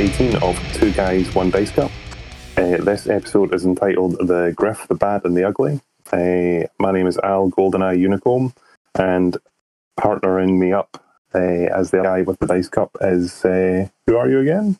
[0.00, 1.90] 18 of Two Guys, One Dice Cup.
[2.56, 5.78] Uh, this episode is entitled The Griff, the Bad, and the Ugly.
[6.10, 8.54] Uh, my name is Al Goldeneye Unicorn,
[8.94, 9.36] and
[10.00, 14.30] partnering me up uh, as the guy with the Dice Cup is uh, who are
[14.30, 14.78] you again?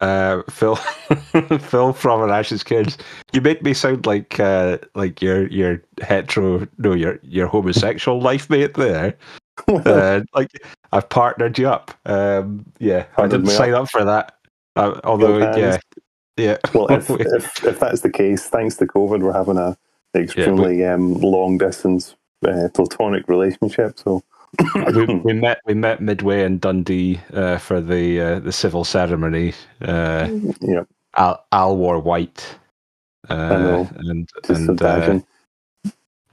[0.00, 0.74] Uh, Phil,
[1.60, 2.98] Phil from an Ashes Kids.
[3.32, 8.50] You make me sound like uh, like your your hetero, no, your your homosexual life
[8.50, 9.16] mate there.
[9.68, 10.50] uh, like
[10.92, 11.92] I've partnered you up.
[12.06, 14.36] Um, yeah, I didn't sign up for that.
[14.76, 15.78] Uh, although, yeah,
[16.36, 16.58] yeah.
[16.74, 19.76] well, if, if, if that's the case, thanks to COVID, we're having a
[20.14, 23.98] extremely um, long distance uh, platonic relationship.
[23.98, 24.22] So
[24.74, 29.52] we, we met we met midway in Dundee uh, for the uh, the civil ceremony.
[29.80, 30.28] Uh,
[30.60, 30.84] yeah,
[31.16, 32.58] Al, Al wore white,
[33.28, 33.90] uh, know.
[33.96, 35.20] and just and uh.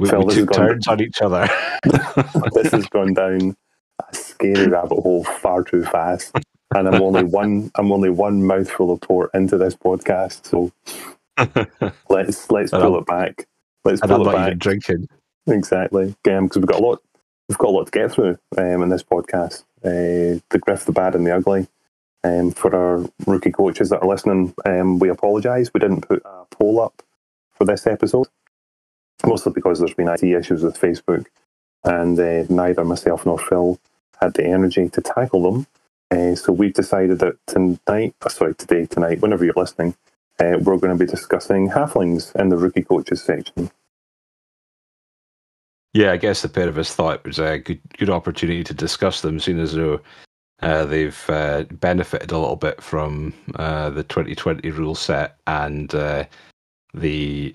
[0.02, 1.48] We, Phil, we took turns on each other.
[2.54, 3.56] this has gone down
[4.00, 6.36] a scary rabbit hole far too fast.
[6.74, 10.72] And I'm only one I'm only one mouthful of port into this podcast, so
[12.10, 13.48] let's let's And pull I'm- it back.
[13.84, 14.58] Let's pull it back.
[14.58, 15.08] drinking.
[15.48, 16.16] Exactly.
[16.24, 17.02] Because we've got a lot
[17.50, 19.64] we've got a lot to get through um, in this podcast.
[19.84, 21.68] Uh, the Griff, the Bad and the Ugly.
[22.24, 25.72] Um, for our rookie coaches that are listening, um, we apologise.
[25.74, 27.02] We didn't put a poll up
[27.54, 28.28] for this episode,
[29.26, 31.26] mostly because there's been IT issues with Facebook,
[31.84, 33.80] and uh, neither myself nor Phil
[34.22, 35.68] had the energy to tackle them.
[36.12, 39.96] Uh, so we've decided that tonight, uh, sorry, today, tonight, whenever you're listening,
[40.40, 43.72] uh, we're going to be discussing halflings in the rookie coaches section.
[45.94, 48.74] Yeah, I guess the pair of us thought it was a good good opportunity to
[48.74, 50.00] discuss them, seeing as though
[50.62, 56.24] uh, they've uh, benefited a little bit from uh, the 2020 rule set and uh,
[56.94, 57.54] the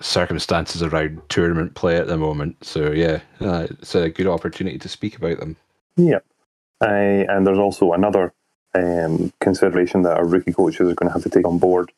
[0.00, 2.64] circumstances around tournament play at the moment.
[2.64, 5.56] So yeah, uh, it's a good opportunity to speak about them.
[5.96, 6.20] Yeah.
[6.80, 8.32] And there's also another
[8.74, 11.92] um, consideration that our rookie coaches are going to have to take on board.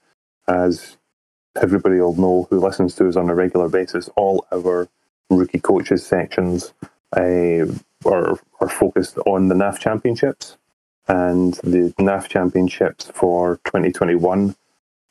[0.46, 0.96] As
[1.60, 4.88] everybody will know who listens to us on a regular basis, all our
[5.30, 6.72] rookie coaches sections
[7.16, 7.66] uh,
[8.04, 10.56] are, are focused on the NAF championships.
[11.06, 14.54] And the NAF championships for 2021,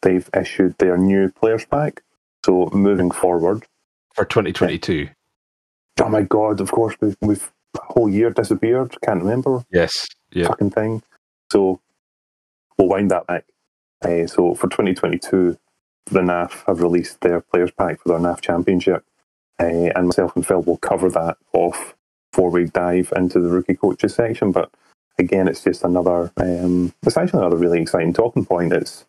[0.04, 2.04] they've issued their new players pack.
[2.48, 3.66] So moving forward,
[4.14, 5.10] For 2022,
[6.00, 8.96] oh my god, of course, we've, we've a whole year disappeared.
[9.02, 9.66] Can't remember.
[9.70, 11.04] yes, yeah, fucking thing.
[11.52, 11.82] So
[12.78, 13.44] we'll wind that back.
[14.02, 15.58] Uh, so for 2022,
[16.06, 19.04] the NAF have released their players pack for their NAF championship,
[19.60, 21.96] uh, and myself and Phil will cover that off
[22.32, 24.54] before we dive into the rookie coaches section.
[24.54, 24.72] But
[25.20, 28.72] again, it's just another, um, it's actually another really exciting talking point.
[28.72, 29.06] It's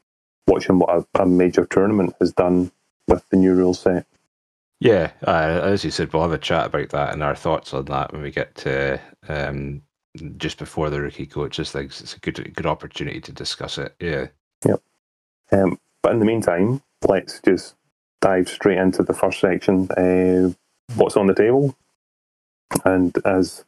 [0.49, 2.73] watching what a, a major tournament has done
[3.09, 4.07] with the new rule set.
[4.81, 5.11] yeah.
[5.27, 8.13] Uh, as you said, we'll have a chat about that and our thoughts on that
[8.13, 9.83] when we get to um,
[10.37, 12.01] just before the rookie coaches things.
[12.01, 13.95] It's a good good opportunity to discuss it.
[14.01, 14.29] Yeah.
[15.53, 17.75] Um, but in the meantime, let's just
[18.21, 19.91] dive straight into the first section.
[19.93, 20.53] Uh,
[20.97, 21.75] what's on the table?
[22.85, 23.65] And as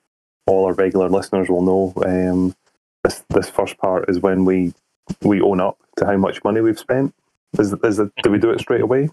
[0.47, 2.55] all our regular listeners will know, um,
[3.03, 4.75] this this first part is when we
[5.23, 7.15] we own up to how much money we've spent.
[7.59, 9.09] Is, is it, do we do it straight away?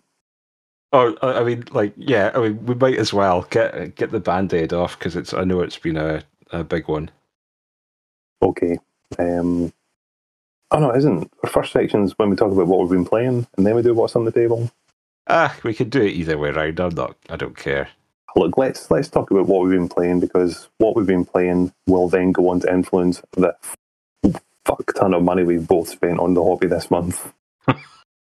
[0.93, 2.31] Oh, I mean, like, yeah.
[2.33, 5.33] I mean, we might as well get get the band aid off because it's.
[5.33, 7.11] I know it's been a, a big one.
[8.41, 8.77] Okay.
[9.19, 9.73] Um,
[10.71, 11.31] oh no, it isn't.
[11.43, 13.81] Our first section is when we talk about what we've been playing, and then we
[13.83, 14.71] do what's on the table.
[15.27, 16.79] Ah, we could do it either way round.
[16.79, 17.17] I'm not.
[17.29, 17.89] I don't care.
[18.35, 22.09] Look, let's let's talk about what we've been playing because what we've been playing will
[22.09, 23.55] then go on to influence the
[24.65, 27.33] fuck ton of money we've both spent on the hobby this month.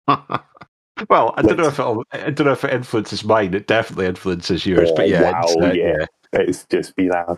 [1.09, 3.53] well, I don't know if it'll, I don't know if it influences mine.
[3.53, 4.89] It definitely influences yours.
[4.91, 6.05] Oh, but yeah, wow, it's, uh, yeah.
[6.33, 7.37] It's just been a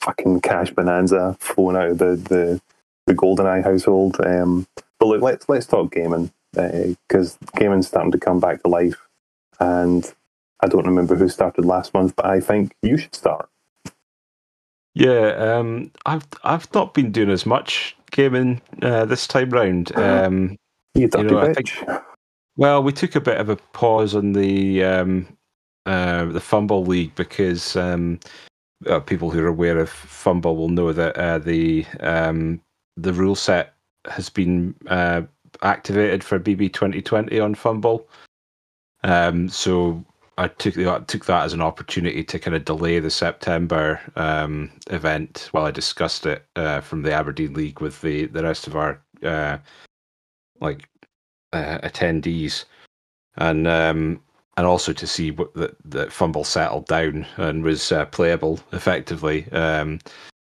[0.00, 2.60] fucking cash bonanza flowing out of the the,
[3.06, 4.16] the GoldenEye household.
[4.24, 4.66] Um,
[4.98, 9.00] but look, let's let's talk gaming because gaming's starting to come back to life,
[9.60, 10.12] and
[10.60, 13.48] I don't remember who started last month, but I think you should start.
[14.94, 19.92] Yeah, um, I've I've not been doing as much gaming uh, this time round.
[19.96, 20.56] Um,
[20.94, 22.02] You dirty know, I bitch.
[22.56, 25.36] Well, we took a bit of a pause on the um,
[25.84, 28.18] uh, the Fumble League because um,
[28.86, 32.60] uh, people who are aware of Fumble will know that uh, the um,
[32.96, 33.74] the rule set
[34.06, 35.22] has been uh,
[35.62, 38.08] activated for BB 2020 on Fumble.
[39.04, 40.04] Um, so
[40.38, 44.70] I took the, took that as an opportunity to kind of delay the September um,
[44.90, 48.76] event while I discussed it uh, from the Aberdeen League with the the rest of
[48.76, 49.58] our uh,
[50.60, 50.88] like
[51.56, 52.64] uh, attendees,
[53.36, 54.20] and um,
[54.56, 59.50] and also to see what that that Fumble settled down and was uh, playable effectively.
[59.52, 59.98] Um,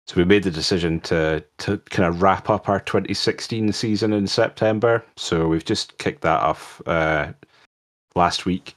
[0.08, 4.28] so we made the decision to to kind of wrap up our 2016 season in
[4.28, 5.04] September.
[5.16, 7.32] So we've just kicked that off uh,
[8.16, 8.76] last week.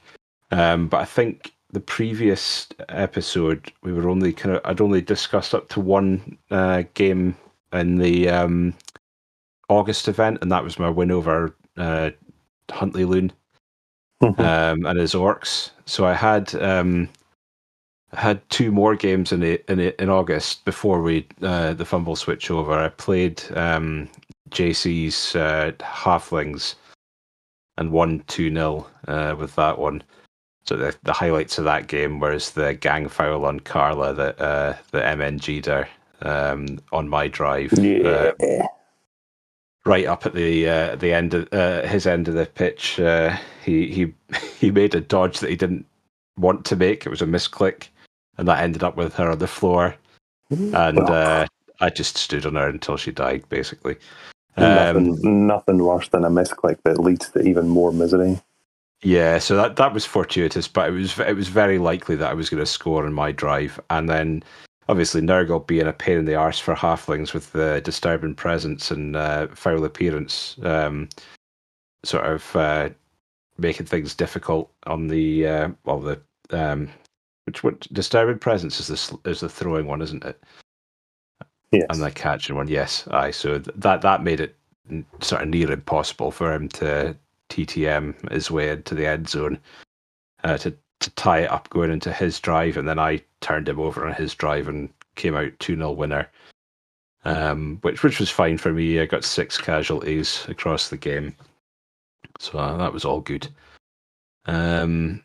[0.51, 5.53] Um, but I think the previous episode we were only kind of I'd only discussed
[5.53, 7.35] up to one uh, game
[7.73, 8.73] in the um,
[9.67, 12.09] August event, and that was my win over uh,
[12.71, 13.31] Huntly Loon
[14.23, 14.39] Mhm.
[14.39, 15.71] um, and his orcs.
[15.85, 17.09] So I had um,
[18.13, 22.15] had two more games in it, in it, in August before we uh, the fumble
[22.15, 22.71] switch over.
[22.73, 24.09] I played um,
[24.51, 26.75] JC's uh, halflings
[27.77, 30.01] and won two 0 uh, with that one.
[30.65, 34.73] So the the highlights of that game was the gang foul on Karla that uh,
[34.91, 35.87] the MNG'd her
[36.21, 37.73] um, on my drive.
[37.73, 38.67] Uh, Yeah.
[39.85, 42.99] Right up at the uh, the end of uh, his end of the pitch.
[42.99, 44.13] Uh, he he
[44.59, 45.85] he made a dodge that he didn't
[46.37, 47.05] want to make.
[47.05, 47.89] It was a misclick,
[48.37, 49.95] and that ended up with her on the floor.
[50.49, 51.47] And uh,
[51.79, 53.97] I just stood on her until she died, basically.
[54.57, 58.39] Um, nothing, nothing worse than a misclick that leads to even more misery.
[59.01, 62.33] Yeah, so that that was fortuitous, but it was it was very likely that I
[62.33, 64.43] was going to score on my drive, and then
[64.87, 69.15] obviously Nurgle being a pain in the arse for halflings with the disturbing presence and
[69.15, 71.09] uh, foul appearance, um,
[72.03, 72.89] sort of uh,
[73.57, 76.19] making things difficult on the uh, well the
[76.51, 76.89] um,
[77.45, 80.41] which what disturbing presence is this is the throwing one, isn't it?
[81.71, 81.85] Yes.
[81.89, 83.07] And the catching one, yes.
[83.11, 84.55] Aye, so that that made it
[85.21, 87.15] sort of near impossible for him to
[87.49, 89.59] TTM his way into the end zone
[90.43, 93.79] uh, to to tie it up going into his drive, and then I turned him
[93.79, 96.29] over on his drive and came out two 0 winner.
[97.23, 98.99] Um, which which was fine for me.
[98.99, 101.35] I got six casualties across the game,
[102.39, 103.47] so uh, that was all good.
[104.45, 105.23] Um,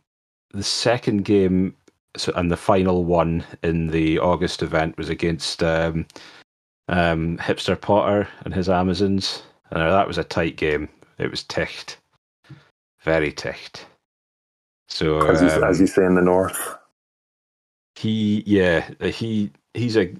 [0.52, 1.76] the second game,
[2.16, 6.06] so and the final one in the August event was against um,
[6.88, 9.42] um, Hipster Potter and his Amazons.
[9.70, 10.88] And that was a tight game.
[11.18, 11.98] It was ticked,
[13.02, 13.86] very ticked.
[14.90, 16.76] So as, you, um, as you say in the north.
[17.96, 20.14] he, yeah, he he's a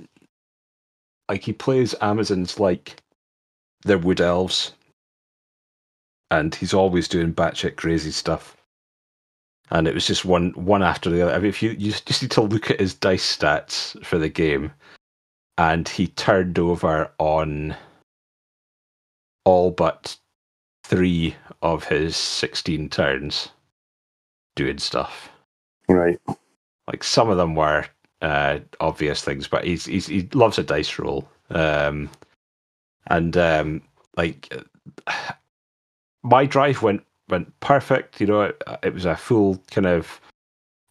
[1.28, 3.02] like he plays Amazons like
[3.84, 4.72] they're wood elves,
[6.30, 8.56] and he's always doing batshit crazy stuff.
[9.72, 11.32] And it was just one one after the other.
[11.32, 14.28] I mean, if you you just need to look at his dice stats for the
[14.28, 14.72] game,
[15.58, 17.76] and he turned over on
[19.44, 20.16] all but
[20.84, 23.50] three of his sixteen turns
[24.60, 25.30] doing stuff
[25.88, 26.20] Right.
[26.86, 27.86] like some of them were
[28.22, 32.10] uh, obvious things, but he's, he's he loves a dice roll, um,
[33.06, 33.82] and um,
[34.16, 34.52] like
[36.22, 38.20] my drive went went perfect.
[38.20, 40.20] You know, it, it was a full kind of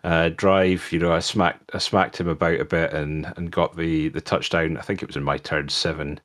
[0.04, 0.92] uh, drive.
[0.92, 4.21] You know, I smacked I smacked him about a bit and and got the the
[4.21, 4.75] touchdown.
[4.77, 6.19] I think it was in my turn seven,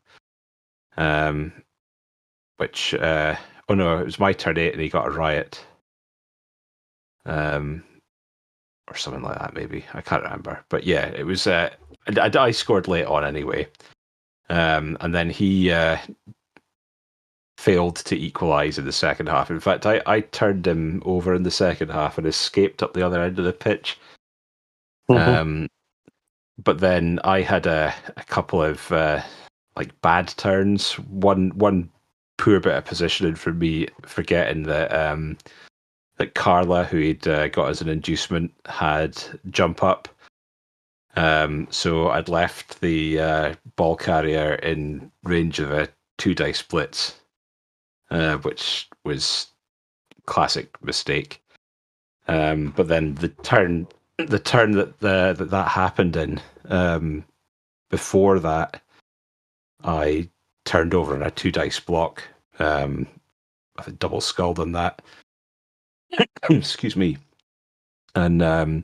[0.96, 1.52] um,
[2.56, 3.36] which uh,
[3.68, 5.64] oh no, it was my turn eight, and he got a riot.
[7.26, 7.82] Um,
[8.88, 9.54] or something like that.
[9.54, 11.46] Maybe I can't remember, but yeah, it was.
[11.46, 11.70] Uh,
[12.16, 13.66] I, I scored late on anyway,
[14.50, 15.96] um, and then he uh,
[17.56, 19.50] failed to equalise in the second half.
[19.50, 23.06] In fact, I, I turned him over in the second half and escaped up the
[23.06, 23.98] other end of the pitch.
[25.08, 25.18] Mhm.
[25.18, 25.68] Um,
[26.62, 29.22] but then I had a, a couple of uh,
[29.76, 30.92] like bad turns.
[30.98, 31.90] One one
[32.36, 35.36] poor bit of positioning for me, forgetting that um,
[36.16, 40.08] that Karla, who he'd uh, got as an inducement, had jump up.
[41.16, 47.20] Um, so I'd left the uh, ball carrier in range of a two dice blitz,
[48.10, 49.48] uh, which was
[50.26, 51.42] classic mistake.
[52.26, 53.86] Um, but then the turn,
[54.18, 57.24] the turn that the, that that happened in, um,
[57.90, 58.82] before that,
[59.84, 60.28] I
[60.64, 62.22] turned over in a two dice block.
[62.58, 63.06] Um,
[63.98, 65.02] double skulled on that.
[66.50, 67.18] Excuse me.
[68.14, 68.82] And um,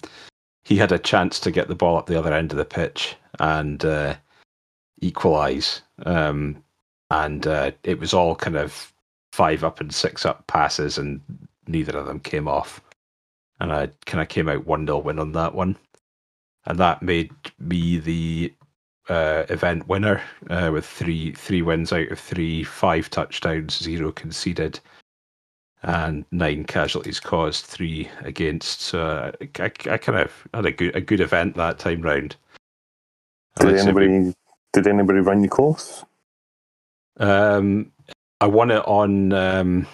[0.65, 3.17] he had a chance to get the ball up the other end of the pitch
[3.39, 4.17] and uh,
[5.01, 5.83] equalize.
[6.05, 6.63] Um,
[7.11, 8.93] and uh, it was all kind of
[9.33, 11.21] five up and six up passes, and
[11.67, 12.81] neither of them came off.
[13.61, 15.77] And I kind of came out 1 0 win on that one.
[16.67, 18.55] And that made me the
[19.09, 24.79] uh, event winner uh, with three three wins out of three, five touchdowns, zero conceded,
[25.83, 28.83] and nine casualties caused, three against.
[28.83, 32.37] So uh, I, I kind of had a good a good event that time round.
[33.61, 34.35] Did say we- anybody
[34.73, 36.05] did anybody run you course?
[37.19, 37.93] Um,
[38.41, 39.87] I won it on um,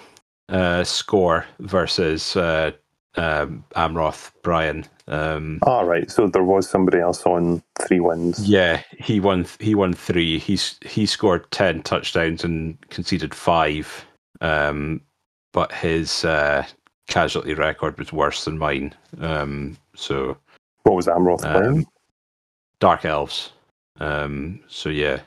[0.48, 2.72] uh, score versus uh,
[3.16, 4.86] um, Amroth Brian.
[5.08, 8.48] Um, All right, so there was somebody else on three wins.
[8.48, 9.46] yeah, he won.
[9.60, 10.38] He won three.
[10.38, 14.06] He's he scored ten touchdowns and conceded five.
[14.40, 15.00] Um,
[15.56, 16.66] but his uh,
[17.08, 18.94] casualty record was worse than mine.
[19.22, 20.36] Um, so
[20.82, 21.86] What was Amroth Um, playing?
[22.78, 23.52] Dark Elves.
[23.98, 25.20] Um, so yeah,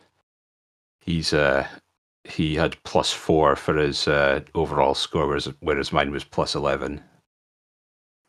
[1.01, 1.65] he's uh,
[2.25, 7.01] he had plus four for his uh, overall score, whereas, whereas mine was plus eleven.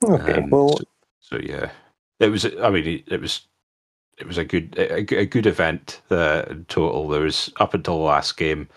[0.02, 0.84] Okay, Um, well, so,
[1.20, 1.70] so yeah,
[2.18, 2.46] it was.
[2.46, 3.46] I mean, it, it was.
[4.16, 7.08] It was a good, a, a good event uh, in total.
[7.08, 8.68] There was up until the last game,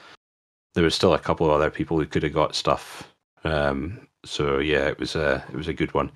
[0.73, 3.09] there was still a couple of other people who could have got stuff.
[3.43, 6.11] Um, so yeah, it was a it was a good one.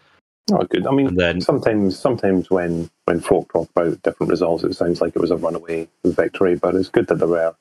[0.51, 0.87] oh, good.
[0.87, 5.01] I mean, And then sometimes sometimes when when folk talk about different results, it sounds
[5.01, 7.55] like it was a runaway victory, but it's good that there were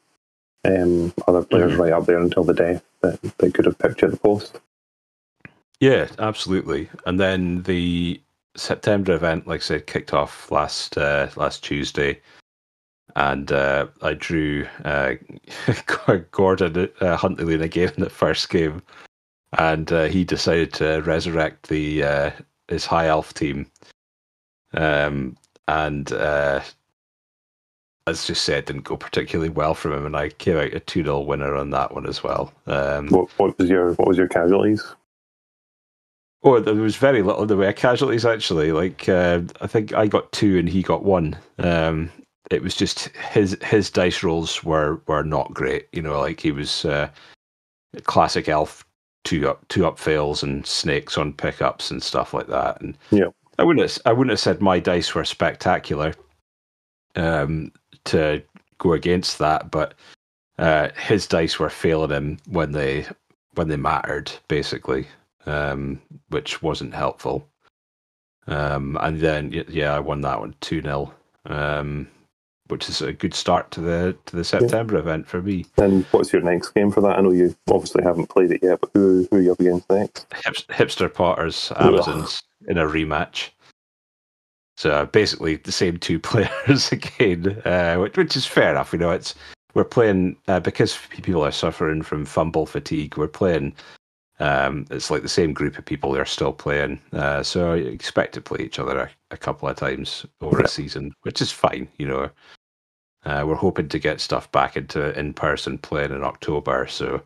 [0.65, 1.79] um, other players Mhm.
[1.79, 4.61] right up there until the day that they could have picked you at the post.
[5.81, 6.89] Yeah, absolutely.
[7.05, 8.21] And then the
[8.57, 12.21] September event, like I said, kicked off last uh, last Tuesday,
[13.15, 15.15] and uh, I drew uh,
[16.33, 18.83] Gordon uh, Huntley again in the first game,
[19.59, 22.31] and uh, he decided to resurrect the uh,
[22.69, 23.71] his high elf team,
[24.75, 25.37] um,
[25.69, 26.61] and uh,
[28.07, 31.03] as just said, didn't go particularly well from him, and I came out a two
[31.03, 32.53] 0 winner on that one as well.
[32.67, 34.85] Um, What, what was your what was your casualties?
[36.43, 38.71] Oh, there was very little in the way of casualties actually.
[38.71, 41.37] Like uh, I think I got two and he got one.
[41.59, 42.11] Um,
[42.51, 45.89] it was just his his dice rolls were were not great.
[45.93, 47.09] You know, like he was uh,
[48.05, 48.86] classic elf
[49.27, 52.81] two up two up fails and snakes on pickups and stuff like that.
[52.81, 53.29] And Yeah.
[53.59, 56.15] I wouldn't have, I wouldn't have said my dice were spectacular
[57.17, 57.73] um,
[58.05, 58.43] to
[58.79, 59.95] go against that, but
[60.59, 63.07] uh, his dice were failing him when they
[63.55, 65.07] when they mattered, basically
[65.47, 67.49] um, which wasn't helpful.
[68.47, 71.13] Um, and then yeah, I won that one two 0
[71.47, 72.09] um,
[72.69, 75.67] which is a good start to the to the September event for me.
[75.79, 77.19] And what's your next game for that?
[77.19, 79.91] I know you obviously haven't played it yet, but who who are you up against
[79.91, 80.27] next?
[80.45, 81.95] Hips, hipster Potters Ugh.
[81.95, 83.51] Amazons in a rematch.
[84.77, 88.93] So uh, basically the same two players again, uh, which, which is fair enough.
[88.93, 89.35] You know, it's
[89.75, 93.17] we're playing uh, because people are suffering from fumble fatigue.
[93.17, 93.75] We're playing.
[94.39, 97.01] Um, it's like the same group of people that are still playing.
[97.15, 100.67] Uh, so I expect to play each other a, a couple of times over Yeah.
[100.67, 101.89] a season, which is fine.
[101.99, 102.31] You know,
[103.27, 106.87] uh, we're hoping to get stuff back into in person playing in October.
[106.89, 107.21] So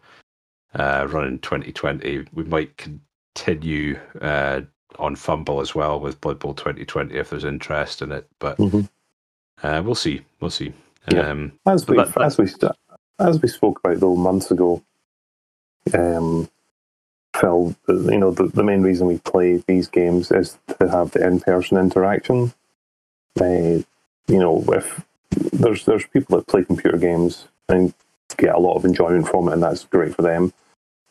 [0.75, 4.62] uh, running 2020, we might continue uh,
[4.99, 8.26] on Fumble as well with Blood Bowl 2020 if there's interest in it.
[8.40, 8.88] But Mhm.
[9.62, 10.23] uh, we'll see.
[10.40, 10.73] We'll see.
[11.11, 11.28] Yeah.
[11.30, 12.73] Um, As we that- that- as we st-
[13.19, 14.83] as we spoke about though months ago,
[15.95, 16.49] um,
[17.37, 21.26] Phil, you know the, the main reason we play these games is to have the
[21.26, 22.52] in person interaction.
[23.40, 23.83] Uh,
[24.28, 27.94] you know, if there's there's people that play computer games and
[28.37, 30.52] get a lot of enjoyment from it, and that's great for them.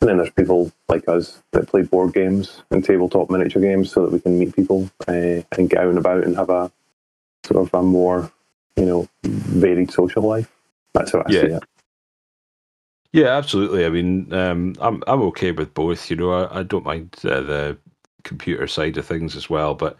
[0.00, 4.02] And then there's people like us that play board games and tabletop miniature games, so
[4.02, 6.70] that we can meet people uh, and get out and about and have a
[7.44, 8.32] sort of a more
[8.76, 10.50] you know varied social life.
[10.94, 11.40] That's how I Yeah.
[11.40, 11.64] see it.
[13.12, 13.86] yeah, absolutely.
[13.86, 16.10] I mean, um, I'm I'm okay with both.
[16.10, 17.78] You know, I, I don't mind uh, the
[18.24, 19.96] computer side of things as well, but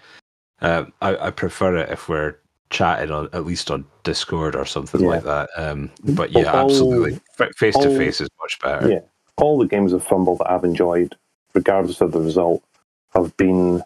[0.62, 2.36] uh, I, I prefer it if we're
[2.70, 5.08] chatting on at least on Discord or something Yeah.
[5.08, 5.50] like that.
[5.56, 7.20] Um, but yeah, All- absolutely,
[7.56, 8.88] face to face is much better.
[8.88, 9.00] Yeah.
[9.36, 11.16] All the games of Fumble that I've enjoyed,
[11.54, 12.62] regardless of the result,
[13.14, 13.82] have been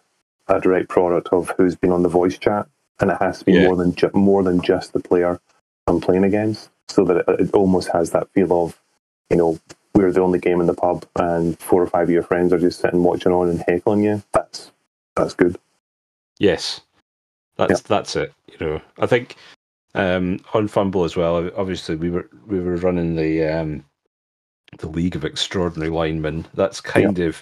[0.47, 2.67] a direct product of who's been on the voice chat,
[2.99, 3.67] and it has to be Yeah.
[3.67, 5.39] more than ju- more than just the player
[5.87, 8.79] I'm playing against, so that it, it almost has that feel of,
[9.29, 9.59] you know,
[9.95, 12.59] we're the only game in the pub, and four or five of your friends are
[12.59, 14.21] just sitting watching on and heckling you.
[14.33, 14.71] That's
[15.15, 15.57] that's good.
[16.37, 16.81] Yes,
[17.57, 18.33] that's that's it.
[18.47, 19.35] You know, I think
[19.95, 21.49] um, on Fumble as well.
[21.55, 23.83] Obviously, we were we were running the um,
[24.77, 26.45] the League of Extraordinary Linemen.
[26.53, 27.41] That's kind of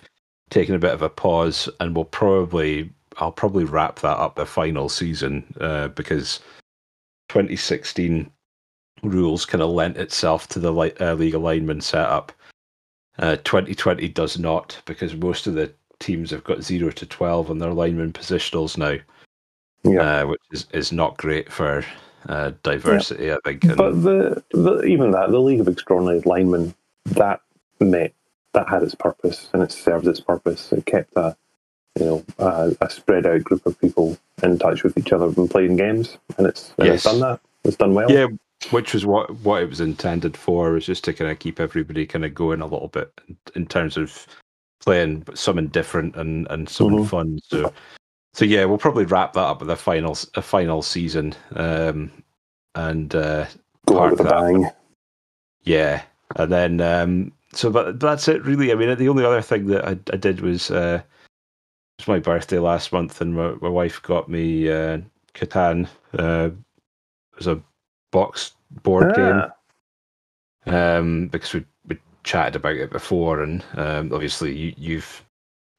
[0.49, 4.45] taken a bit of a pause, and we'll probably I'll probably wrap that up the
[4.45, 6.39] final season uh, because
[7.29, 8.29] 2016
[9.01, 12.31] rules kind of lent itself to the li- uh, League alignment setup.
[13.19, 17.59] Uh, 2020 does not because most of the teams have got zero to 12 on
[17.59, 18.97] their lineman positionals now
[19.83, 20.21] Yeah.
[20.21, 21.83] uh, which is, is not great for
[22.29, 23.63] uh, diversity, I think.
[23.65, 26.73] And, But the, the even that the League of Extraordinary Linemen
[27.05, 27.41] that
[27.79, 28.13] met
[28.53, 30.71] that had its purpose and it served its purpose.
[30.71, 31.35] It kept a
[31.99, 35.49] you know a, a spread out group of people in touch with each other and
[35.49, 37.39] playing games, and it's and it's done that.
[37.63, 38.11] It's done well.
[38.11, 38.27] yeah,
[38.71, 42.05] which was what what it was intended for, was just to kind of keep everybody
[42.05, 44.25] kind of going a little bit in, in terms of
[44.79, 47.07] playing something different and and something mm-hmm.
[47.07, 47.39] fun.
[47.43, 47.73] So
[48.33, 51.35] so yeah, we'll probably wrap that up with a final a final season.
[51.55, 52.11] Um,
[52.75, 53.45] and uh,
[53.85, 54.69] go with a bang.
[55.63, 56.01] Yeah,
[56.35, 58.71] and then um, so but that's it really.
[58.71, 62.19] I mean, the only other thing that I, I did was uh, it was my
[62.19, 64.99] birthday last month, and my, my wife got me uh,
[65.33, 65.87] Catan.
[66.17, 66.49] Uh,
[67.31, 67.61] it was a
[68.11, 69.15] box board ah.
[69.15, 69.51] game.
[70.65, 75.23] Um, because we we chatted about it before, and um, obviously you, you've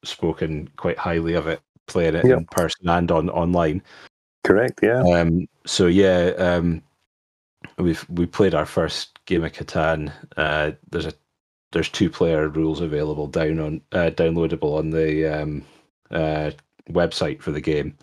[0.04, 2.38] spoken quite highly of it, playing it yep.
[2.38, 3.82] in person and on online.
[4.44, 4.80] Correct.
[4.82, 5.02] Yeah.
[5.02, 6.82] Um, so yeah, um,
[7.78, 10.12] we've we played our first game of Catan.
[10.36, 11.12] Uh, there's a
[11.72, 15.64] there's two player rules available down on uh, downloadable on the um,
[16.10, 16.50] uh,
[16.90, 17.96] website for the game.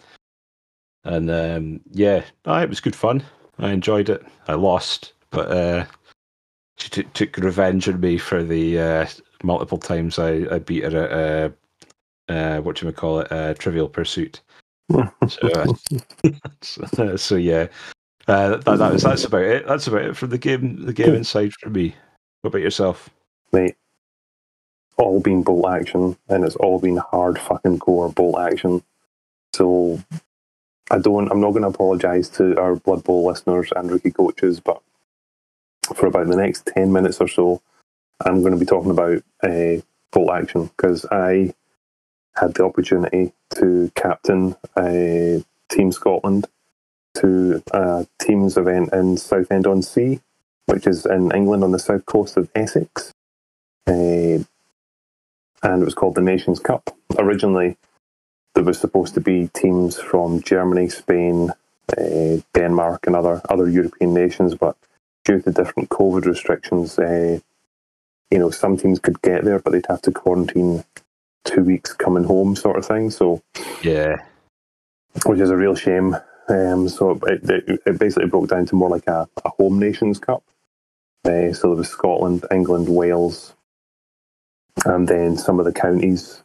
[1.03, 3.23] And um, yeah, it was good fun.
[3.59, 4.23] I enjoyed it.
[4.47, 5.85] I lost, but uh,
[6.77, 9.07] she t- took revenge on me for the uh,
[9.43, 11.53] multiple times I, I beat her at
[12.29, 14.41] uh, uh, what do you call it, uh, Trivial Pursuit.
[15.27, 15.75] so,
[16.61, 17.67] so, so, yeah,
[18.27, 19.67] uh, that, that was that's about it.
[19.67, 20.85] That's about it for the game.
[20.85, 21.95] The game inside for me.
[22.41, 23.09] What about yourself,
[23.51, 23.75] mate?
[24.97, 28.83] All been bolt action, and it's all been hard fucking core bolt action.
[29.53, 30.01] So
[30.91, 31.31] I don't.
[31.31, 34.81] I'm not going to apologise to our Blood Bowl listeners and rookie coaches, but
[35.95, 37.61] for about the next ten minutes or so,
[38.23, 41.53] I'm going to be talking about uh, bolt action because I
[42.35, 46.47] had the opportunity to captain a Team Scotland
[47.15, 50.21] to a teams event in Southend on Sea,
[50.65, 53.11] which is in England on the south coast of Essex.
[53.87, 54.43] Uh,
[55.63, 56.95] and it was called the Nations Cup.
[57.17, 57.77] Originally,
[58.55, 61.51] there was supposed to be teams from Germany, Spain,
[61.97, 64.75] uh, Denmark, and other other European nations, but
[65.25, 67.39] due to different COVID restrictions, uh,
[68.29, 70.83] you know, some teams could get there, but they'd have to quarantine
[71.43, 73.09] two weeks coming home, sort of thing.
[73.09, 73.41] So,
[73.81, 74.17] yeah,
[75.25, 76.15] which is a real shame.
[76.49, 80.19] Um, so it, it, it, basically broke down to more like a, a home nations
[80.19, 80.43] cup.
[81.23, 83.53] Uh, so there was Scotland, England, Wales,
[84.85, 86.43] and then some of the counties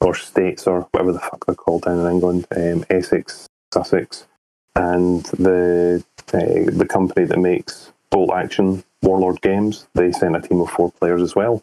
[0.00, 4.26] or states or whatever the fuck they're called down in England, um, Essex, Sussex,
[4.74, 9.86] and the uh, the company that makes Bolt Action Warlord Games.
[9.94, 11.62] They sent a team of four players as well,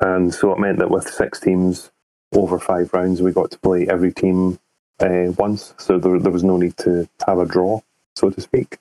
[0.00, 1.90] and so it meant that with six teams
[2.34, 4.58] over five rounds, we got to play every team
[5.00, 7.80] uh, once, so there, there was no need to have a draw,
[8.16, 8.78] so to speak.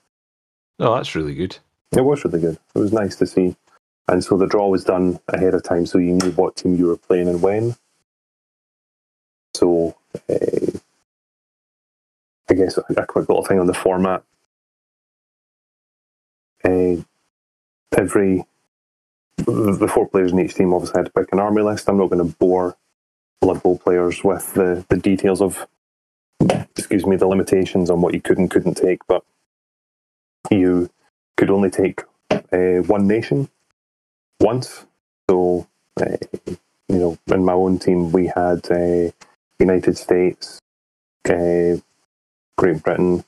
[0.80, 1.58] Oh, that's really good.
[1.96, 2.58] It was really good.
[2.76, 3.56] It was nice to see.
[4.08, 6.88] And so the draw was done ahead of time, so you knew what team you
[6.88, 7.76] were playing and when.
[9.56, 9.96] So
[10.30, 10.78] uh,
[12.50, 14.24] I guess a quick little thing on the format.
[16.64, 16.98] Uh,
[17.98, 18.46] every
[19.46, 21.90] the four players in each team obviously had to pick an army list.
[21.90, 22.76] I'm not going to bore
[23.42, 25.68] Blood Bowl players with the, the details of
[26.76, 29.24] excuse me, the limitations on what you could and couldn't take, but
[30.52, 30.90] you
[31.38, 33.50] could only take uh, one nation
[34.40, 34.86] once.
[35.30, 35.68] So,
[36.00, 36.58] uh, you
[36.90, 39.12] know, in my own team, we had uh,
[39.60, 40.60] United States,
[41.30, 41.78] uh,
[42.58, 43.24] Great Britain,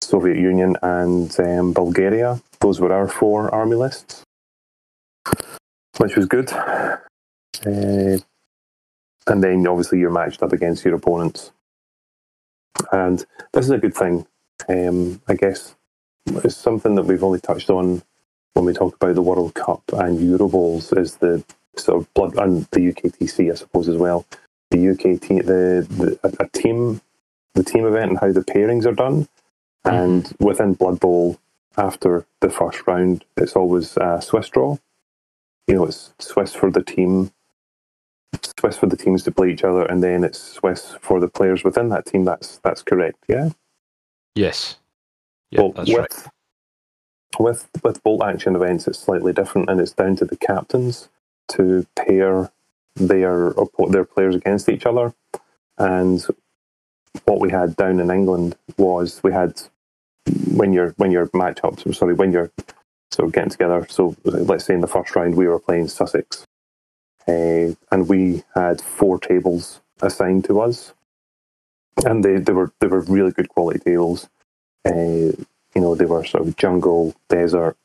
[0.00, 2.40] Soviet Union, and um, Bulgaria.
[2.60, 4.24] Those were our four army lists,
[5.98, 6.52] which was good.
[6.52, 8.18] Uh,
[9.28, 11.52] and then obviously you're matched up against your opponents.
[12.92, 14.26] And this is a good thing.
[14.68, 15.74] Um, I guess
[16.26, 18.02] it's something that we've only touched on
[18.54, 21.44] when we talk about the World Cup and Euro Bowls is the
[21.76, 24.24] sort of blood and the UKTC, I suppose, as well.
[24.70, 25.86] The UK team, the,
[26.22, 27.00] the a, team,
[27.54, 29.28] the team event and how the pairings are done.
[29.84, 29.90] Mm-hmm.
[29.94, 31.38] And within Blood Bowl,
[31.76, 34.78] after the first round, it's always a Swiss draw.
[35.66, 37.32] You know, it's Swiss for the team,
[38.58, 41.64] Swiss for the teams to play each other, and then it's Swiss for the players
[41.64, 42.24] within that team.
[42.24, 43.24] That's that's correct.
[43.28, 43.50] Yeah.
[44.34, 44.76] Yes.
[45.50, 46.30] Yeah, well, that's with, right.
[47.38, 51.08] With with bolt action events, it's slightly different, and it's down to the captains
[51.48, 52.52] to pair
[52.94, 53.54] their
[53.88, 55.14] their players against each other.
[55.78, 56.24] And
[57.24, 59.60] what we had down in England was we had
[60.52, 62.50] when your when your matchups, sorry, when you're
[63.10, 63.86] sort of getting together.
[63.88, 66.46] So let's say in the first round we were playing Sussex
[67.28, 70.92] uh, and we had four tables assigned to us,
[72.04, 74.28] and they, they were they were really good quality tables.
[74.84, 75.32] Uh,
[75.74, 77.76] you know, they were sort of jungle, desert,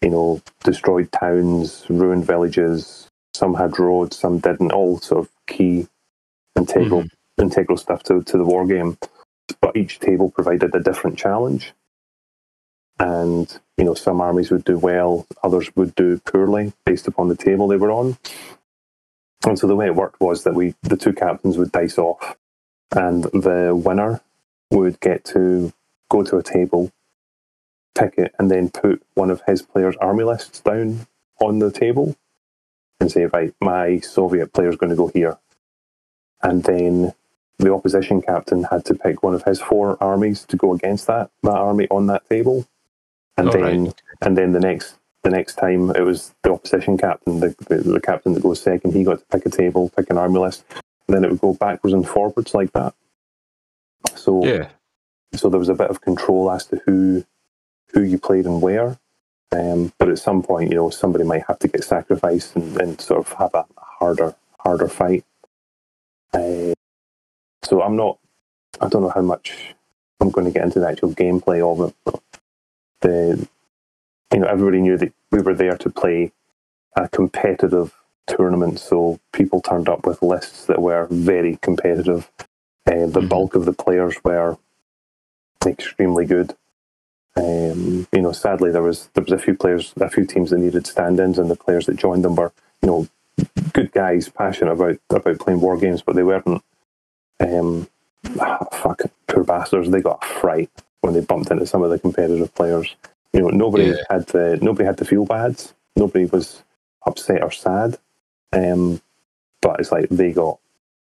[0.00, 3.08] you know, destroyed towns, ruined villages.
[3.34, 4.70] Some had roads, some didn't.
[4.72, 5.88] All sort of key
[6.56, 7.42] integral mm-hmm.
[7.42, 8.96] integral stuff to to the war game.
[9.60, 11.72] But each table provided a different challenge,
[13.00, 17.36] and you know, some armies would do well, others would do poorly based upon the
[17.36, 18.16] table they were on.
[19.46, 22.36] And so the way it worked was that we, the two captains would dice off,
[22.94, 24.20] and the winner
[24.70, 25.72] would get to
[26.10, 26.92] go to a table,
[27.94, 31.06] pick it, and then put one of his players' army lists down
[31.40, 32.16] on the table
[33.00, 35.36] and say, right, my Soviet player is going to go here.
[36.42, 37.12] And then
[37.58, 41.30] the opposition captain had to pick one of his four armies to go against that,
[41.42, 42.66] that army on that table.
[43.36, 44.02] And then right.
[44.22, 48.00] and then the next the next time it was the opposition captain, the, the, the
[48.00, 50.64] captain that goes second, he got to pick a table, pick an army list,
[51.08, 52.94] and then it would go backwards and forwards like that.
[54.14, 54.68] So yeah.
[55.34, 57.24] So there was a bit of control as to who
[57.92, 58.98] who you played and where.
[59.52, 63.00] Um, but at some point, you know, somebody might have to get sacrificed and, and
[63.00, 65.24] sort of have a harder harder fight.
[66.32, 66.74] Uh,
[67.62, 68.18] so I'm not.
[68.80, 69.74] I don't know how much
[70.20, 71.94] I'm going to get into the actual gameplay of it.
[72.04, 72.20] But
[73.04, 73.46] the
[74.32, 76.32] you know everybody knew that we were there to play
[76.96, 77.94] a competitive
[78.26, 82.30] tournament, so people turned up with lists that were very competitive.
[82.86, 83.28] Uh, the mm-hmm.
[83.28, 84.56] bulk of the players were
[85.66, 86.54] extremely good.
[87.36, 90.58] Um, you know, sadly, there was there was a few players, a few teams that
[90.58, 93.08] needed stand-ins, and the players that joined them were, you know,
[93.72, 96.62] good guys, passionate about about playing war games, but they weren't.
[97.40, 97.88] Um,
[98.40, 99.90] ah, fuck, poor bastards!
[99.90, 100.70] They got a fright
[101.04, 102.96] when they bumped into some of the competitive players.
[103.34, 104.04] You know, nobody yeah.
[104.08, 105.62] had to nobody had to feel bad.
[105.96, 106.62] Nobody was
[107.06, 107.98] upset or sad.
[108.52, 109.02] Um,
[109.60, 110.58] but it's like they got.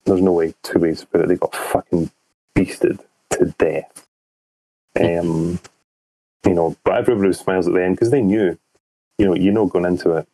[0.06, 1.28] There's no way two ways to put it.
[1.28, 2.10] They got fucking
[2.56, 3.00] beasted
[3.32, 4.08] to death.
[5.00, 5.60] Um,
[6.46, 8.58] you know, but everybody smiles at the end because they knew,
[9.18, 10.28] you know, you know going into it,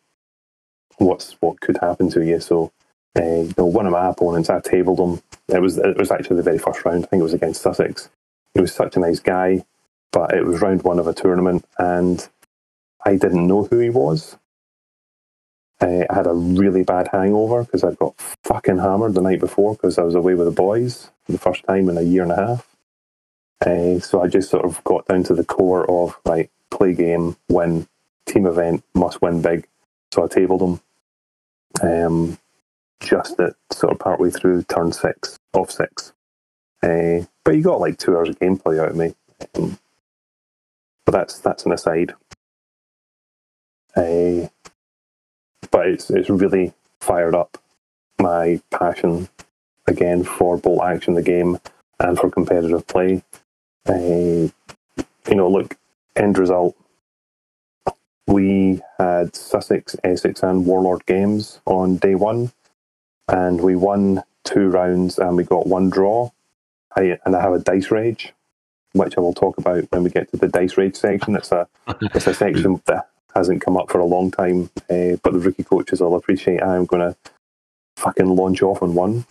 [0.98, 2.38] what's what could happen to you.
[2.40, 2.72] So,
[3.18, 5.22] uh, you know, one of my opponents, I tabled them.
[5.48, 7.04] It was it was actually the very first round.
[7.04, 8.08] I think it was against Sussex.
[8.54, 9.64] He was such a nice guy,
[10.12, 12.28] but it was round one of a tournament, and
[13.06, 14.38] I didn't know who he was.
[15.80, 19.74] Uh, I had a really bad hangover because I'd got fucking hammered the night before
[19.74, 22.36] because I was away with the boys the first time in a year and a
[22.36, 22.68] half.
[23.66, 27.36] Uh, so I just sort of got down to the core of right, play game,
[27.48, 27.88] win,
[28.26, 29.66] team event, must win big.
[30.12, 30.80] So I tabled him.
[31.82, 32.38] um,
[33.00, 36.12] just at sort of partway through turn six, off six.
[36.82, 39.14] Uh, but you got like two hours of gameplay out of me.
[39.54, 39.78] Um,
[41.06, 42.14] but that's that's an aside.
[43.96, 44.48] Uh,
[45.70, 47.58] but it's it's really fired up
[48.20, 49.28] my passion
[49.86, 51.58] again for bolt action, the game,
[52.00, 53.22] and for competitive play.
[53.88, 54.48] Uh,
[55.28, 55.76] you know, look,
[56.16, 56.76] end result.
[58.26, 62.52] We had Sussex, Essex, and Warlord games on day one,
[63.28, 66.30] and we won two rounds and we got one draw.
[66.96, 68.32] I, and I have a dice rage,
[68.92, 71.36] which I will talk about when we get to the dice rage section.
[71.36, 71.68] It's a
[72.00, 75.64] it's a section that hasn't come up for a long time, uh, but the rookie
[75.64, 76.62] coaches will appreciate.
[76.62, 77.16] I'm going to
[77.96, 79.26] fucking launch off on one.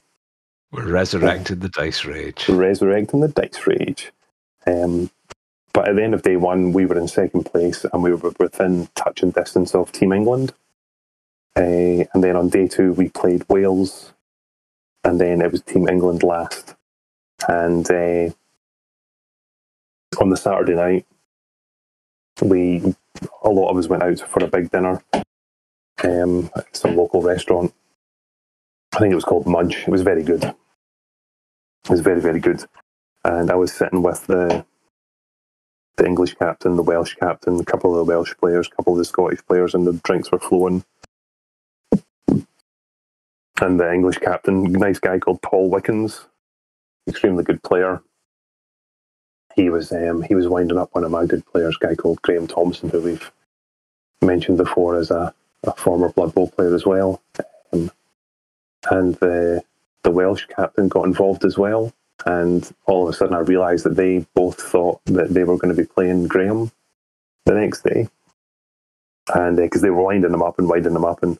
[0.71, 2.47] We're resurrecting the dice rage.
[2.47, 4.11] Resurrecting the dice rage.
[4.65, 5.11] Um,
[5.73, 8.33] but at the end of day one, we were in second place and we were
[8.39, 10.53] within touch and distance of Team England.
[11.55, 14.13] Uh, and then on day two, we played Wales,
[15.03, 16.75] and then it was Team England last.
[17.49, 18.31] And uh,
[20.21, 21.05] on the Saturday night,
[22.43, 22.95] we
[23.43, 25.03] a lot of us went out for a big dinner,
[26.03, 27.73] um, at some local restaurant.
[28.93, 29.77] I think it was called Mudge.
[29.87, 30.43] It was very good.
[30.45, 30.55] It
[31.89, 32.63] was very very good
[33.25, 34.65] and I was sitting with the
[35.97, 38.99] the English captain, the Welsh captain, a couple of the Welsh players, a couple of
[38.99, 40.83] the Scottish players, and the drinks were flowing.
[43.61, 46.27] And the English captain, nice guy called Paul Wickens,
[47.07, 48.01] extremely good player.
[49.55, 52.47] He was um, he was winding up one of my good players, guy called Graham
[52.47, 53.31] Thompson, who we've
[54.21, 55.33] mentioned before as a,
[55.63, 57.21] a former Blood Bowl player as well.
[57.73, 57.91] Um,
[58.89, 59.63] and the
[60.03, 61.93] the Welsh captain got involved as well
[62.25, 65.75] and all of a sudden I realised that they both thought that they were going
[65.75, 66.71] to be playing Graham
[67.45, 68.07] the next day,
[69.33, 71.39] and because uh, they were winding them up and winding them up, and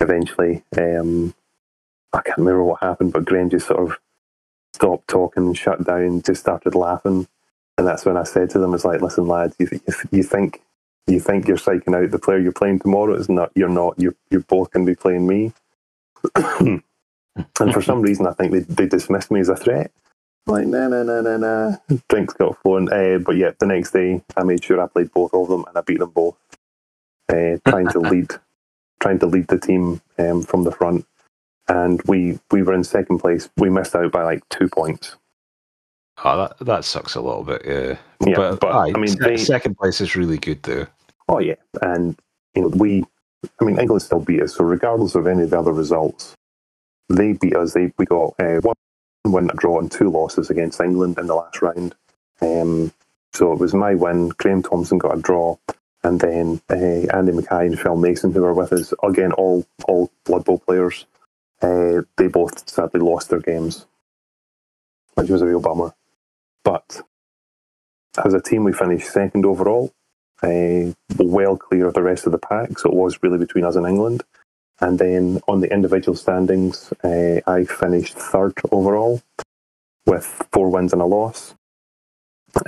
[0.00, 1.34] eventually, um,
[2.12, 3.98] I can't remember what happened, but Graham just sort of
[4.82, 7.28] stopped talking and shut down, just started laughing,
[7.78, 10.62] and that's when I said to them, "It's like, listen, lads, you, th- you think."
[11.08, 13.14] You think you're psyching out the player you're playing tomorrow?
[13.14, 13.52] It's not.
[13.56, 13.94] You're not.
[13.98, 15.52] You're you're both going to be playing me.
[16.36, 16.82] and
[17.72, 19.90] for some reason, I think they, they dismissed me as a threat
[20.46, 21.76] like, nah, nah, nah, nah, nah.
[22.10, 22.92] Drinks got flowing.
[22.92, 25.78] Uh, but yeah, the next day I made sure I played both of them and
[25.78, 26.36] I beat them both.
[27.30, 28.32] Uh, trying to lead,
[29.00, 31.06] trying to lead the team um, from the front,
[31.72, 33.48] and we we were in second place.
[33.56, 35.16] We missed out by like two points.
[36.22, 37.62] Oh, that that sucks a little bit.
[37.66, 40.86] Yeah, Yeah, but, but, aye, I mean, they- second place is really good though.
[41.28, 42.18] Oh yeah, and
[42.54, 43.04] you know we,
[43.60, 44.54] I mean England still beat us.
[44.56, 46.34] So regardless of any of the other results,
[47.08, 47.72] they beat us.
[47.72, 48.76] They we got uh, one
[49.26, 51.94] win, a draw, and two losses against England in the last round.
[52.42, 52.92] Um,
[53.32, 54.28] so it was my win.
[54.30, 55.56] Graham Thompson got a draw,
[56.04, 60.10] and then uh, Andy Mackay and Phil Mason, who were with us again, all all
[60.26, 61.06] Blood Bowl players.
[61.62, 63.86] Uh, they both sadly lost their games,
[65.14, 65.94] which was a real bummer.
[66.64, 67.02] But
[68.24, 69.92] as a team, we finished second overall
[70.42, 72.78] uh, well clear of the rest of the pack.
[72.78, 74.24] So it was really between us and England.
[74.80, 79.22] And then on the individual standings, uh, I finished third overall
[80.06, 81.54] with four wins and a loss.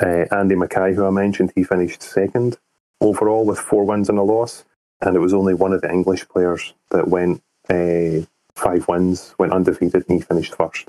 [0.00, 2.58] Uh, Andy Mackay, who I mentioned, he finished second
[3.00, 4.64] overall with four wins and a loss.
[5.00, 9.52] And it was only one of the English players that went uh, five wins, went
[9.52, 10.88] undefeated, and he finished first.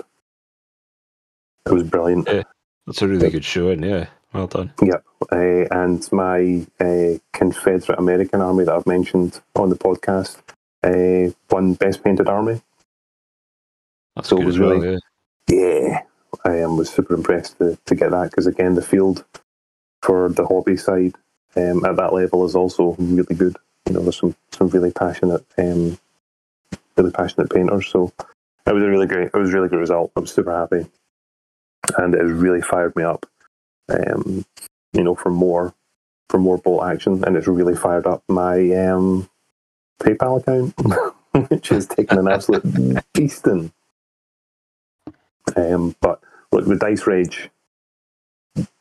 [1.66, 2.26] It was brilliant.
[2.86, 3.82] That's a really good showing.
[3.82, 4.72] Yeah, well done.
[4.80, 5.04] Yep.
[5.32, 10.38] Uh, and my uh, Confederate American Army that I've mentioned on the podcast
[10.84, 12.60] uh, won Best Painted Army.
[14.14, 14.70] That's So it good was as well.
[14.78, 14.98] really-
[15.48, 15.56] yeah.
[15.88, 16.02] Yeah.
[16.44, 19.24] I um, was super impressed to, to get that because, again, the field
[20.02, 21.14] for the hobby side
[21.56, 23.56] um, at that level is also really good.
[23.88, 25.98] You know, there's some, some really passionate, um,
[26.96, 27.88] really passionate painters.
[27.88, 28.12] So
[28.66, 30.12] it was a really great, it was a really good result.
[30.16, 30.88] I was super happy,
[31.98, 33.26] and it has really fired me up.
[33.88, 34.44] Um,
[34.92, 35.74] you know, for more,
[36.28, 39.28] for more bolt action, and it's really fired up my um,
[40.00, 42.64] PayPal account, which is taking an absolute
[43.14, 43.72] beasting.
[45.54, 47.50] Um, but look, the Dice Rage,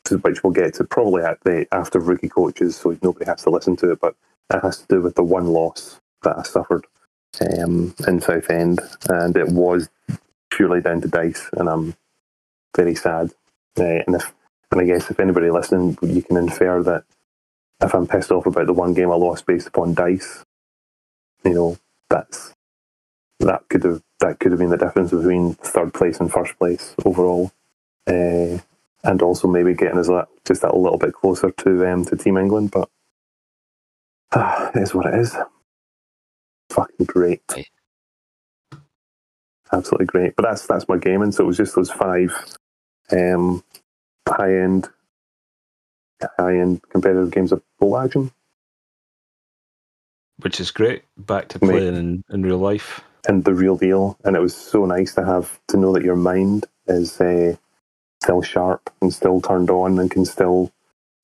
[0.09, 3.75] which we'll get to probably at the after rookie coaches, so nobody has to listen
[3.77, 3.99] to it.
[3.99, 4.15] But
[4.51, 6.85] it has to do with the one loss that I suffered
[7.41, 9.89] um, in Southend, and it was
[10.51, 11.95] purely down to dice, and I'm
[12.75, 13.31] very sad.
[13.79, 14.33] Uh, and if
[14.71, 17.03] and I guess if anybody listening, you can infer that
[17.81, 20.43] if I'm pissed off about the one game I lost based upon dice,
[21.43, 21.77] you know,
[22.09, 22.53] that's
[23.39, 26.95] that could have that could have been the difference between third place and first place
[27.05, 27.51] overall,
[28.07, 28.57] uh,
[29.03, 32.37] and also maybe getting us that, just that little bit closer to um, to Team
[32.37, 32.71] England.
[32.71, 32.89] But
[34.33, 35.35] ah, it is what it is.
[36.75, 37.65] Fucking great, Aye.
[39.73, 40.35] absolutely great.
[40.37, 41.31] But that's that's my gaming.
[41.33, 42.33] So it was just those five
[43.11, 43.63] um,
[44.27, 44.89] high end,
[46.39, 48.31] high end competitive games of bolt action.
[50.41, 51.03] Which is great.
[51.17, 51.69] Back to Mate.
[51.71, 53.01] playing in, in real life.
[53.27, 54.17] and the real deal.
[54.25, 57.55] And it was so nice to have to know that your mind is uh,
[58.23, 60.71] still sharp and still turned on and can still,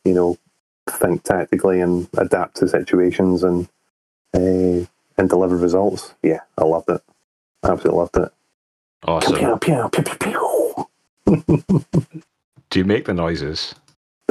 [0.05, 0.37] you know,
[0.89, 3.69] think tactically and adapt to situations and
[4.35, 4.85] uh,
[5.17, 6.13] and deliver results.
[6.23, 7.01] Yeah, I loved it.
[7.63, 8.29] Absolutely loved it.
[9.07, 9.35] Awesome.
[9.35, 10.85] Pew, pew, pew, pew,
[11.25, 11.65] pew.
[12.69, 13.75] Do you make the noises?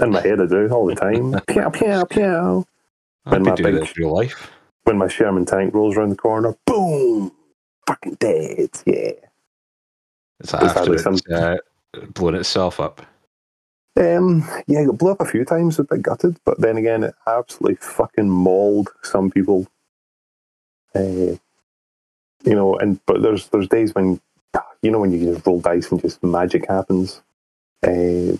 [0.00, 1.32] In my head, I do all the time.
[1.46, 2.66] pew, pew, pew.
[3.26, 4.50] And be my doing big- in real life.
[4.84, 7.32] When my Sherman tank rolls around the corner, boom,
[7.86, 8.70] fucking dead.
[8.86, 9.12] Yeah.
[10.40, 11.56] It's Is that after it's some- uh,
[12.14, 13.02] blown itself up.
[13.96, 17.14] Um, yeah, it blew up a few times, a bit gutted, but then again, it
[17.26, 19.66] absolutely fucking mauled some people.
[20.94, 21.36] Uh,
[22.44, 24.20] you know, and but there's there's days when
[24.82, 27.22] you know when you just roll dice and just magic happens.
[27.86, 28.36] Uh,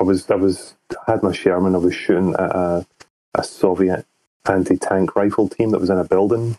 [0.00, 0.76] I was I was
[1.06, 1.74] I had my Sherman.
[1.74, 2.86] I was shooting at a,
[3.34, 4.06] a Soviet
[4.48, 6.58] anti tank rifle team that was in a building,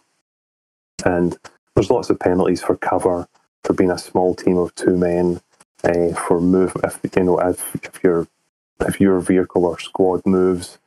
[1.06, 1.38] and
[1.76, 3.28] there's lots of penalties for cover
[3.64, 5.42] for being a small team of two men
[5.84, 8.28] uh, for move if you know if, if your
[8.82, 10.80] if your vehicle or squad moves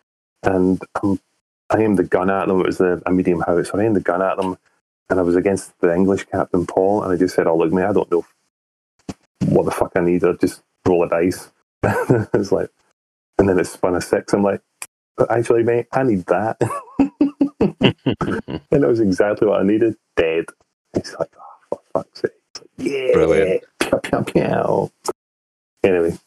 [0.43, 1.21] and um,
[1.71, 2.61] I aimed the gun at them.
[2.61, 4.59] It was a, a medium house so I aimed the gun at them.
[5.11, 7.85] And I was against the English captain Paul and I just said oh look mate
[7.87, 8.27] I don't know
[9.47, 10.25] what the fuck I need.
[10.25, 11.51] I just roll a dice.
[12.35, 12.71] It's like
[13.39, 14.33] and then it spun a six.
[14.35, 14.63] I'm like
[15.17, 16.61] but actually mate I need that.
[18.73, 19.97] And it was exactly what I needed.
[20.17, 20.47] Dead.
[20.95, 22.33] It's like oh for fuck's sake.
[22.61, 23.13] Like, yeah.
[23.15, 23.65] Brilliant.
[23.81, 24.93] Pew, pew, pew.
[25.85, 26.19] Anyway,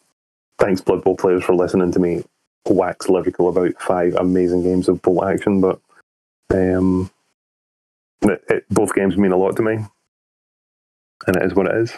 [0.60, 2.24] thanks Blood Bowl players for listening to me
[2.70, 5.80] wax lyrical about five amazing games of bolt action, but
[6.52, 7.10] um,
[8.22, 9.78] it, it, both games mean a lot to me,
[11.28, 11.94] and it is what it is.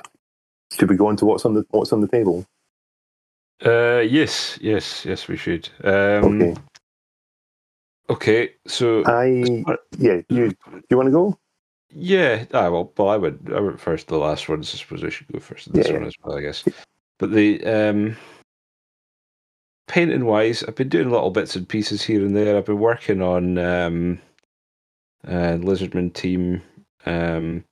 [0.78, 2.46] Should we go on to what's on the what's on the table?
[3.64, 5.70] Uh, yes, yes, yes, we should.
[5.84, 6.56] Um, Okay,
[8.10, 8.50] okay.
[8.68, 9.64] so I
[9.98, 10.56] yeah you
[10.90, 11.38] you want to go?
[11.94, 14.08] yeah, ah, well, well, I would, I went first.
[14.08, 15.72] The last one, so I suppose I should go first.
[15.74, 15.94] This Yeah.
[15.94, 16.64] one as well, I guess.
[17.20, 18.18] But the um,
[19.92, 22.58] painting wise, I've been doing little bits and pieces here and there.
[22.58, 24.22] I've been working on um,
[25.28, 26.62] uh, Lizardman team
[27.06, 27.66] um,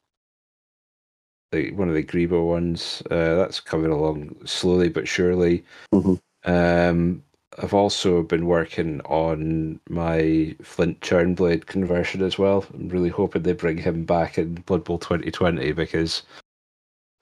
[1.53, 3.01] the one of the Grebo ones.
[3.09, 5.63] Uh, that's coming along slowly but surely.
[5.93, 6.19] Mhm.
[6.43, 7.23] Um,
[7.57, 12.65] I've also been working on my Flint Churnblade conversion as well.
[12.73, 16.23] I'm really hoping they bring him back in Blood Bowl 2020 because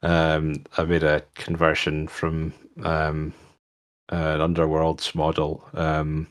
[0.02, 2.52] um, I made a conversion from
[2.84, 3.34] um,
[4.10, 6.28] an Underworlds model um,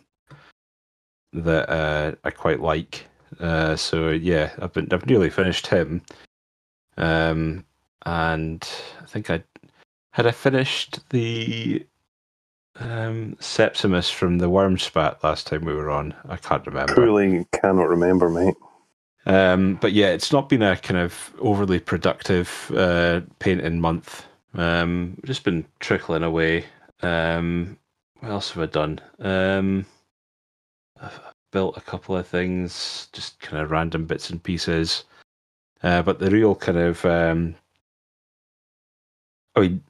[1.33, 3.07] that uh, I quite like.
[3.41, 6.03] Uh, so yeah, I've been I've nearly finished him,
[6.97, 7.65] um,
[8.05, 8.69] and
[9.03, 9.43] I think I
[10.11, 11.85] had I finished the
[12.81, 16.15] um, Sepsimus from the Wurmspat last time we were on.
[16.29, 16.95] I can't remember.
[16.95, 18.55] Truly cannot remember, mate.
[19.27, 24.25] Um, but yeah, it's not been a kind of overly productive uh, painting month.
[24.55, 26.65] Um, just been trickling away.
[27.03, 27.79] Um,
[28.21, 29.01] what else have I done?
[29.19, 29.87] Um,
[31.01, 31.21] I've
[31.53, 35.05] built a couple of things, just kind of random bits and pieces.
[35.83, 37.55] Uh, but the real kind of, um,
[39.55, 39.85] I mean,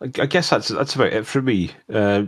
[0.00, 1.70] I, I guess that's that's about it for me.
[1.92, 2.24] Uh,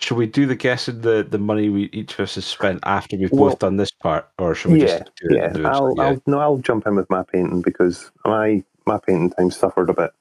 [0.00, 3.16] should we do the guessing the the money we each of us has spent after
[3.16, 5.68] we've Well, both done this part, or should we yeah, just do it yeah.
[5.68, 6.04] I'll, Yeah.
[6.04, 9.94] I'll no, I'll jump in with my painting because my my painting time suffered a
[9.94, 10.12] bit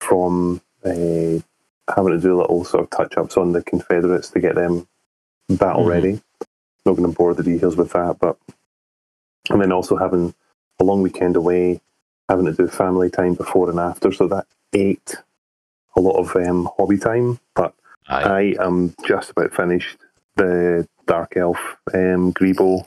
[0.00, 1.40] from uh,
[1.94, 4.86] having to do little sort of touch ups on the Confederates to get them
[5.48, 5.88] battle Mhm.
[5.88, 6.22] ready.
[6.86, 8.36] Not going to bore the details with that, but
[9.50, 10.34] and then also having
[10.80, 11.80] a long weekend away,
[12.28, 15.16] having to do family time before and after, so that ate
[15.96, 17.38] a lot of um, hobby time.
[17.54, 17.74] But
[18.08, 18.54] Aye.
[18.58, 19.98] I am just about finished
[20.36, 21.58] the Dark Elf
[21.92, 22.84] um, Greebo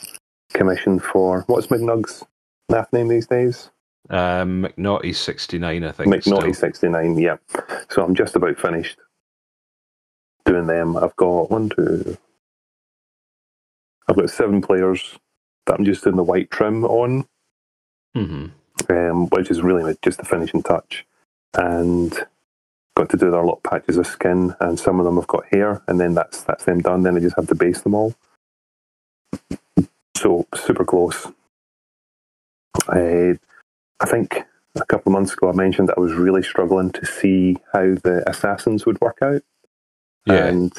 [0.53, 2.23] commission for what's McNug's
[2.71, 3.69] NAF name these days?
[4.09, 6.13] Um, McNaughty sixty nine, I think.
[6.13, 7.17] McNaughty sixty nine.
[7.17, 7.37] Yeah,
[7.89, 8.97] so I'm just about finished
[10.45, 10.97] doing them.
[10.97, 12.17] I've got one, two.
[14.07, 15.17] I've got seven players
[15.65, 17.27] that I'm just doing the white trim on,
[18.15, 18.51] Mhm.
[18.89, 21.05] um, which is really just the finishing touch,
[21.53, 22.13] and
[22.95, 25.81] got to do their little patches of skin, and some of them have got hair,
[25.87, 27.03] and then that's that's them done.
[27.03, 28.15] Then I just have to base them all.
[30.15, 31.27] So super close.
[32.89, 33.37] I,
[33.99, 34.43] I think
[34.75, 37.95] a couple of months ago I mentioned that I was really struggling to see how
[38.03, 39.41] the assassins would work out,
[40.25, 40.45] Yeah.
[40.47, 40.73] and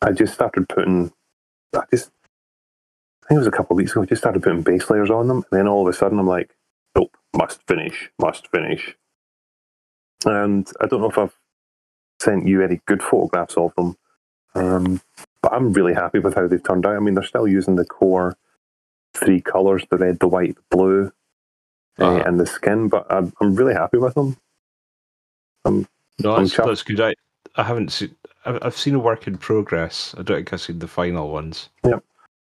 [0.00, 1.12] I just started putting.
[1.74, 2.10] I just,
[3.24, 4.02] I think it was a couple of weeks ago.
[4.02, 6.26] I just started putting base layers on them, and then all of a sudden I'm
[6.26, 6.54] like,
[6.96, 8.96] nope, must finish, must finish.
[10.24, 11.36] And I don't know if I've
[12.20, 13.96] sent you any good photographs of them,
[14.54, 15.00] um,
[15.42, 16.96] but I'm really happy with how they've turned out.
[16.96, 18.36] I mean, they're still using the core
[19.14, 21.12] three colours: the red, the white, the blue,
[21.98, 22.22] Uh-huh.
[22.26, 22.88] and the skin.
[22.88, 24.36] But I'm, I'm really happy with them.
[25.64, 27.00] No, I'm that's, that's good.
[27.00, 27.14] I,
[27.56, 28.14] I haven't seen.
[28.44, 30.14] I've, I've seen a work in progress.
[30.18, 31.68] I don't think I've seen the final ones.
[31.84, 32.04] Yep.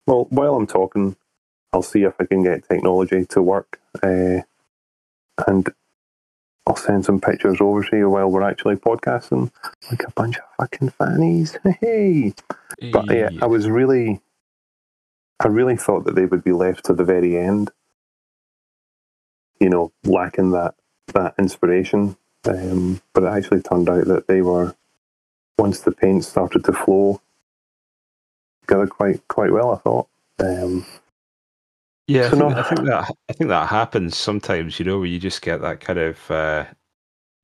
[0.07, 1.15] Well, while I'm talking,
[1.71, 4.41] I'll see if I can get technology to work, uh,
[5.47, 5.69] and
[6.67, 9.51] I'll send some pictures over to you while we're actually podcasting,
[9.89, 11.57] like a bunch of fucking fannies.
[11.81, 12.33] Hey,
[12.91, 14.19] but yeah, I was really,
[15.39, 17.71] I really thought that they would be left to the very end.
[19.63, 20.75] You know, lacking that
[21.13, 24.75] that inspiration, um, but it actually turned out that they were
[25.57, 27.21] once the paint started to flow
[28.61, 29.71] together quite quite well.
[29.71, 30.07] I thought.
[30.39, 30.85] Um,
[32.07, 34.79] Yeah, I think, no- I think that I think that happens sometimes.
[34.79, 36.65] You know, where you just get that kind of uh,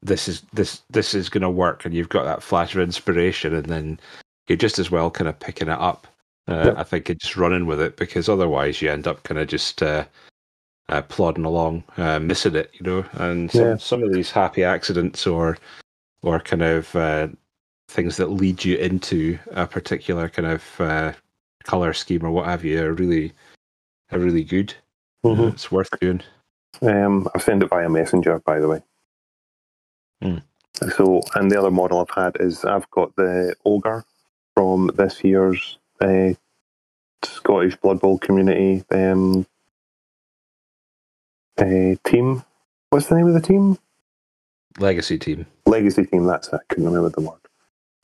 [0.02, 3.54] this is this this is going to work, and you've got that flash of inspiration,
[3.56, 4.00] and then
[4.50, 6.06] you're just as well kind of picking it up.
[6.50, 6.78] Uh, Yep.
[6.78, 9.82] I think and just running with it because otherwise you end up kind of just
[9.84, 10.04] uh,
[10.90, 12.72] uh, plodding along, uh, missing it.
[12.74, 13.78] You know, and some Yeah.
[13.78, 15.58] some of these happy accidents or
[16.22, 17.28] or kind of uh,
[17.88, 21.14] things that lead you into a particular kind of uh,
[21.64, 23.34] color scheme or what have you are really
[24.12, 24.74] are really good.
[25.26, 25.54] mhm.
[25.54, 26.22] It's worth doing.
[26.82, 28.82] Um, I've sent it via Messenger, by the way.
[30.22, 30.38] Hmm.
[30.96, 34.06] So, and the other model I've had is I've got the ogre
[34.56, 36.34] from this year's uh,
[37.24, 39.46] Scottish Blood Bowl community um,
[41.62, 42.44] uh, team.
[42.90, 43.78] What's the name of the team?
[44.80, 45.46] Legacy team.
[45.66, 46.26] Legacy team.
[46.26, 46.56] That's it.
[46.56, 47.40] I couldn't remember the word.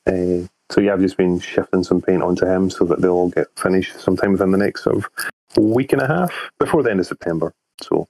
[0.06, 3.30] Uh, so yeah, I've just been shifting some paint onto him so that they'll all
[3.30, 5.08] get finished sometime within the next sort of
[5.56, 7.52] week and a half before the end of September.
[7.82, 8.08] So.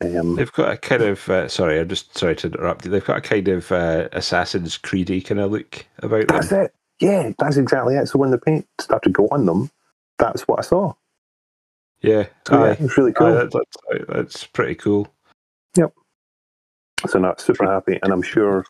[0.00, 2.90] Um, They've got a kind of uh, sorry, I'm just sorry to interrupt you.
[2.92, 6.36] They've got a kind of uh, Assassin's Creedy kind of look about them.
[6.36, 6.72] That's it.
[7.00, 8.06] Yeah, that's exactly it.
[8.06, 9.70] So when the paint started to go on them,
[10.18, 10.94] that's what I saw.
[12.02, 12.72] Yeah, So yeah, aye.
[12.72, 13.34] it was really Aye, cool.
[13.34, 15.08] that- that's, that's pretty cool.
[15.76, 15.92] Yep.
[17.08, 18.64] So no, super happy, and I'm sure,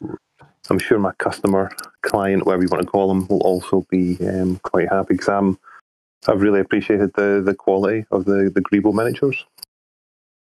[0.70, 1.70] I'm sure my customer,
[2.02, 5.58] client, whatever you want to call them, will also be um, quite happy because I'm,
[6.28, 9.44] I've really appreciated the the quality of the the Greebo miniatures.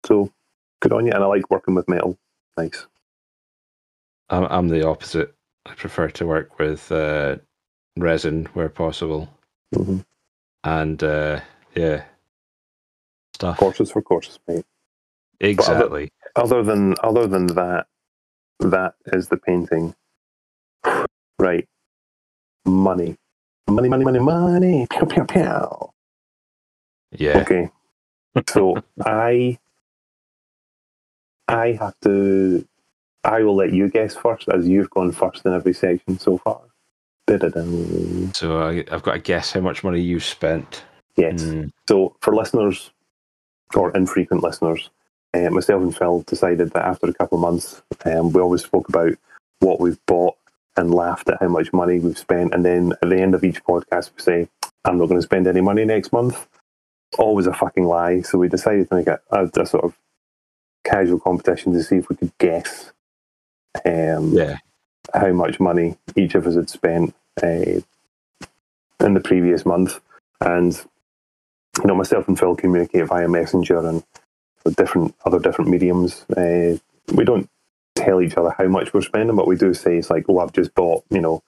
[0.06, 0.32] So
[0.80, 2.18] good on you, and I like working with metal.
[2.56, 2.86] Nice.
[4.30, 5.34] I'm, I'm the opposite.
[5.66, 7.36] I prefer to work with uh,
[7.96, 9.28] resin where possible,
[9.74, 9.98] hmm
[10.64, 11.40] and uh,
[11.76, 12.04] yeah,
[13.38, 13.56] stuff.
[13.58, 14.64] Courses for courses, mate.
[15.40, 16.10] Exactly.
[16.34, 17.86] Other than other than that,
[18.58, 19.94] that is the painting.
[21.40, 21.68] Right.
[22.64, 23.16] Money.
[23.68, 24.86] Money, money, money, money.
[24.90, 25.92] Pew, pew, pew.
[27.12, 27.38] Yeah.
[27.38, 27.70] Okay.
[28.48, 29.56] So I
[31.46, 32.66] I have to
[33.22, 36.60] I will let you guess first as you've gone first in every section so far.
[37.28, 38.32] Da-da-dum.
[38.34, 40.82] So I, I've got to guess how much money you've spent.
[41.14, 41.44] Yes.
[41.44, 41.70] Mm.
[41.88, 42.90] So for listeners
[43.74, 44.90] or infrequent listeners,
[45.34, 48.88] uh, myself and Phil decided that after a couple of months, um, we always spoke
[48.88, 49.12] about
[49.60, 50.36] what we've bought
[50.76, 52.54] and laughed at how much money we've spent.
[52.54, 54.48] And then at the end of each podcast, we say,
[54.84, 56.46] I'm not going to spend any money next month.
[57.18, 58.22] Always a fucking lie.
[58.22, 59.96] So we decided to make a, a, a sort of
[60.84, 62.92] casual competition to see if we could guess
[63.84, 64.58] um, Yeah.
[65.12, 67.80] how much money each of us had spent uh,
[69.00, 70.00] in the previous month.
[70.40, 70.80] And,
[71.78, 74.04] you know, myself and Phil communicate via Messenger and
[74.76, 76.24] different other different mediums.
[76.36, 76.78] Uh,
[77.14, 77.48] we don't
[77.96, 80.52] tell each other how much we're spending, but we do say it's like, oh, I've
[80.52, 81.42] just bought, you know,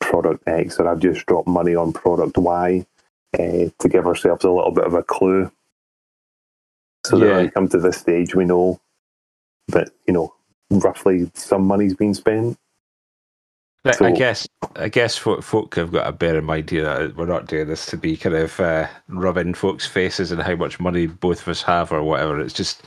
[0.00, 2.86] product X or I've just dropped money on product Y
[3.34, 5.50] uh, to give ourselves a little bit of a clue.
[7.06, 7.30] So that Yeah.
[7.30, 8.80] when we come to this stage, we know
[9.68, 10.34] that, you know,
[10.70, 12.58] roughly some money's been spent.
[13.84, 17.16] I- I guess I guess folk, folk have got to bear in mind here that
[17.16, 20.80] we're not doing this to be kind of uh, rubbing folks' faces and how much
[20.80, 22.40] money both of us have or whatever.
[22.40, 22.82] It's just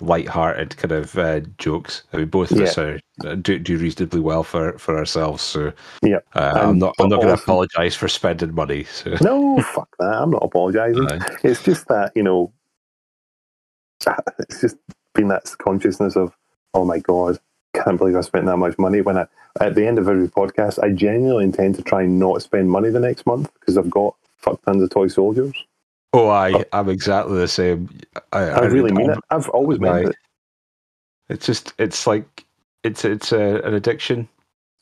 [0.00, 2.02] light-hearted kind of uh, jokes.
[2.12, 5.42] I mean, both of us are uh, do, do reasonably well for, for ourselves.
[5.42, 5.72] So
[6.02, 6.18] Yeah.
[6.34, 8.84] uh, I'm Um, not I'm not going to apologise for spending money.
[8.84, 10.14] So No, fuck that.
[10.20, 11.06] I'm not apologising.
[11.44, 12.52] It's just that, you know,
[14.38, 14.76] it's just
[15.14, 16.36] been that consciousness of,
[16.74, 17.38] oh my God,
[17.74, 19.00] can't believe I spent that much money.
[19.00, 19.26] When I,
[19.60, 22.90] at the end of every podcast, I genuinely intend to try and not spend money
[22.90, 25.54] the next month because I've got fuck tons of toy soldiers.
[26.12, 27.88] oh, I I'm exactly the same.
[28.32, 29.18] I, I really mean it.
[29.30, 30.16] I've always meant it.
[31.28, 32.44] It's just it's like
[32.82, 34.28] it's it's a, an addiction.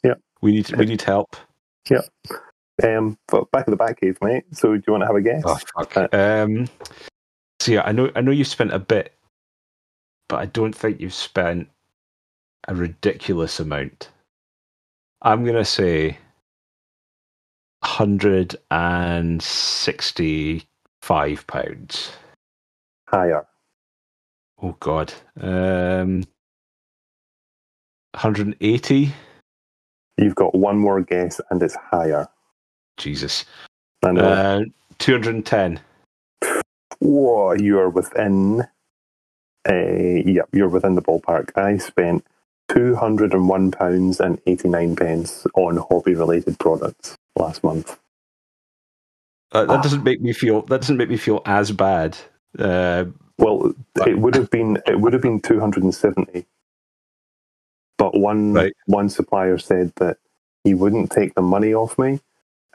[0.03, 0.15] Yeah.
[0.41, 1.37] we need we need help.
[1.91, 2.03] Yeah.
[2.83, 4.45] Um, but back of the back cave, mate.
[4.53, 5.43] So do you want to have a guess?
[5.45, 5.97] Oh fuck.
[5.97, 6.69] Uh, Um.
[7.61, 9.13] So yeah, I know I know you've spent a bit,
[10.29, 11.69] but I don't think you've spent
[12.67, 14.11] a ridiculous amount.
[15.23, 16.19] I'm gonna say
[17.85, 20.67] hundred and sixty-five
[21.47, 22.11] pounds.
[23.09, 23.47] Higher.
[24.63, 25.13] Oh God.
[25.41, 26.25] Um.
[28.15, 29.13] 180.
[30.19, 32.29] You've got one more guess and it's higher.
[32.97, 33.45] Jesus.
[34.05, 34.23] I know.
[34.23, 34.65] Uh,
[34.99, 35.81] 210.
[37.01, 38.63] Whoa, you are within.
[39.69, 41.51] Uh, yep, you're within the ballpark.
[41.57, 42.27] I spent
[42.69, 47.99] two hundred and one pounds and eighty nine pence on hobby related products last month.
[49.53, 49.83] Uh, that Ah.
[49.83, 50.63] doesn't make me feel.
[50.63, 52.19] That doesn't make me feel as bad.
[52.59, 53.07] Uh,
[53.39, 53.75] Well,
[54.07, 56.47] it would have been it would have been two hundred and seventy,
[57.99, 58.75] but one Right.
[58.87, 60.19] one supplier said that
[60.65, 62.21] he wouldn't take the money off me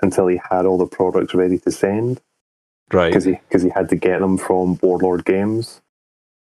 [0.01, 2.21] until he had all the products ready to send
[2.93, 3.11] right.
[3.11, 5.81] because he because he had to get them from Warlord Games.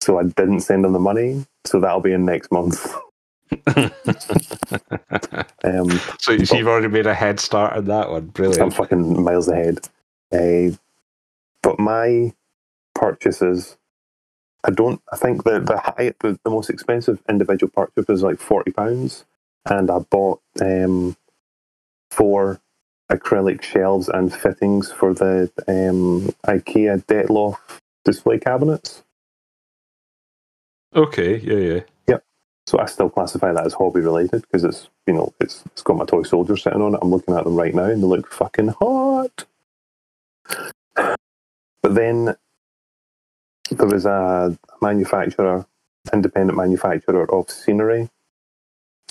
[0.02, 1.46] So I didn't send him the money.
[1.66, 2.94] So that'll be in next month.
[5.64, 8.26] Um, so, so you've already made a head start on that one.
[8.26, 8.62] Brilliant.
[8.62, 9.80] I'm fucking miles ahead.
[10.32, 10.76] Uh,
[11.62, 12.32] but my
[12.94, 13.76] purchases,
[14.64, 15.00] I don't.
[15.12, 19.24] I think the the high, the, the most expensive individual purchase was like forty pounds,
[19.68, 21.16] and I bought um,
[22.10, 22.60] four
[23.10, 27.56] acrylic shelves and fittings for the um, IKEA Detolf
[28.04, 29.02] display cabinets.
[30.94, 31.38] Okay.
[31.38, 31.80] Yeah.
[32.08, 32.18] Yeah.
[32.68, 35.96] So I still classify that as hobby related because it's you know it's it's got
[35.96, 37.00] my toy soldiers sitting on it.
[37.00, 39.46] I'm looking at them right now and they look fucking hot.
[40.94, 42.36] But then
[43.70, 45.64] there was a manufacturer,
[46.12, 48.10] independent manufacturer of scenery.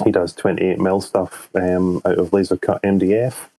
[0.04, 3.50] He does 28 mil stuff um, out of laser cut MDF,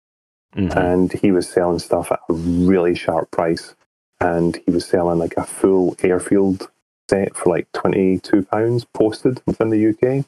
[0.55, 0.77] Mhm.
[0.77, 3.75] and he was selling stuff at a really sharp price.
[4.21, 6.71] And he was selling like a full airfield
[7.09, 10.27] set for like twenty-two pounds posted within the UK,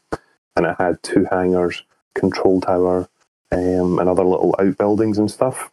[0.57, 1.83] and it had two hangars,
[2.14, 3.09] control tower,
[3.53, 5.70] um, and other little outbuildings and stuff.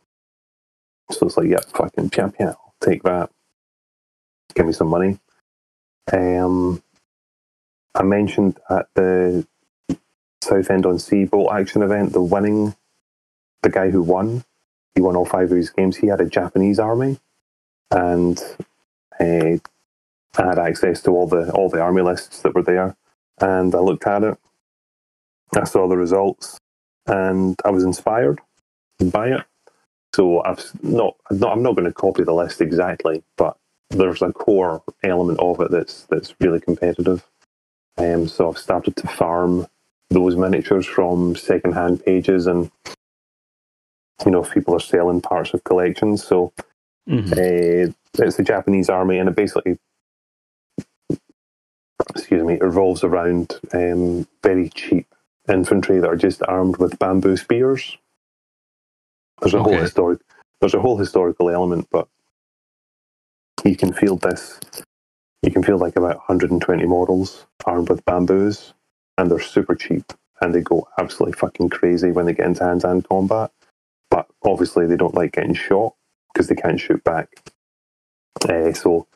[1.11, 3.29] So it's like, yep, fucking piam, I'll take that.
[4.55, 5.19] Give me some money.
[6.11, 6.81] Um,
[7.95, 9.47] I mentioned at the
[10.41, 12.75] Southend on Sea bolt action event, the winning,
[13.63, 14.43] the guy who won,
[14.95, 15.97] he won all five of his games.
[15.97, 17.19] He had a Japanese army,
[17.91, 18.39] and
[19.19, 19.57] uh,
[20.37, 22.95] I had access to all the all the army lists that were there,
[23.41, 24.37] and I looked at it,
[25.55, 26.59] I saw the results
[27.07, 28.39] and I was inspired
[29.03, 29.41] by it.
[30.15, 33.57] So I've not, not I'm not going to copy the list exactly, but
[33.91, 37.25] there's a core element of it that's that's really competitive.
[37.97, 39.67] Um, so I've started to farm
[40.09, 42.71] those miniatures from secondhand pages, and
[44.25, 46.23] you know, people are selling parts of collections.
[46.25, 46.53] So
[47.09, 47.33] Mm-hmm.
[47.33, 49.77] uh, it's the Japanese army, and it basically,
[52.11, 55.07] excuse me, it revolves around um, very cheap
[55.49, 57.97] infantry that are just armed with bamboo spears.
[59.41, 59.81] There's a whole Okay.
[59.81, 60.21] historic,
[60.61, 62.07] there's a whole historical element, but
[63.65, 64.59] you can field this.
[65.43, 68.73] You can field like about 120 models armed with bamboos,
[69.17, 73.07] and they're super cheap, and they go absolutely fucking crazy when they get into hand-to-hand
[73.09, 73.51] combat.
[74.11, 75.95] But obviously, they don't like getting shot
[76.33, 77.29] because they can't shoot back.
[78.49, 79.07] Uh, so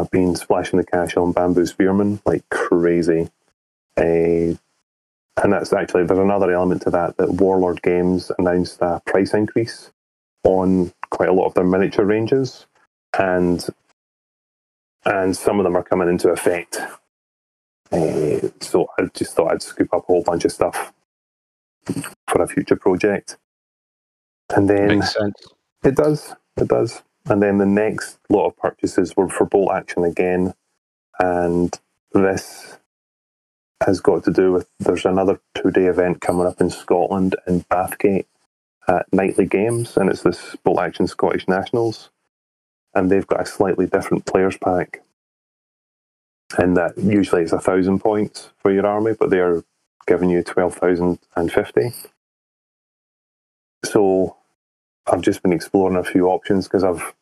[0.00, 3.30] I've been splashing the cash on bamboo Spearman like crazy.
[3.96, 4.56] Uh,
[5.42, 9.90] and that's actually there's another element to that that Warlord Games announced a price increase
[10.44, 12.66] on quite a lot of their miniature ranges,
[13.18, 13.66] and
[15.04, 16.78] and some of them are coming into effect.
[17.92, 20.92] Uh, so I just thought I'd scoop up a whole bunch of stuff
[22.28, 23.36] for a future project,
[24.54, 25.36] and then Makes sense.
[25.84, 26.34] it does.
[26.56, 27.02] It does.
[27.26, 30.54] And then the next lot of purchases were for bolt action again.
[31.18, 31.78] And
[32.12, 32.78] this
[33.84, 37.62] has got to do with there's another two day event coming up in Scotland in
[37.64, 38.26] Bathgate
[38.88, 42.10] at Nightly Games, and it's this bolt action Scottish Nationals.
[42.94, 45.02] And they've got a slightly different players pack.
[46.58, 49.62] And that usually it's a thousand points for your army, but they're
[50.06, 51.92] giving you twelve thousand and fifty.
[53.84, 54.36] So
[55.10, 57.14] I've just been exploring a few options because I've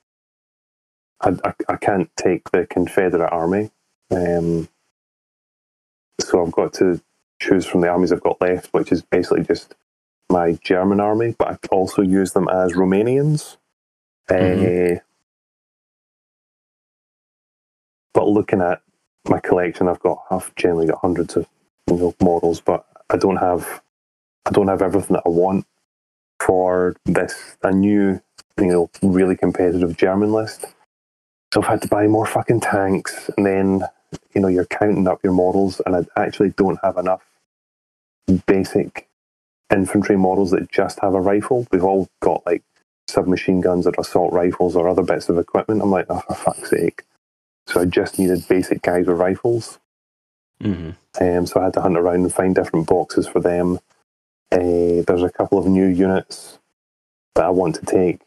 [1.21, 3.71] I, I, I can't take the Confederate army,
[4.13, 4.69] um,
[6.21, 7.01] so I've got to
[7.41, 9.75] choose from the armies I've got left, which is basically just
[10.31, 13.57] my German army, but I also use them as Romanians.
[14.29, 15.01] Uh,
[18.15, 18.83] but looking at
[19.29, 21.47] my collection, I've got I've generally got hundreds of
[21.89, 23.83] you know, models, but I don't have
[24.47, 25.67] I don't have everything that I want
[26.41, 28.21] for this a new
[28.59, 30.67] you know really competitive German list.
[31.55, 33.83] So I've had to buy more fucking tanks, and then
[34.35, 37.23] you know you're counting up your models, and I actually don't have enough
[38.47, 39.09] basic
[39.73, 41.67] infantry models that just have a rifle.
[41.73, 42.65] We've all got like
[43.09, 45.83] submachine guns or assault rifles or other bits of equipment.
[45.83, 47.05] I'm like, oh, for fuck's sake.
[47.69, 49.79] So I just needed basic guys with rifles.
[50.63, 53.81] hmm Um, so I had to hunt around and find different boxes for them.
[54.51, 56.59] There's a couple of new units
[57.35, 58.21] that I want to take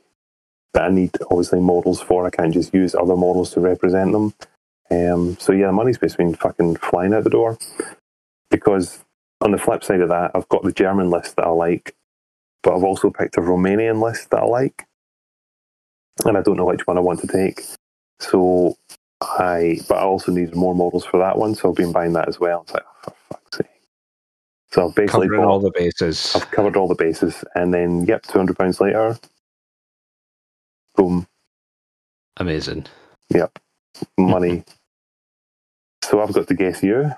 [0.74, 2.26] that I need obviously models for.
[2.26, 4.34] I can't just use other models to represent them.
[4.90, 7.58] Um, so yeah, money's basically been fucking flying out the door.
[8.50, 9.04] Because
[9.42, 11.96] on the flip side of that, I've got the German list that I like,
[12.64, 14.88] but I've also picked a Romanian list that I like,
[16.26, 17.62] and I don't know which one I want to take.
[18.20, 18.78] So
[19.22, 22.28] I, but I also need more models for that one, so I've been buying that
[22.28, 22.62] as well.
[22.64, 23.71] It's like, oh, for fuck's sake.
[24.74, 26.36] So I've basically covered all the bases.
[26.36, 29.18] I've covered all the bases, and then yep, two hundred pounds later,
[30.96, 31.28] boom,
[32.38, 32.88] Amazing.
[33.34, 33.60] yep,
[34.18, 34.64] money.
[36.04, 37.12] so I've got to guess you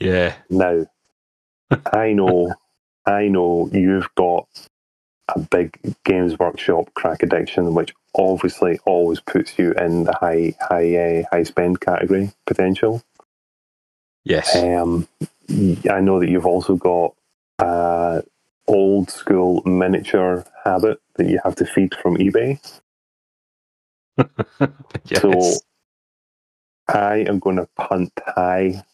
[0.00, 0.36] Yeah.
[0.50, 0.86] now.
[1.92, 2.56] I know,
[3.06, 4.48] I know you've got
[5.34, 10.96] a big Games Workshop crack addiction, which obviously always puts you in the high, high,
[10.96, 13.02] uh, high spend category potential.
[14.28, 14.54] Yes.
[14.54, 15.08] Um,
[15.90, 17.14] I know that you've also got
[17.60, 18.22] a
[18.66, 22.60] old school miniature habit that you have to feed from eBay.
[25.06, 25.22] yes.
[25.22, 25.32] So
[26.88, 28.84] I am going to punt high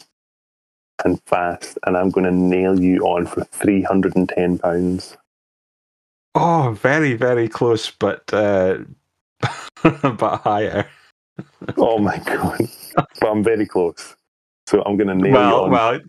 [1.05, 5.17] and fast, and I'm going to nail you on for three hundred and ten pounds.
[6.37, 8.79] oh, very, very close, but uh,
[9.83, 10.87] but higher.
[11.77, 12.61] Oh my god!
[12.95, 14.15] but I'm very close,
[14.67, 15.71] so I'm going to nail you Well, on.
[15.71, 16.01] well,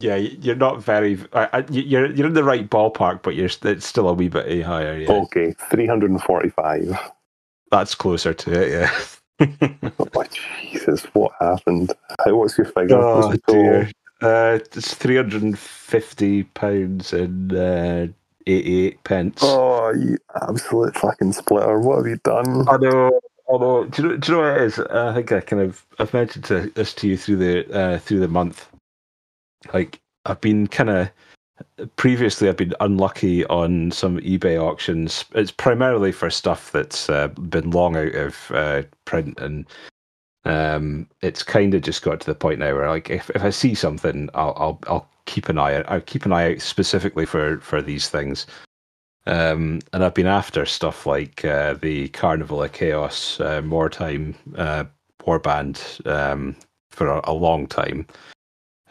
[0.00, 1.18] yeah, you're not very.
[1.34, 4.98] Y- you're you're in the right ballpark, but you're it's still a wee bit higher.
[4.98, 6.98] Yeah, Okay, three hundred and forty-five.
[7.70, 8.70] that's closer to it.
[8.72, 8.90] Yeah.
[10.14, 10.24] Oh
[10.70, 11.04] Jesus!
[11.12, 11.92] What happened?
[12.24, 12.98] How- What's your figure?
[12.98, 13.90] oh dear.
[14.22, 18.06] Uh, it's three hundred and fifty pounds and uh,
[18.46, 19.40] eighty-eight pence.
[19.42, 20.16] Oh, you
[20.48, 21.78] absolute fucking splitter!
[21.80, 22.66] What have you done?
[22.68, 23.20] I know.
[23.48, 23.84] Know.
[23.84, 24.78] Do you know, do you know what it is?
[24.78, 28.20] I think I kind of I've mentioned to, this to you through the uh, through
[28.20, 28.68] the month.
[29.72, 31.10] Like I've been kind of
[31.96, 35.24] previously I've been unlucky on some eBay auctions.
[35.34, 39.66] It's primarily for stuff that's uh, been long out of uh, print and
[40.44, 43.50] um, it's kind of just got to the point now where like if, if I
[43.50, 45.82] see something, I'll I'll I'll keep an eye.
[45.82, 48.46] I'll keep an eye out specifically for for these things.
[49.26, 54.84] Um, and I've been after stuff like uh, the Carnival of Chaos uh, Wartime uh,
[55.20, 56.56] Warband um,
[56.90, 58.06] for a, a, long time.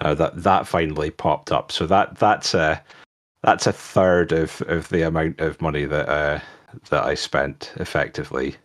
[0.01, 2.83] Uh, that that finally popped up, so that that's a
[3.43, 6.39] that's a third of, of the amount of money that uh,
[6.89, 8.55] that I spent effectively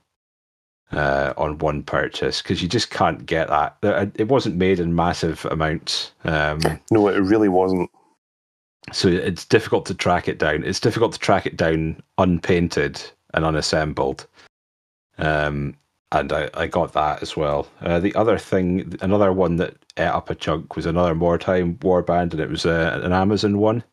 [0.93, 3.77] uh, on one purchase because you just can't get that.
[4.17, 6.13] It wasn't made in massive amounts.
[6.25, 6.61] Um,
[6.91, 7.91] no, it really wasn't.
[8.93, 10.65] So it's difficult to track it down.
[10.65, 13.01] It's difficult to track it down unpainted
[13.35, 14.27] and unassembled.
[15.19, 15.77] Um,
[16.13, 17.69] and I, I got that as well.
[17.81, 22.33] Uh, the other thing, another one that ate up a chunk was another Wartime Warband,
[22.33, 23.85] and it was uh, an Amazon one.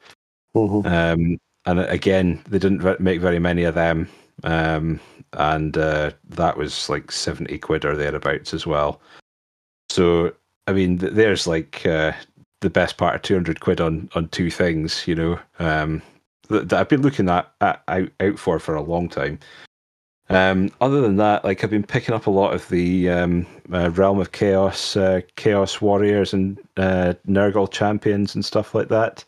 [0.56, 0.88] Mm-hmm.
[0.88, 4.10] Um, and again, they didn't make very many of them.
[4.44, 5.00] Um,
[5.34, 9.02] and uh, that was like 70 quid or thereabouts as well.
[9.90, 10.34] So,
[10.66, 12.14] I mean, there's like uh,
[12.62, 16.02] the best part of 200 quid on, on two things, you know, um,
[16.50, 19.40] that, that, I've been looking at, at out, out for for a long time.
[20.30, 23.90] Um, other than that, like I've been picking up a lot of the um, uh,
[23.92, 29.24] Realm of Chaos, uh, Chaos Warriors, and uh, Nurgle champions and stuff like that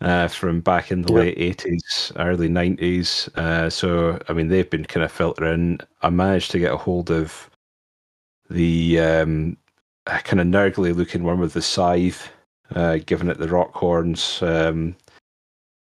[0.00, 1.36] uh, from back in the yep.
[1.36, 3.28] late 80s, early 90s.
[3.36, 5.80] Uh, so, I mean, they've been kind of filtering.
[6.02, 7.50] I managed to get a hold of
[8.48, 9.56] the um,
[10.08, 12.30] kind of nurgly looking one with the scythe,
[12.74, 14.96] uh, giving it the rock horns, um,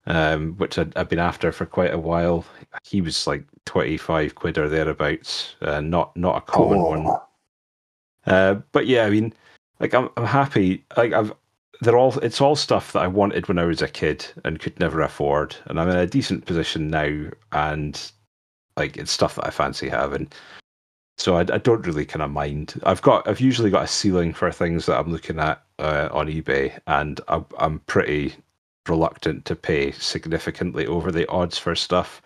[0.07, 2.45] um, which i have been after for quite a while.
[2.85, 6.89] He was like 25 quid or thereabouts, uh, not, not a common oh.
[6.91, 7.21] one.
[8.27, 9.33] Uh, but yeah, I mean,
[9.81, 10.85] like I'm, I'm happy.
[10.97, 11.33] Like I've,
[11.81, 14.79] they're all it's all stuff that I wanted when I was a kid and could
[14.81, 18.13] never afford, and I'm in a decent position now, and
[18.77, 20.31] like it's stuff that I fancy having.
[21.17, 22.81] So I, I don't really kind of mind.
[22.85, 26.27] I've got I've usually got a ceiling for things that I'm looking at uh, on
[26.27, 28.35] eBay, and I, I'm pretty
[28.89, 32.21] reluctant to pay significantly over the odds for stuff.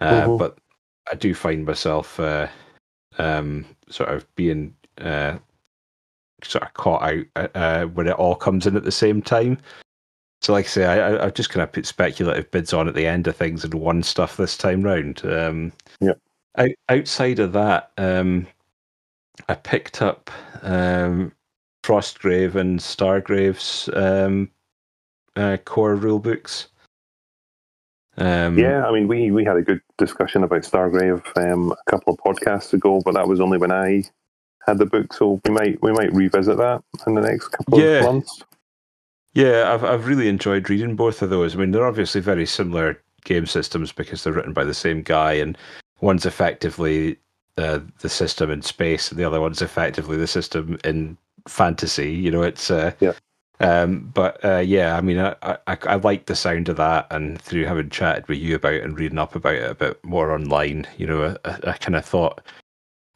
[0.00, 0.36] Uh, mm-hmm.
[0.36, 0.58] But
[1.10, 2.48] I do find myself uh,
[3.18, 5.38] um, sort of being uh,
[6.42, 9.58] sort of caught out uh, uh, when it all comes in at the same time.
[10.40, 13.06] So, like I say, I, I just kind of put speculative bids on at the
[13.06, 15.24] end of things and won stuff this time round.
[15.24, 16.14] Um, yeah.
[16.56, 18.46] Out, outside of that, um,
[19.48, 20.30] I picked up
[20.62, 21.32] um,
[21.84, 24.50] Frostgrave and Stargrave's um,
[25.36, 26.68] uh, core rule books.
[28.18, 32.12] Um, yeah, I mean, we, we had a good discussion about Stargrave um, a couple
[32.12, 34.04] of podcasts ago, but that was only when I
[34.66, 37.98] had the book, so we might we might revisit that in the next couple yeah.
[37.98, 38.42] of months.
[39.34, 41.54] Yeah, I've I've really enjoyed reading both of those.
[41.54, 45.32] I mean, they're obviously very similar game systems because they're written by the same guy,
[45.32, 45.56] and
[46.02, 47.16] one's effectively
[47.56, 51.16] uh, the system in space, and the other one's effectively the system in
[51.48, 52.12] fantasy.
[52.12, 53.12] You know, it's uh, yeah.
[53.60, 57.40] Um, but uh, yeah, I mean, I, I, I like the sound of that, and
[57.40, 60.86] through having chatted with you about and reading up about it a bit more online,
[60.98, 62.40] you know, I, I kind of thought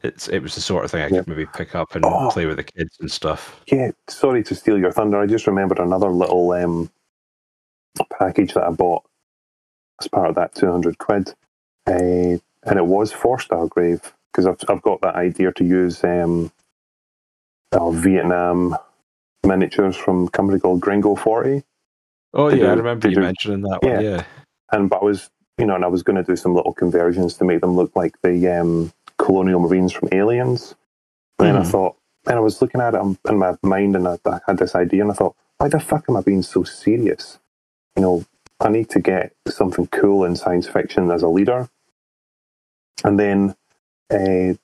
[0.04, 2.46] it's it was the sort of thing I could maybe pick up and oh, play
[2.46, 3.60] with the kids and stuff.
[3.66, 5.18] Yeah, sorry to steal your thunder.
[5.18, 6.90] I just remembered another little um,
[8.16, 9.02] package that I bought
[10.00, 11.34] as part of that two hundred quid,
[11.88, 12.36] uh,
[12.66, 16.52] and it was for Stargrave because I've I've got that idea to use um,
[17.72, 18.76] uh, Vietnam
[19.44, 21.62] miniatures from a company called Gringo Forty.
[22.34, 23.92] Oh yeah, do, I remember you do, mentioning that one.
[23.92, 24.00] Yeah.
[24.00, 24.24] yeah,
[24.72, 27.36] and but I was you know, and I was going to do some little conversions
[27.38, 30.74] to make them look like the um, colonial marines from Aliens.
[31.38, 31.70] And then I hmm.
[31.70, 31.96] thought,
[32.26, 35.02] and I was looking at it in my mind, and I, I had this idea,
[35.02, 37.38] and I thought, why the fuck am I being so serious?
[37.96, 38.24] You know,
[38.60, 41.68] I need to get something cool in science fiction as a leader.
[43.06, 43.54] And then
[44.12, 44.54] uh,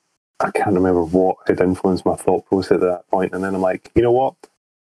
[0.41, 3.33] I can't remember what had influenced my thought process at that point.
[3.33, 4.35] And then I'm like, you know what?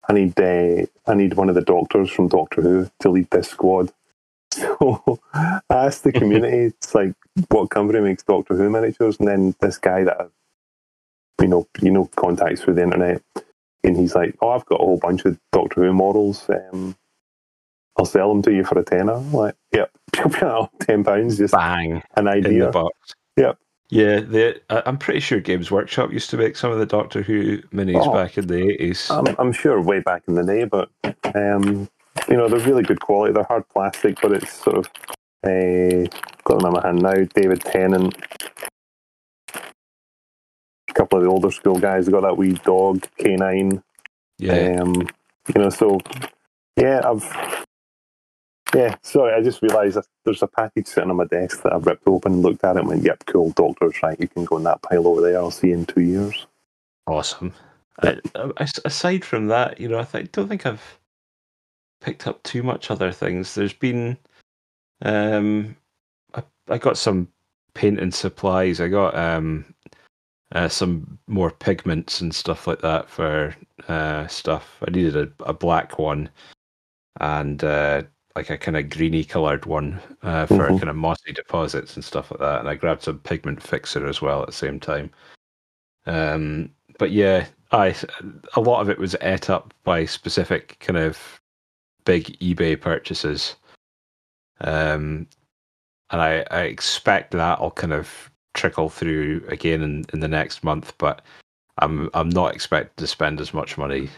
[0.10, 3.50] I need uh, I need one of the doctors from Doctor Who to lead this
[3.50, 3.92] squad.
[4.54, 7.14] So I asked the community, it's like,
[7.50, 9.18] what company makes Doctor Who miniatures?
[9.20, 10.30] And then this guy that,
[11.40, 13.22] you know, you know, contacts through the internet,
[13.86, 16.50] and he's like, oh, I've got a whole bunch of Doctor Who models.
[16.50, 16.98] Um,
[17.98, 19.14] I'll sell them to you for a tenner.
[19.14, 19.92] I'm like, yep,
[20.82, 22.52] ten pounds, just bang, an idea.
[22.52, 23.16] In the box.
[23.38, 23.58] Yep.
[23.90, 27.58] Yeah, the, I'm pretty sure Games Workshop used to make some of the Doctor Who
[27.74, 29.12] minis oh, back in the 80s.
[29.12, 30.90] I'm, I'm, sure way back in the day, but
[31.36, 31.90] um,
[32.30, 33.34] you know, they're really good quality.
[33.34, 34.90] They're hard plastic, but it's sort of
[35.46, 36.08] a uh,
[36.46, 37.28] got them in my hand now.
[37.36, 38.16] David Tennant,
[39.54, 42.08] a couple of the older school guys.
[42.08, 43.84] Got that wee dog, K9.
[44.38, 44.80] Yeah.
[44.80, 44.94] Um,
[45.54, 46.00] you know, so
[46.78, 47.66] yeah, I've
[48.74, 48.96] yeah.
[49.02, 52.34] Sorry, I just realised there's a package sitting on my desk that I've ripped open
[52.34, 54.20] and looked at it and went, "Yep, cool, doctors, right?
[54.20, 55.38] You can go in that pile over there.
[55.38, 56.48] I'll see you in two years."
[57.08, 57.54] awesome.
[58.04, 61.00] I, I, aside from that, you know, I th- don't think I've
[62.00, 63.54] picked up too much other things.
[63.54, 64.18] There's been,
[65.02, 65.76] um,
[66.34, 67.28] I, I got some
[67.74, 68.82] painting supplies.
[68.82, 69.66] I got um,
[70.54, 73.56] uh, some more pigments and stuff like that for
[73.88, 74.82] uh, stuff.
[74.88, 76.30] I needed a, a black one
[77.20, 78.04] and uh,
[78.36, 80.78] like a kind of greeny coloured one uh, for mm-hmm.
[80.78, 82.60] kind of mossy deposits and stuff like that.
[82.60, 85.12] And I grabbed some pigment fixer as well at the same time.
[86.06, 87.96] Um, but yeah, I
[88.56, 91.42] a lot of it was ate up by specific kind of
[92.06, 93.56] big eBay purchases.
[94.62, 95.28] Um,
[96.12, 100.94] and I, I expect that'll kind of trickle through again in, in the next month,
[100.98, 101.22] but
[101.78, 104.10] I'm I'm not expected to spend as much money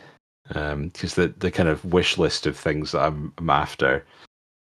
[0.53, 4.05] because um, the the kind of wish list of things that I'm, I'm, after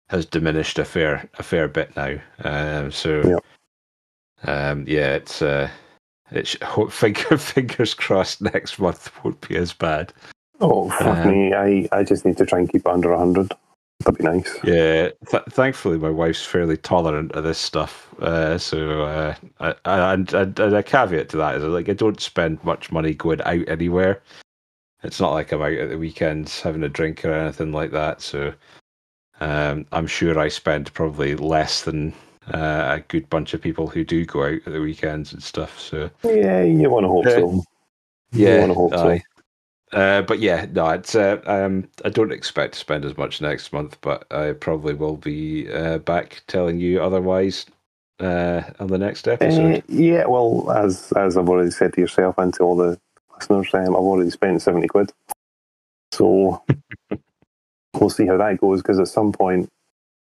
[0.09, 2.17] has diminished a fair a fair bit now.
[2.43, 3.39] Um, so
[4.45, 5.69] yeah, um, yeah it's uh,
[6.31, 6.55] it's
[6.89, 10.13] finger, fingers crossed next month won't be as bad.
[10.61, 11.53] Oh fuck um, me!
[11.53, 13.51] I, I just need to try and keep under hundred.
[14.05, 14.57] That'd be nice.
[14.63, 18.13] Yeah, th- thankfully my wife's fairly tolerant of this stuff.
[18.19, 22.19] Uh, so, uh, I, I, and, and, a caveat to that is like I don't
[22.19, 24.21] spend much money going out anywhere.
[25.03, 28.21] It's not like I'm out at the weekends having a drink or anything like that.
[28.21, 28.53] So,
[29.39, 32.13] um, I'm sure I spend probably less than
[32.53, 35.79] uh, a good bunch of people who do go out at the weekends and stuff.
[35.79, 37.63] So, yeah, you want to hope so.
[38.31, 39.19] Yeah, you want to hope so.
[39.93, 43.73] Uh, but yeah, no, it's uh, um, I don't expect to spend as much next
[43.73, 47.65] month, but I probably will be uh, back telling you otherwise
[48.21, 49.79] uh, on the next episode.
[49.79, 52.97] Uh, yeah, well, as as I've already said to yourself and to all the
[53.49, 55.11] listeners, um, I've already spent seventy quid,
[56.11, 56.63] so
[57.93, 58.81] we'll see how that goes.
[58.81, 59.69] Because at some point,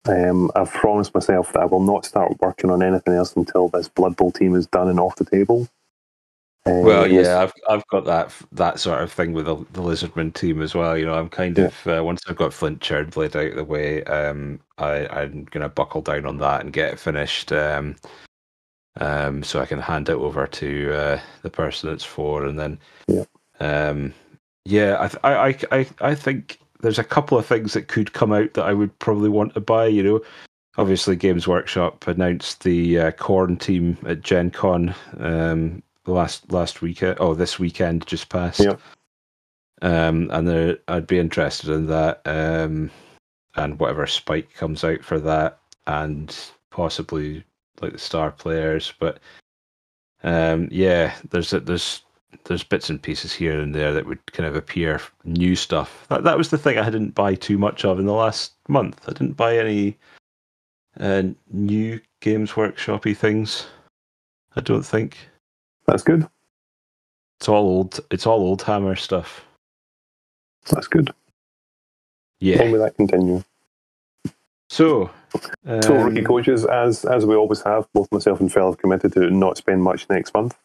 [0.07, 3.89] um, I've promised myself that I will not start working on anything else until this
[3.89, 5.69] Blood Bowl team is done and off the table.
[6.67, 10.35] Um, well, yeah, I've I've got that that sort of thing with the, the Lizardman
[10.35, 10.99] team as well.
[10.99, 11.67] You know, I'm kind yeah.
[11.67, 15.69] of uh, once I've got Flint Churnblade out of the way, um, I I'm gonna
[15.69, 17.53] buckle down on that and get it finished.
[17.53, 17.97] Um,
[18.97, 22.79] um, so I can hand it over to uh, the person it's for, and then
[23.07, 23.25] yeah,
[23.61, 24.15] um,
[24.65, 28.55] yeah, I, I I I think there's a couple of things that could come out
[28.55, 29.87] that I would probably want to buy.
[29.87, 30.21] You know,
[30.77, 37.19] obviously Games Workshop announced the uh, Khorne team at Gen Con um, last last weekend.
[37.21, 38.61] Oh, this weekend just passed.
[38.61, 38.77] Yeah.
[39.81, 42.21] Um, and there, I'd be interested in that.
[42.25, 42.91] Um,
[43.55, 46.35] and whatever spike comes out for that, and
[46.71, 47.45] possibly
[47.81, 48.93] like the star players.
[48.99, 49.21] But
[50.23, 52.03] um, yeah, there's there's
[52.45, 56.07] there's bits and pieces here and there that would kind of appear new stuff.
[56.09, 59.03] That that was the thing I didn't buy too much of in the last month.
[59.07, 59.97] I didn't buy any
[61.01, 63.67] uh, new Games Workshopy things.
[64.57, 65.17] I don't think.
[65.87, 66.29] That's good.
[67.39, 68.01] It's all old.
[68.11, 69.45] It's all old hammer stuff.
[70.71, 71.13] That's good.
[72.41, 72.59] Yeah.
[72.59, 73.43] Long may that continue.
[74.71, 75.11] So,
[75.67, 79.13] um, so rookie coaches, as as we always have, both myself and Phil have committed
[79.15, 80.57] to not spend much next month.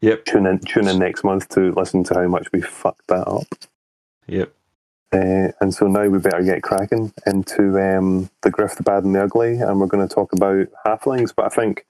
[0.00, 0.24] Yep.
[0.26, 3.46] Tune in, tune in next month to listen to how much we fucked that up.
[4.26, 4.52] Yep.
[5.12, 9.14] Uh, and so now we better get cracking into um, the Griff, the Bad, and
[9.14, 11.32] the Ugly, and we're going to talk about halflings.
[11.34, 11.86] But I think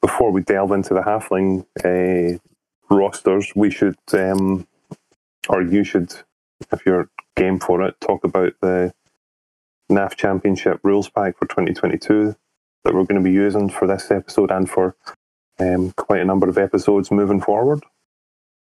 [0.00, 2.38] before we delve into the halfling uh,
[2.94, 4.66] rosters, we should, um,
[5.48, 6.12] or you should,
[6.70, 8.92] if you're game for it, talk about the
[9.92, 12.34] NAF Championship rules pack for 2022
[12.84, 14.96] that we're going to be using for this episode and for
[15.58, 17.84] um, quite a number of episodes moving forward.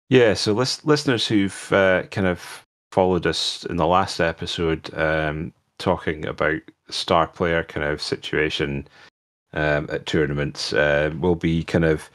[0.08, 5.52] Yeah, so list- listeners who've uh, kind of followed us in the last episode, um,
[5.78, 8.86] talking about star player kind of situation
[9.52, 10.72] um, at tournaments.
[10.72, 12.08] Uh, we'll be kind of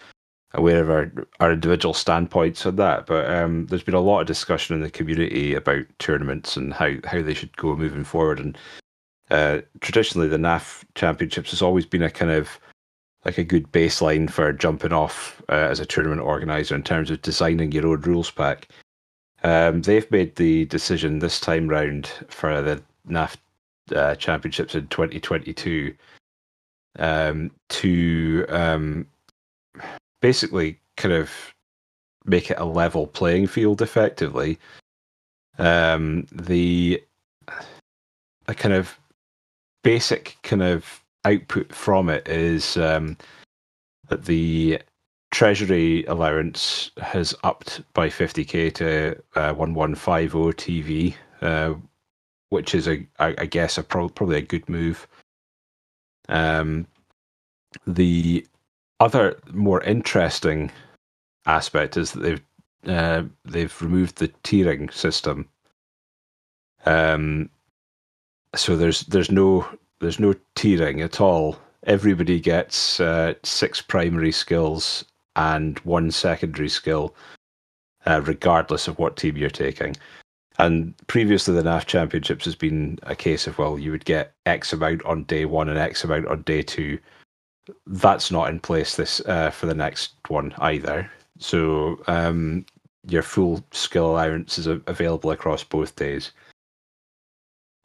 [0.53, 3.05] aware of our, our individual standpoints on that.
[3.05, 6.93] But um, there's been a lot of discussion in the community about tournaments and how,
[7.05, 8.39] how they should go moving forward.
[8.39, 8.57] And
[9.31, 12.59] uh, traditionally, the NAF Championships has always been a kind of
[13.23, 17.21] like a good baseline for jumping off uh, as a tournament organizer in terms of
[17.21, 18.67] designing your own rules pack.
[19.43, 23.37] Um, they've made the decision this time round for the NAF
[23.95, 25.95] uh, Championships in 2022
[26.99, 29.07] um, to um,
[30.19, 31.31] basically kind of
[32.25, 34.59] make it a level playing field effectively.
[35.57, 37.01] Um, the
[38.47, 38.97] a kind of
[39.83, 43.17] basic kind of output from it is um,
[44.09, 44.79] that the
[45.31, 51.73] treasury allowance has upped by 50k to uh, 1150 TV, uh,
[52.49, 55.07] which is a I, I guess a pro- probably a good move.
[56.29, 56.87] Um,
[57.87, 58.45] the
[58.99, 60.71] other more interesting
[61.45, 62.41] aspect is that they've
[62.87, 65.47] uh, they've removed the tiering system.
[66.85, 67.49] Um,
[68.55, 69.67] so there's there's no
[69.99, 71.57] there's no tiering at all.
[71.85, 77.15] Everybody gets uh, six primary skills and one secondary skill,
[78.05, 79.95] uh, regardless of what team you're taking.
[80.59, 84.73] And previously, the NAF Championships has been a case of well, you would get X
[84.73, 86.99] amount on day one and X amount on day two.
[87.87, 91.09] That's not in place this uh, for the next one either.
[91.39, 92.65] So um,
[93.07, 96.31] your full skill allowance is available across both days.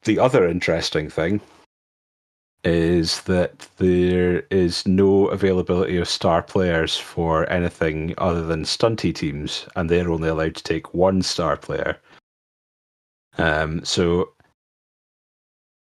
[0.05, 1.41] The other interesting thing
[2.65, 9.67] is that there is no availability of star players for anything other than stunty teams,
[9.77, 11.97] and they're only allowed to take one star player.
[13.39, 14.33] Um, so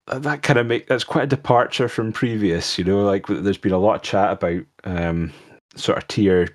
[0.07, 2.79] that kind of make that's quite a departure from previous.
[2.79, 5.33] You know, like there's been a lot of chat about um,
[5.75, 6.49] sort of tier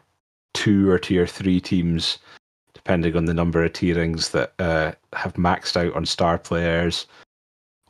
[0.54, 2.20] two or tier three teams,
[2.74, 7.08] depending on the number of tierings that uh, have maxed out on star players,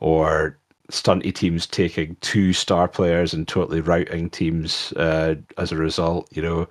[0.02, 0.58] or
[0.90, 6.28] stunty teams taking two star players and totally routing teams uh, as a result.
[6.32, 6.68] You know,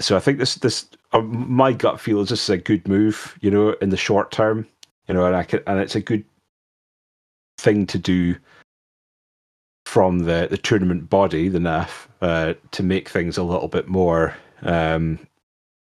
[0.00, 3.38] so I think this this uh, my gut feel is this is a good move.
[3.40, 4.66] You know, in the short term,
[5.08, 6.24] you know, and I can, and it's a good
[7.58, 8.34] thing to do
[9.86, 14.36] from the the tournament body, the NAF, uh, to make things a little bit more
[14.62, 15.18] um,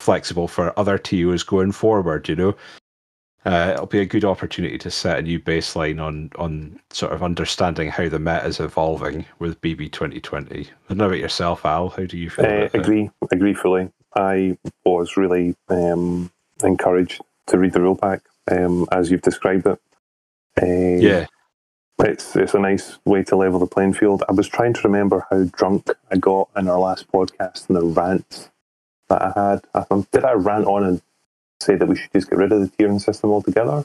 [0.01, 2.29] flexible for other TOs going forward.
[2.29, 2.57] You know,
[3.47, 7.23] uh, it'll be a good opportunity to set a new baseline on on sort of
[7.23, 10.63] understanding how the meta is evolving with BB 2020.
[10.63, 11.91] I don't know about yourself, Al.
[11.91, 12.45] How do you feel?
[12.45, 13.29] Uh, agree, it?
[13.31, 13.89] agree fully.
[14.17, 16.33] I was really um,
[16.65, 19.81] encouraged to read the rule pack um, as you've described it.
[20.61, 21.27] Uh, yeah.
[22.01, 24.25] It's it's a nice way to level the playing field.
[24.29, 27.85] I was trying to remember how drunk I got in our last podcast and the
[27.85, 28.51] rants
[29.09, 29.65] that I had.
[29.73, 31.03] I did I rant on and
[31.61, 33.85] say that we should just get rid of the tiering system altogether,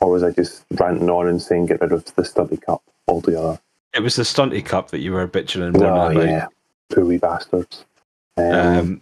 [0.00, 3.60] or was I just ranting on and saying get rid of the stunty cup altogether?
[3.94, 6.28] It was the stunty cup that you were bitching and moaning oh, about.
[6.28, 6.46] Yeah,
[6.92, 7.84] poor wee bastards.
[8.36, 9.00] Um, um,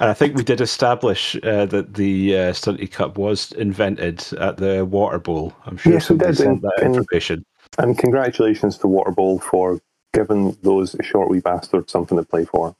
[0.00, 4.56] and I think we did establish uh, that the uh, Stunty Cup was invented at
[4.56, 5.54] the Water Bowl.
[5.66, 7.44] I'm sure yes, somebody sent that and, information.
[7.78, 9.80] And congratulations to Water Bowl for
[10.12, 12.74] giving those short wee bastards something to play for.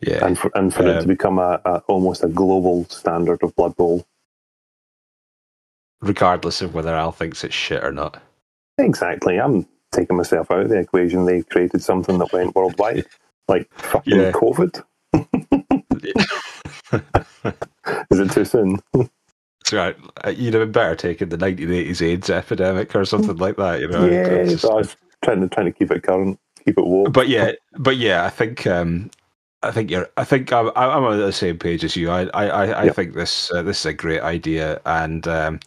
[0.00, 3.42] Yeah, and for and for um, it to become a, a, almost a global standard
[3.42, 4.06] of Blood Bowl.
[6.00, 8.22] Regardless of whether Al thinks it's shit or not.
[8.78, 9.40] Exactly.
[9.40, 11.24] I'm taking myself out of the equation.
[11.24, 13.06] They created something that went worldwide,
[13.48, 14.32] like fucking yeah.
[14.32, 14.82] COVID.
[18.10, 18.78] Is it too soon?
[18.92, 19.96] That's right.
[20.24, 23.80] Uh, you'd have been better taking the 1980s AIDS epidemic or something like that.
[23.80, 24.06] You know.
[24.06, 27.12] Yeah, just, I was trying to trying to keep it current, keep it warm.
[27.12, 29.10] But yeah, but yeah, I think um,
[29.62, 30.08] I think you're.
[30.16, 32.10] I think I'm, I'm on the same page as you.
[32.10, 32.94] I I I, yep.
[32.94, 35.58] think this uh, this is a great idea, and um,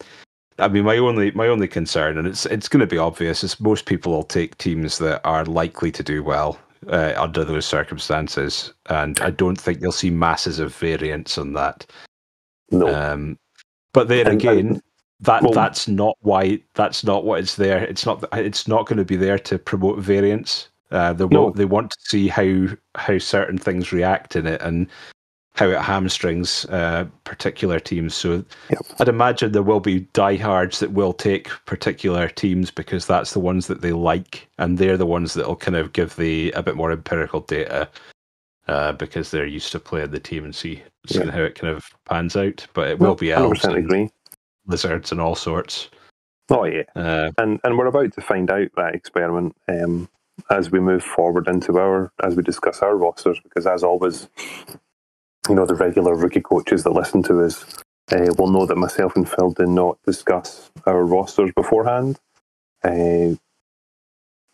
[0.58, 3.60] I mean my only my only concern, and it's it's going to be obvious, is
[3.60, 8.72] most people will take teams that are likely to do well uh, under those circumstances,
[8.88, 11.84] and I don't think you'll see masses of variance on that.
[12.70, 12.88] No.
[12.88, 13.38] Um,
[13.92, 14.82] but then and, again, and,
[15.20, 17.84] that well, that's not why that's not what it's there.
[17.84, 20.68] It's not it's not going to be there to promote variance.
[20.92, 21.44] Uh, they no.
[21.44, 24.88] want they want to see how how certain things react in it, and
[25.54, 28.14] how it hamstrings uh, particular teams.
[28.14, 28.80] So yep.
[28.98, 33.66] I'd imagine there will be diehards that will take particular teams because that's the ones
[33.66, 36.76] that they like, and they're the ones that will kind of give the a bit
[36.76, 37.88] more empirical data
[38.68, 41.32] uh, because they're used to playing the team and see seeing yeah.
[41.32, 42.66] how it kind of pans out.
[42.74, 44.10] But it will be elves, and
[44.66, 45.90] lizards, and all sorts.
[46.48, 49.54] Oh yeah, uh, and and we're about to find out that experiment.
[49.68, 50.08] Um,
[50.50, 54.28] as we move forward into our, as we discuss our rosters, because as always,
[55.48, 57.64] you know, the regular rookie coaches that listen to us
[58.12, 62.18] uh, will know that myself and Phil did not discuss our rosters beforehand.
[62.82, 63.36] Uh,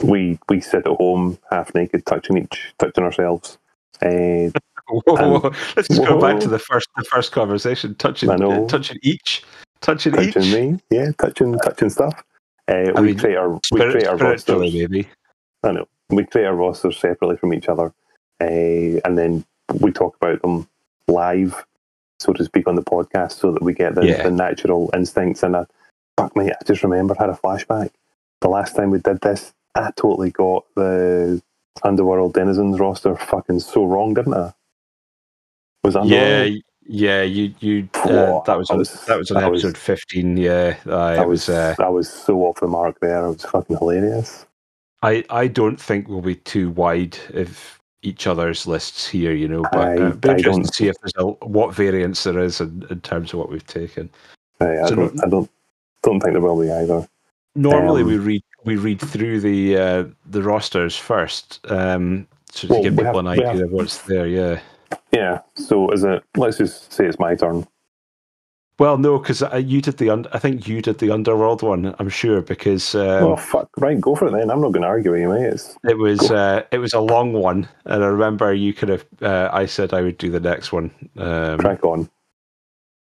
[0.03, 3.59] we we sit at home half naked, touching each, touching ourselves.
[4.01, 4.49] Uh,
[4.89, 5.03] whoa,
[5.39, 7.95] whoa, Let's just go back to the first the first conversation.
[7.97, 9.45] Touching, uh, touching each,
[9.83, 10.55] touching, touching each.
[10.55, 12.25] me, yeah, touching, touching stuff.
[12.69, 14.73] Uh, we mean, create our we create our rosters.
[14.73, 15.07] Maybe.
[15.63, 17.93] I know we create our rosters separately from each other,
[18.41, 19.45] uh, and then
[19.81, 20.69] we talk about them
[21.09, 21.65] live,
[22.21, 24.23] so to speak, on the podcast, so that we get the, yeah.
[24.23, 25.43] the natural instincts.
[25.43, 25.67] And I,
[26.17, 27.91] fuck me, I just remember had a flashback.
[28.41, 31.43] The last time we did this, I totally got the
[31.83, 34.53] Underworld Denizens roster fucking so wrong, didn't I?
[35.85, 36.49] Was that yeah,
[36.87, 40.37] yeah, you you uh, that was, was that was an episode was, fifteen.
[40.37, 43.25] Yeah, I was, was uh, I was so off the mark there.
[43.27, 44.47] It was fucking hilarious.
[45.03, 49.63] I I don't think we'll be too wide if each other's lists here, you know.
[49.73, 52.61] But I- uh, I interesting don't- to see if there's a, what variance there is
[52.61, 54.11] in, in terms of what we've taken.
[54.61, 55.25] Uh, I So don't.
[55.25, 55.51] I don't.
[56.03, 57.09] Don't think there will be either.
[57.57, 62.75] Normally, Um, we read we read through the uh, the rosters first, um, so to
[62.75, 64.27] Well, give people have- an idea have- of what's there.
[64.27, 64.61] Yeah.
[65.13, 65.41] Yeah.
[65.57, 66.23] So is it?
[66.37, 67.67] Let's just say it's my turn.
[68.79, 70.11] Well, no, because you did the.
[70.11, 71.95] Un- I think you did the underworld one.
[71.99, 73.69] I'm sure because um, oh fuck!
[73.77, 74.51] Right, go for it then.
[74.51, 75.47] I'm not going to argue with you, mate.
[75.47, 79.05] It's, it was uh, it was a long one, and I remember you could have.
[79.21, 80.93] Uh, I said I would do the next one.
[81.17, 82.09] Um, crack on.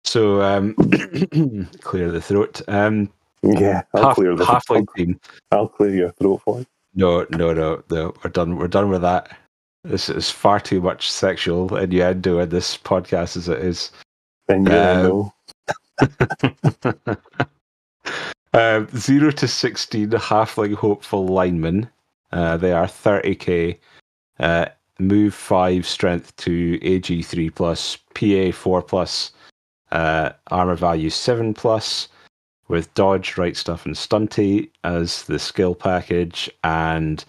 [0.04, 0.74] so um,
[1.80, 2.60] clear the throat.
[2.68, 3.10] Um,
[3.42, 4.44] Yeah, I'll half, clear the.
[4.44, 5.20] halfling I'll, team.
[5.50, 6.66] I'll clear your throat for you.
[6.94, 8.12] No, no, no, no.
[8.22, 8.56] We're done.
[8.56, 9.34] We're done with that.
[9.82, 13.92] This is far too much sexual innuendo in this podcast as it is.
[14.48, 15.32] And you Um,
[18.52, 21.88] um, zero to sixteen halfling hopeful linemen.
[22.32, 23.78] Uh, they are thirty k.
[24.40, 24.66] Uh,
[24.98, 29.32] move five strength to AG three plus, PA four plus,
[29.92, 32.08] uh, armor value seven plus,
[32.68, 37.24] with dodge, right stuff, and stunty as the skill package, and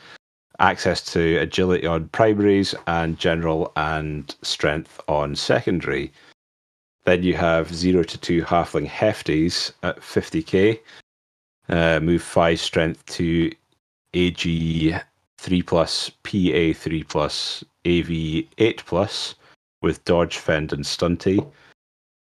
[0.59, 6.11] access to agility on primaries and general and strength on secondary.
[7.05, 10.79] Then you have 0 to 2 Halfling Hefties at 50k.
[11.69, 13.51] Uh, move 5 strength to
[14.13, 14.95] AG
[15.37, 18.09] 3 plus, PA 3 plus, AV
[18.57, 19.35] 8 plus
[19.81, 21.45] with dodge, fend, and stunty.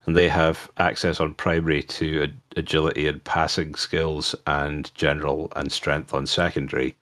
[0.05, 6.13] And they have access on primary to agility and passing skills and general and strength
[6.13, 6.95] on secondary.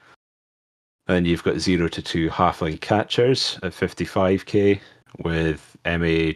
[1.07, 4.80] Then you've got 0 to 2 Halfling Catchers at 55k
[5.20, 6.34] with MA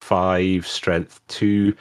[0.00, 1.74] five, strength two,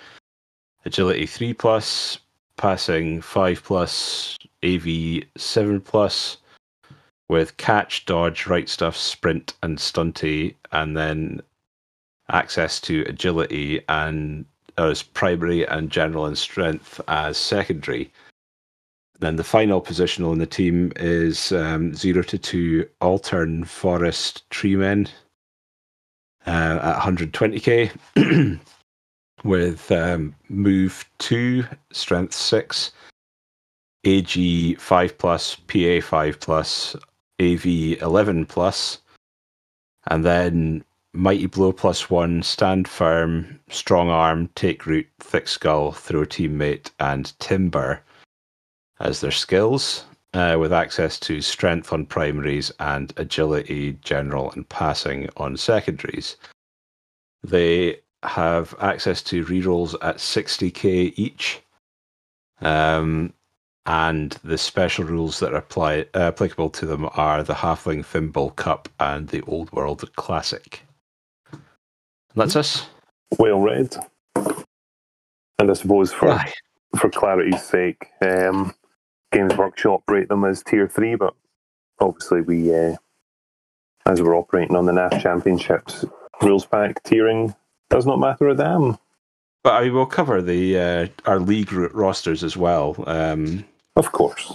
[0.85, 2.19] agility three plus,
[2.57, 6.37] passing five plus, AV seven plus,
[7.29, 11.41] with catch, dodge, right stuff, sprint, and stunty, and then
[12.29, 14.45] access to agility and
[14.77, 18.11] as primary and general and strength as secondary.
[19.19, 25.09] Then the final positional in the team is um, zero to two altern forest treemen
[26.47, 27.91] uh, at 120k
[29.43, 32.91] with um, move 2 strength 6
[34.05, 36.95] ag 5 plus pa 5 plus
[37.39, 38.99] av 11 plus
[40.07, 40.83] and then
[41.13, 47.37] mighty blow plus 1 stand firm strong arm take root thick skull throw teammate and
[47.39, 48.01] timber
[48.99, 55.29] as their skills uh, with access to strength on primaries and agility, general, and passing
[55.37, 56.37] on secondaries.
[57.43, 61.61] They have access to rerolls at 60k each.
[62.61, 63.33] Um,
[63.85, 68.49] and the special rules that are apply, uh, applicable to them are the Halfling Thimble
[68.51, 70.81] Cup and the Old World Classic.
[71.53, 71.61] And
[72.35, 72.87] that's us.
[73.39, 73.95] well read.
[75.59, 76.53] And I suppose for Aye.
[76.97, 78.75] for clarity's sake, um,
[79.31, 81.33] Games Workshop rate them as tier three, but
[81.99, 82.95] obviously we, uh,
[84.05, 86.05] as we're operating on the NAF Championships
[86.41, 87.55] rules pack, tiering
[87.89, 88.97] does not matter a damn.
[89.63, 92.95] But I will cover the uh, our league ro- rosters as well.
[93.07, 93.65] Um,
[93.95, 94.53] Of course.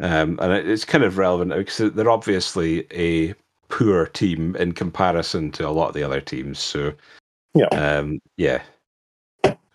[0.00, 3.34] Um, and it- it's kind of relevant because they're obviously a
[3.68, 6.58] poor team in comparison to a lot of the other teams.
[6.58, 6.92] So,
[7.54, 7.66] Yeah.
[7.66, 8.62] um, yeah.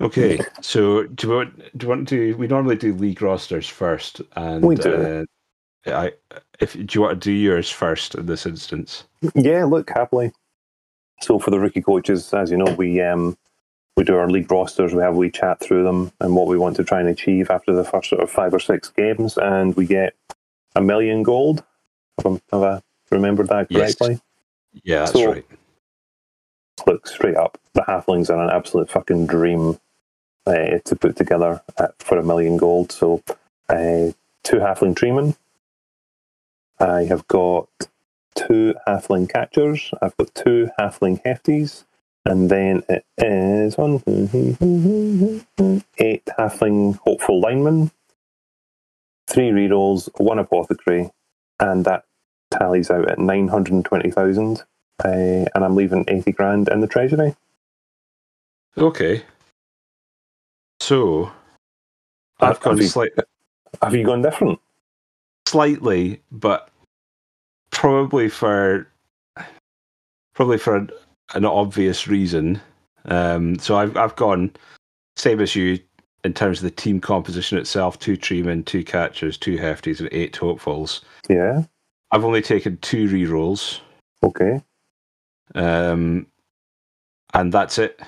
[0.04, 2.36] Okay, so do you want do you want to?
[2.36, 5.28] We normally do league rosters first, and We do.
[5.86, 6.12] Uh, I
[6.60, 9.06] if do you want to do yours first in this instance?
[9.36, 10.32] Yeah, look, happily.
[11.22, 13.38] So for the rookie coaches, as you know, we um,
[13.96, 14.94] we do our league rosters.
[14.94, 17.74] We have we chat through them and what we want to try and achieve after
[17.74, 20.16] the first sort of five or six games, and we get
[20.76, 21.64] a million gold.
[22.24, 22.82] Have I, have I
[23.12, 23.96] remembered that Yes.
[23.96, 24.20] correctly?
[24.84, 25.46] Yeah, that's So- right.
[26.88, 29.80] Look, straight up, the halflings are an absolute fucking dream
[30.46, 32.92] uh, to put together at, for a million gold.
[32.92, 33.24] So,
[33.70, 34.12] uh,
[34.44, 35.36] two halfling treemen.
[36.80, 37.70] I have got
[38.36, 39.92] two halfling catchers.
[40.02, 41.86] I've got two halfling hefties.
[42.26, 44.02] And then it is one,
[45.98, 47.92] eight halfling hopeful linemen,
[49.28, 51.12] three rerolls, one apothecary,
[51.60, 52.06] and that
[52.50, 54.64] tallies out at 920,000
[55.04, 57.36] uh, and I'm leaving 80 grand in the treasury.
[58.78, 59.24] Okay.
[60.84, 61.32] So
[62.42, 63.12] I've Have gone you- slight,
[63.82, 64.60] Have you gone different?
[65.48, 66.70] slightly, but
[67.72, 68.86] probably for
[70.36, 70.90] probably for an,
[71.36, 72.60] an obvious reason.
[73.06, 74.52] Um, so I've I've gone
[75.16, 75.80] same as you
[76.26, 80.36] in terms of the team composition itself: two treemen, two catchers, two hefties, and eight
[80.36, 81.02] hopefuls.
[81.30, 81.64] Yeah.
[82.12, 83.80] I've only taken two rerolls.
[84.22, 84.62] Okay.
[85.56, 86.28] Um,
[87.34, 88.02] and that's it.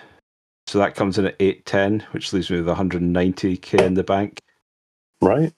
[0.75, 4.41] So that comes in at 810, which leaves me with 190k in the bank.
[5.21, 5.53] Right.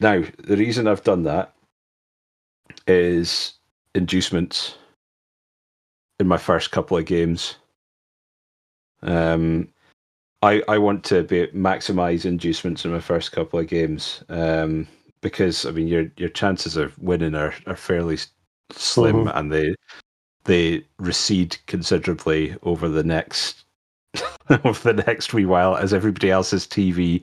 [0.00, 1.56] Now, the reason I've done that
[2.86, 3.54] is
[3.96, 4.76] inducements
[6.20, 7.56] in my first couple of games.
[9.02, 9.70] Um,
[10.42, 14.22] I I want to be maximize inducements in my first couple of games.
[14.28, 14.86] Um,
[15.20, 18.18] because I mean your your chances of winning are, are fairly
[18.70, 19.32] slim Mhm.
[19.36, 19.74] and they
[20.44, 23.64] they recede considerably over the next
[24.64, 27.22] over the next wee while as everybody else's TV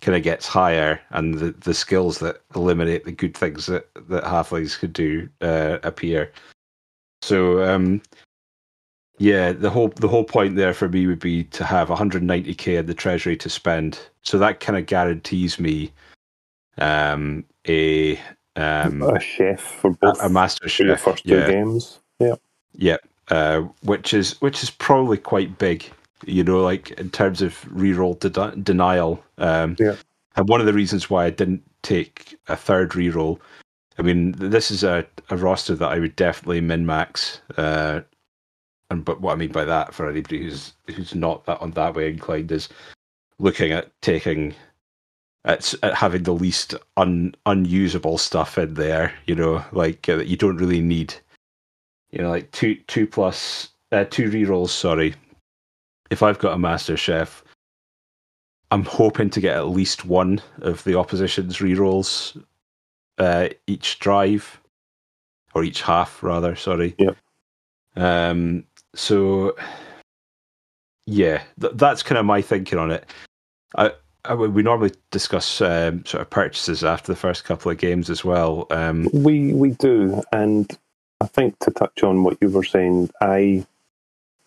[0.00, 4.24] kind of gets higher and the, the skills that eliminate the good things that, that
[4.24, 6.32] halflings could do uh, appear.
[7.22, 8.00] So um,
[9.18, 12.86] yeah, the whole the whole point there for me would be to have 190k in
[12.86, 13.98] the treasury to spend.
[14.22, 15.92] So that kind of guarantees me
[16.78, 18.20] um, a
[18.54, 21.00] um, A chef for a, both a master chef for chef.
[21.00, 21.98] first two yeah, games.
[22.18, 22.34] Yeah.
[22.74, 22.96] yeah,
[23.30, 25.90] uh, which is which is probably quite big.
[26.26, 29.22] You know, like in terms of reroll de- denial.
[29.38, 29.96] Um, Yeah.
[30.36, 33.40] And one of the reasons why I didn't take a third reroll,
[33.98, 37.40] I mean, this is a, a roster that I would definitely min max.
[37.56, 38.02] Uh,
[38.90, 41.94] and but what I mean by that for anybody who's who's not that on that
[41.94, 42.68] way inclined is
[43.38, 44.54] looking at taking
[45.44, 49.12] at, at having the least un, unusable stuff in there.
[49.26, 51.14] You know, like uh, that you don't really need.
[52.10, 54.70] You know, like two two plus uh, two rerolls.
[54.70, 55.14] Sorry,
[56.10, 57.44] if I've got a Master Chef,
[58.70, 62.42] I'm hoping to get at least one of the opposition's rerolls
[63.18, 64.60] uh, each drive,
[65.54, 66.54] or each half rather.
[66.54, 66.94] Sorry.
[66.98, 67.16] Yep.
[67.96, 68.64] Um.
[68.94, 69.56] So,
[71.06, 73.04] yeah, th- that's kind of my thinking on it.
[73.76, 73.92] I,
[74.24, 78.24] I we normally discuss um, sort of purchases after the first couple of games as
[78.24, 78.66] well.
[78.70, 80.70] Um, We we do, and
[81.20, 83.66] I think to touch on what you were saying, I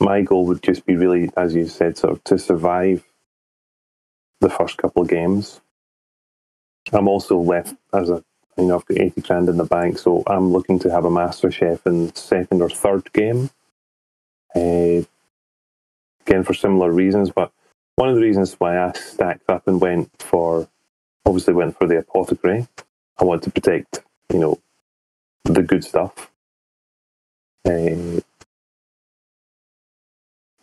[0.01, 3.05] my goal would just be really, as you said, sort of to survive
[4.41, 5.61] the first couple of games.
[6.93, 8.23] I'm also left as a
[8.57, 11.11] you know I've got eighty grand in the bank, so I'm looking to have a
[11.11, 13.49] master chef in the second or third game.
[14.55, 15.03] Uh,
[16.25, 17.51] again for similar reasons, but
[17.95, 20.67] one of the reasons why I stacked up and went for
[21.25, 22.67] obviously went for the apothecary.
[23.19, 24.01] I want to protect
[24.33, 24.59] you know
[25.45, 26.31] the good stuff.
[27.65, 28.21] Uh,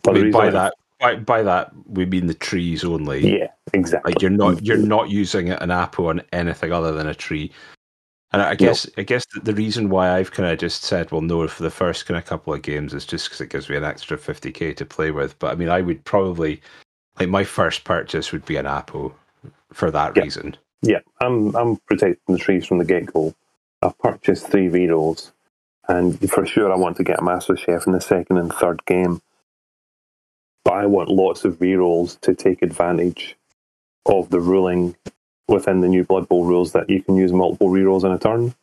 [0.07, 3.39] I mean, by that, by, by that we mean the trees only.
[3.39, 4.13] yeah, exactly.
[4.13, 4.65] Like you're not mm.
[4.65, 7.51] you're not using an apple on anything other than a tree.
[8.31, 11.21] And I guess I guess the, the reason why I've kind of just said well
[11.21, 13.75] no for the first kind of couple of games is just because it gives me
[13.75, 15.37] an extra 50k to play with.
[15.39, 16.61] But I mean I would probably
[17.19, 19.15] like my first purchase would be an apple
[19.73, 20.23] for that Yeah.
[20.23, 20.57] reason.
[20.81, 23.33] Yeah, I'm I'm protecting the trees from the get go.
[23.81, 25.31] I've purchased three vetoes,
[25.87, 28.85] and for sure I want to get a Master Chef in the second and third
[28.85, 29.21] game.
[30.69, 33.35] But I want lots of rerolls to take advantage
[34.05, 34.95] of the ruling
[35.47, 38.53] within the new Blood Bowl rules that you can use multiple rerolls in a turn.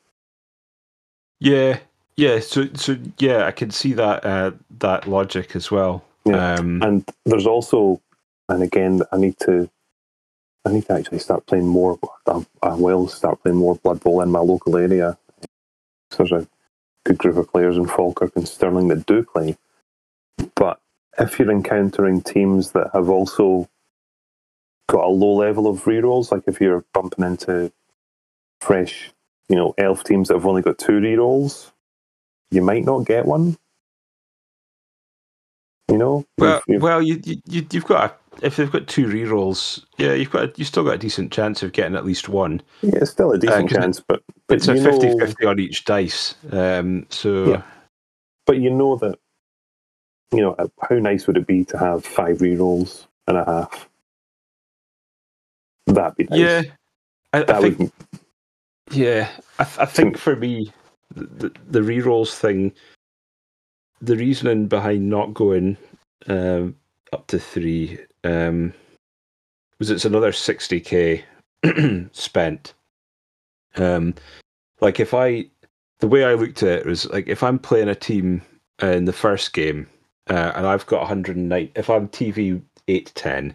[1.40, 1.80] Yeah,
[2.16, 2.38] yeah.
[2.38, 6.04] So so yeah, I can see that uh, that logic as well.
[6.24, 6.54] Yeah.
[6.54, 8.00] Um, And there's also,
[8.48, 9.68] and again, I need to,
[10.64, 11.98] I need to actually start playing more.
[12.62, 15.18] I, will start playing more Blood Bowl in my local area.
[16.12, 16.48] So There's a
[17.04, 19.56] good group of players in Falkirk and Stirling that do play.
[20.54, 20.78] But
[21.18, 23.68] if you're encountering teams that have also
[24.88, 27.72] got a low level of rerolls, like if you're bumping into
[28.60, 29.10] fresh,
[29.48, 31.72] you know, elf teams that have only got two rerolls,
[32.50, 33.56] you might not get one.
[35.90, 38.88] You know, Well, If you- well, you, you you- you've got a, if they've got
[38.88, 42.04] two rerolls, yeah, you've got a, you still got a decent chance of getting at
[42.04, 42.60] least one.
[42.82, 45.60] Yeah, it's still a decent it- chance, but, but It's a you know, 50-50 on
[45.60, 46.34] each dice.
[46.50, 47.62] Um, so Yeah.
[48.46, 49.18] but you know that
[50.32, 53.88] you know how nice would it be to have five rerolls and a half?
[55.86, 56.38] That'd be nice.
[56.40, 56.62] yeah,
[57.32, 57.92] I, I think would.
[58.90, 60.72] yeah, I, th- I think for me,
[61.14, 62.72] the, the rerolls thing,
[64.00, 65.76] the reasoning behind not going
[66.26, 66.74] um,
[67.12, 68.72] up to three um,
[69.78, 71.24] was it's another sixty k
[72.12, 72.74] spent.
[73.76, 74.14] Um,
[74.80, 75.46] like if I,
[76.00, 78.42] the way I looked at it was like if I'm playing a team
[78.82, 79.86] uh, in the first game
[80.28, 83.54] uh, and I've got 109, if I'm TV eight ten,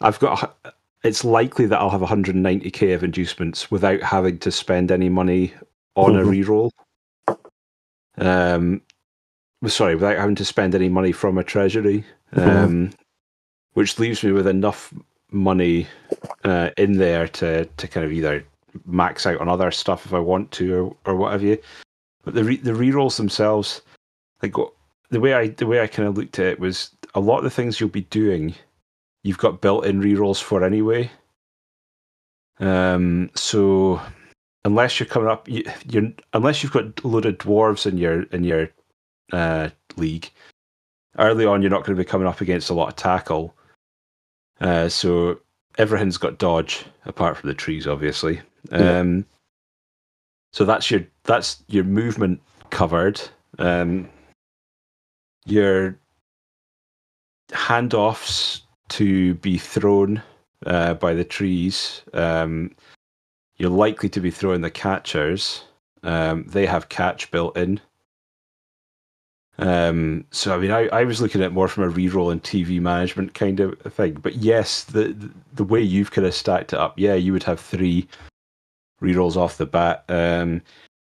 [0.00, 0.56] I've got.
[1.04, 5.52] It's likely that I'll have 190k of inducements without having to spend any money
[5.96, 6.44] on a Mhm.
[6.44, 6.70] reroll.
[8.18, 8.82] Um,
[9.66, 12.04] sorry, without having to spend any money from a treasury,
[12.34, 12.46] Mhm.
[12.64, 12.90] um,
[13.74, 14.92] which leaves me with enough
[15.30, 15.86] money
[16.44, 18.44] uh, in there to to kind of either
[18.86, 21.58] max out on other stuff if I want to or or what have you.
[22.24, 23.80] But the re- the rerolls themselves,
[24.42, 24.54] like
[25.12, 27.44] the way I the way I kind of looked at it was a lot of
[27.44, 28.54] the things you'll be doing,
[29.22, 31.10] you've got built-in rerolls for anyway.
[32.58, 34.00] Um, so
[34.64, 35.64] unless you're coming up, you,
[35.94, 38.70] are unless you've got loaded dwarves in your in your
[39.32, 40.30] uh, league,
[41.18, 43.54] early on you're not going to be coming up against a lot of tackle.
[44.62, 45.38] Uh, so
[45.76, 48.40] everything's got dodge apart from the trees, obviously.
[48.70, 49.00] Yeah.
[49.00, 49.26] Um,
[50.54, 52.40] so that's your that's your movement
[52.70, 53.20] covered.
[53.58, 54.08] Um,
[55.46, 55.98] your
[57.50, 60.22] handoffs to be thrown
[60.66, 62.02] uh, by the trees.
[62.12, 62.74] Um,
[63.56, 65.64] you're likely to be throwing the catchers.
[66.02, 67.80] Um, they have catch built in.
[69.58, 72.80] Um, so I mean, I, I was looking at more from a re-roll and TV
[72.80, 74.14] management kind of thing.
[74.14, 77.60] But yes, the the way you've kind of stacked it up, yeah, you would have
[77.60, 78.08] three
[79.00, 80.04] re-rolls off the bat.
[80.08, 80.62] Um,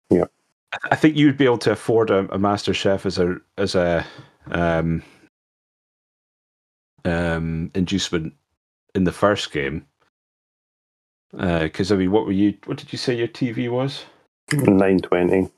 [0.10, 0.26] yeah,
[0.92, 3.76] I, think you would be able to afford a, a Master Chef as a as
[3.76, 4.06] a
[4.52, 5.04] um,
[7.04, 8.34] um, inducement
[8.94, 9.86] in the first game.
[11.32, 12.58] Because uh, I mean, what were you?
[12.66, 14.06] What did you say your TV was?
[14.52, 15.50] Nine twenty.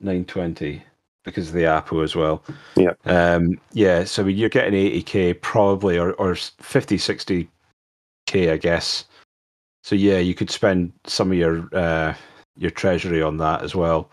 [0.00, 0.82] Nine twenty
[1.24, 2.42] because of the Apo as well.
[2.76, 2.92] Yeah.
[3.04, 4.04] Um, yeah.
[4.04, 9.04] So I mean, you're getting 80k probably, or or 50, 60k, I guess.
[9.82, 12.14] So yeah, you could spend some of your uh,
[12.56, 14.10] your treasury on that as well.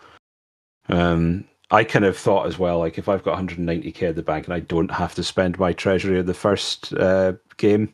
[0.88, 4.46] Um, I kind of thought as well, like if I've got 190k at the bank
[4.46, 7.92] and I don't have to spend my treasury in the first uh, game,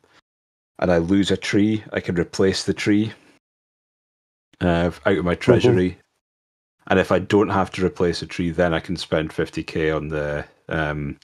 [0.79, 3.13] and I lose a tree, I can replace the tree
[4.61, 5.41] uh, out of my mm-hmm.
[5.41, 5.91] treasury.
[5.91, 6.01] Mm-hmm.
[6.87, 10.09] And if I don't have to replace a tree, then I can spend 50k on
[10.09, 11.19] the um,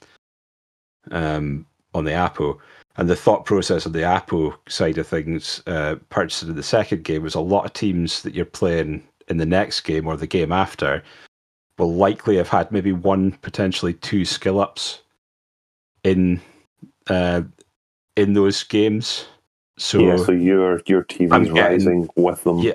[1.11, 2.59] um, on the Apo.
[2.97, 7.03] And the thought process of the Apo side of things, uh, purchasing in the second
[7.03, 10.27] game, was a lot of teams that you're playing in the next game or the
[10.27, 11.01] game after
[11.77, 15.01] will likely have had maybe one, potentially two skill ups
[16.03, 16.41] in
[17.07, 17.41] uh,
[18.15, 19.25] in those games.
[19.77, 22.59] So yeah, so your your TV is rising with them.
[22.59, 22.73] Yeah,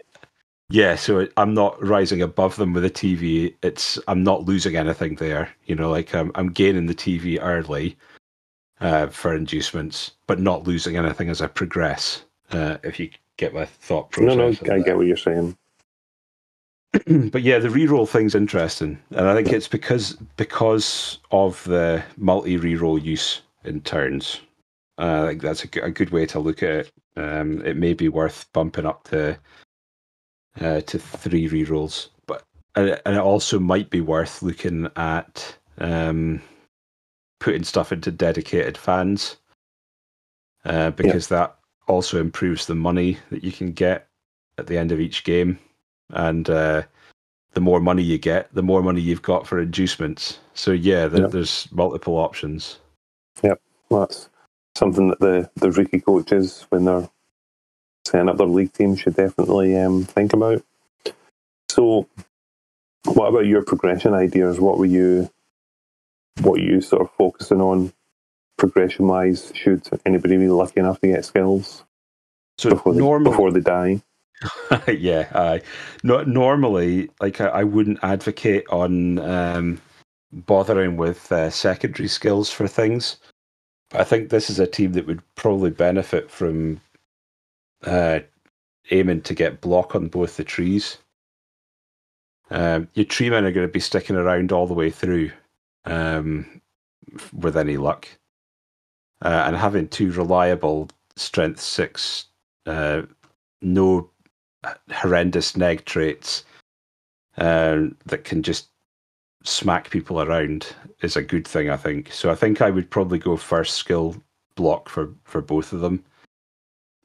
[0.70, 0.96] yeah.
[0.96, 3.54] So I'm not rising above them with a TV.
[3.62, 5.48] It's I'm not losing anything there.
[5.66, 7.96] You know, like I'm I'm gaining the TV early
[8.80, 12.24] uh, for inducements, but not losing anything as I progress.
[12.50, 14.36] Uh, if you get my thought process.
[14.36, 15.56] No, no, I get what you're saying.
[17.30, 22.58] but yeah, the reroll thing's interesting, and I think it's because because of the multi
[22.58, 24.40] reroll use in turns.
[24.98, 26.92] Uh, I think that's a, a, good way to look at it.
[27.16, 29.38] Um, it may be worth bumping up to
[30.60, 32.44] uh, to three rerolls, but
[32.76, 36.40] and it also might be worth looking at um,
[37.40, 39.36] putting stuff into dedicated fans
[40.64, 41.38] uh, because yeah.
[41.38, 41.56] that
[41.88, 44.08] also improves the money that you can get
[44.58, 45.58] at the end of each game,
[46.10, 46.82] and uh,
[47.54, 50.38] the more money you get, the more money you've got for inducements.
[50.54, 52.78] So yeah, the, there's multiple options.
[53.42, 54.28] Yep, well, that's
[54.76, 57.08] something that the the rookie coaches, when they're
[58.06, 60.62] setting up their league team, should definitely um, think about.
[61.70, 62.08] So,
[63.04, 64.60] what about your progression ideas?
[64.60, 65.30] What were you,
[66.40, 67.92] what you sort of focusing on
[68.56, 69.52] progression wise?
[69.54, 71.84] Should anybody be lucky enough to get skills
[72.58, 74.02] so before they, before they die?
[74.88, 75.62] yeah, I
[76.02, 79.80] no, normally like I, I, wouldn't advocate on um,
[80.32, 83.16] bothering with uh, secondary skills for things.
[83.90, 86.80] But I think this is a team that would probably benefit from
[87.84, 88.20] uh,
[88.90, 90.98] aiming to get block on both the trees.
[92.50, 95.32] Um, your tree men are going to be sticking around all the way through
[95.84, 96.60] um,
[97.32, 98.06] with any luck.
[99.22, 102.26] Uh, and having two reliable strength six,
[102.66, 103.02] uh,
[103.62, 104.10] no
[104.92, 106.44] horrendous neg traits
[107.38, 108.68] uh, that can just
[109.44, 110.66] smack people around
[111.02, 112.12] is a good thing, I think.
[112.12, 114.16] So I think I would probably go first skill
[114.54, 116.04] block for, for both of them.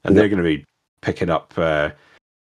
[0.04, 0.66] And they're going to be
[1.02, 1.92] picking up uh,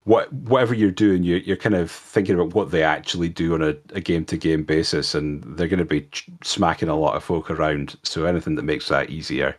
[0.04, 3.62] what whatever you're doing, you, you're kind of thinking about what they actually do on
[3.94, 7.24] a, game to game basis, and they're going to be ch- smacking a lot of
[7.24, 7.98] folk around.
[8.04, 9.58] So anything that makes that easier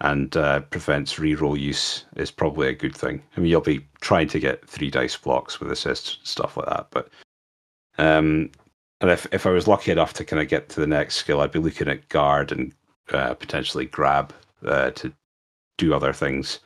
[0.00, 3.22] and uh, prevents reroll use is probably a good thing.
[3.36, 6.86] I mean, you'll be trying to get three dice blocks with assists, stuff like that.
[6.90, 7.10] But
[7.98, 8.50] um,
[9.00, 11.40] and if if I was lucky enough to kind of get to the next skill,
[11.40, 12.72] I'd be looking at guard and
[13.12, 14.32] uh, potentially grab
[14.64, 15.12] uh, to
[15.78, 16.60] do other things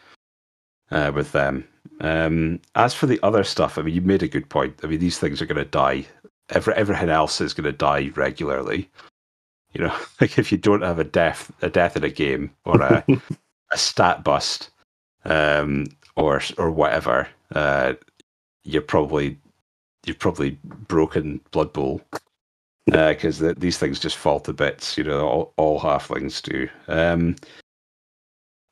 [0.90, 1.66] uh, with them.
[2.00, 4.80] Um, as for the other stuff, I mean, you made a good point.
[4.82, 6.06] I mean, these things are going to die.
[6.50, 8.90] Every, everything else is going to die regularly.
[9.74, 12.80] You know, like if you don't have a death, a death in a game or
[12.80, 13.04] a,
[13.72, 14.70] a stat bust,
[15.24, 15.86] um,
[16.16, 17.94] or or whatever, uh,
[18.62, 19.38] you're probably
[20.06, 22.00] you've probably broken Blood Bowl
[22.86, 24.96] because uh, these things just fall to bits.
[24.96, 26.68] You know, all, all halflings do.
[26.88, 27.36] Um,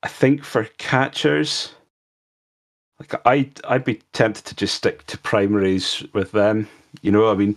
[0.03, 1.75] I think for catchers,
[2.99, 6.69] like I, I'd be tempted to just stick to primaries with them.
[7.03, 7.57] You know, I mean,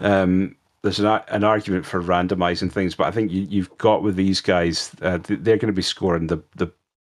[0.00, 0.56] um,
[0.86, 4.40] there's an, an argument for randomizing things, but I think you, have got with these
[4.40, 6.70] guys, uh, they're going to be scoring the, the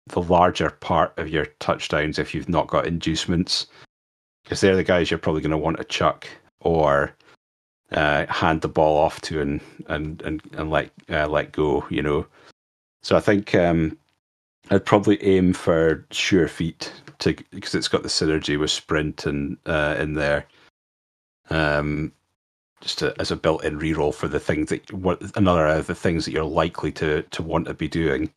[0.08, 3.68] the larger part of your touchdowns if you've not got inducements,
[4.42, 6.26] because they're the guys you're probably going to want to chuck
[6.60, 7.14] or
[7.92, 11.86] uh, hand the ball off to and and and, and let uh, let go.
[11.90, 12.26] You know,
[13.04, 13.96] so I think um,
[14.70, 19.58] I'd probably aim for sure feet to because it's got the synergy with sprint and
[19.64, 20.46] uh, in there.
[21.50, 22.12] Um,
[22.80, 26.24] just to, as a built-in reroll for the things that what another of the things
[26.24, 28.30] that you're likely to to want to be doing.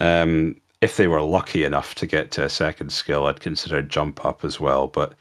[0.00, 4.24] Um, if they were lucky enough to get to a second skill, I'd consider jump
[4.24, 4.86] up as well.
[4.86, 5.14] But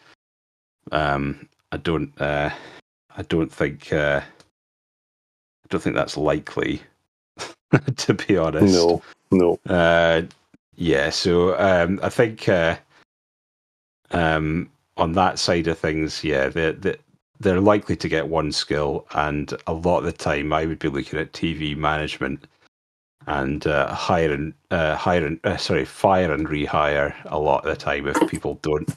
[0.91, 2.11] um, I don't.
[2.19, 2.49] Uh,
[3.15, 3.91] I don't think.
[3.93, 6.81] Uh, I don't think that's likely.
[7.97, 8.73] to be honest.
[8.73, 9.01] No.
[9.31, 9.59] No.
[9.67, 10.23] Uh,
[10.75, 11.09] yeah.
[11.09, 12.77] So um, I think uh,
[14.11, 16.97] um, on that side of things, yeah, the, the
[17.43, 20.89] they're likely to get one skill, and a lot of the time I would be
[20.89, 22.47] looking at TV management
[23.27, 27.69] and uh, hire and uh, hire and uh, sorry, fire and rehire a lot of
[27.69, 28.89] the time if people don't.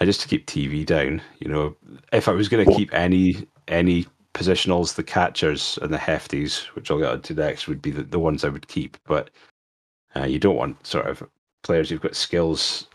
[0.00, 1.76] Uh, just to keep TV down, you know,
[2.12, 6.90] if I was going to keep any any positionals, the catchers and the hefties, which
[6.90, 8.96] I'll get into next, would be the, the ones I would keep.
[9.06, 9.30] But
[10.16, 11.22] uh, you don't want sort of
[11.62, 12.87] players who've got skills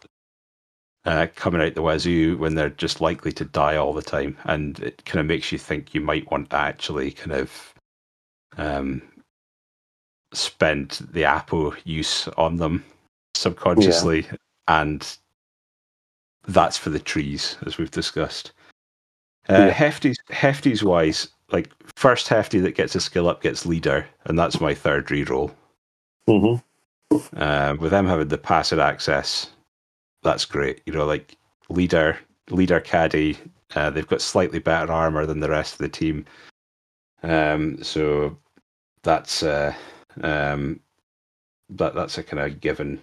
[1.05, 4.79] uh, coming out the wazoo when they're just likely to die all the time, and
[4.79, 7.73] it kind of makes you think you might want to actually kind of
[8.57, 9.01] um,
[10.33, 12.83] spend the Apo use on them
[13.35, 14.35] subconsciously, yeah.
[14.67, 15.17] and
[16.47, 18.51] that's for the trees, as we've discussed.
[19.49, 19.73] Uh, yeah.
[19.73, 24.61] Hefties, hefties wise, like first hefty that gets a skill up gets leader, and that's
[24.61, 25.53] my third reroll.
[26.29, 26.63] Mm-hmm.
[27.35, 29.49] Uh, with them having the passive access,
[30.23, 30.81] that's great.
[30.85, 31.37] You know, like
[31.69, 32.17] leader,
[32.49, 33.37] leader caddy,
[33.75, 36.25] uh, they've got slightly better armor than the rest of the team.
[37.23, 38.37] Um, so
[39.03, 39.73] that's uh,
[40.21, 40.79] um,
[41.69, 43.01] that that's a kind of given.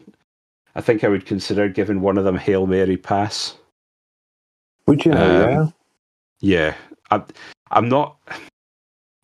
[0.75, 3.57] I think I would consider giving one of them hail mary pass.
[4.87, 5.13] Would you?
[5.13, 5.67] Um, yeah.
[6.41, 6.75] Yeah,
[7.11, 7.25] I'm.
[7.71, 8.17] I'm not.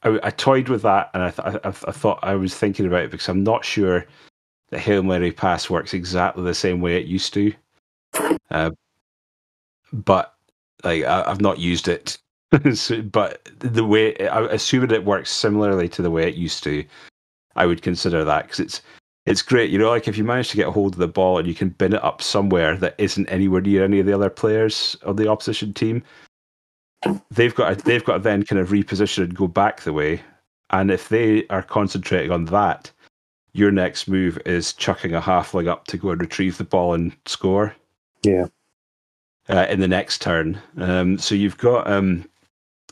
[0.02, 3.04] I, I toyed with that, and I, th- I, I thought I was thinking about
[3.04, 4.06] it because I'm not sure
[4.70, 7.52] that hail mary pass works exactly the same way it used to.
[8.50, 8.70] Uh,
[9.92, 10.34] but
[10.84, 12.18] like I, have not used it,
[12.74, 16.84] so, but the way I assuming it works similarly to the way it used to,
[17.56, 18.82] I would consider that because it's
[19.26, 19.70] it's great.
[19.70, 21.54] You know, like if you manage to get a hold of the ball and you
[21.54, 25.16] can bin it up somewhere that isn't anywhere near any of the other players of
[25.16, 26.02] the opposition team,
[27.30, 30.22] they've got to, they've got to then kind of reposition and go back the way.
[30.70, 32.90] And if they are concentrating on that,
[33.52, 37.16] your next move is chucking a halfling up to go and retrieve the ball and
[37.26, 37.74] score.
[38.22, 38.46] Yeah.
[39.48, 41.88] Uh, in the next turn, um, so you've got.
[41.88, 42.28] Um,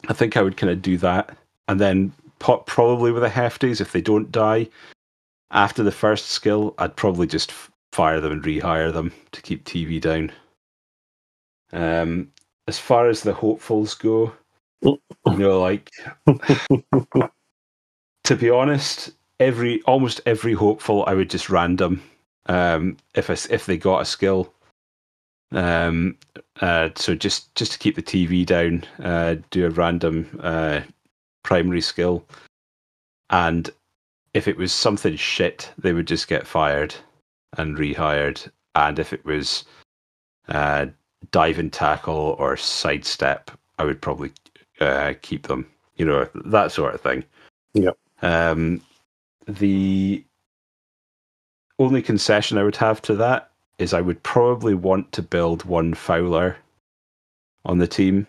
[0.08, 1.36] I think I would kind of do that,
[1.68, 4.68] and then pop probably with the hefties if they don't die
[5.52, 6.74] after the first skill.
[6.78, 7.52] I'd probably just
[7.92, 10.32] fire them and rehire them to keep TV down.
[11.72, 12.30] Um,
[12.68, 14.32] as far as the hopefuls go,
[14.82, 15.90] you know, like
[18.24, 19.10] to be honest,
[19.40, 22.02] every almost every hopeful I would just random
[22.46, 24.52] um, if I, if they got a skill.
[25.54, 26.16] Um,
[26.60, 30.80] uh, so just just to keep the TV down, uh, do a random uh,
[31.42, 32.24] primary skill,
[33.30, 33.70] and
[34.34, 36.94] if it was something shit, they would just get fired
[37.56, 38.50] and rehired.
[38.74, 39.64] And if it was
[40.48, 40.86] uh,
[41.30, 44.32] dive and tackle or sidestep, I would probably
[44.80, 45.66] uh, keep them.
[45.96, 47.24] You know that sort of thing.
[47.74, 47.96] Yep.
[48.22, 48.82] Um,
[49.46, 50.24] the
[51.78, 55.94] only concession I would have to that is I would probably want to build one
[55.94, 56.56] fouler
[57.64, 58.26] on the team.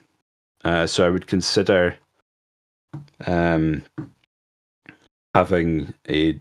[0.63, 1.95] Uh, so I would consider
[3.27, 3.83] um,
[5.33, 6.39] having a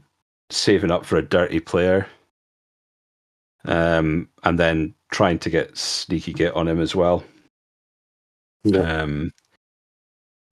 [0.51, 2.07] saving up for a dirty player,
[3.67, 7.23] um, and then trying to get sneaky git on him as well.
[8.65, 8.81] Yeah.
[8.81, 9.33] Um,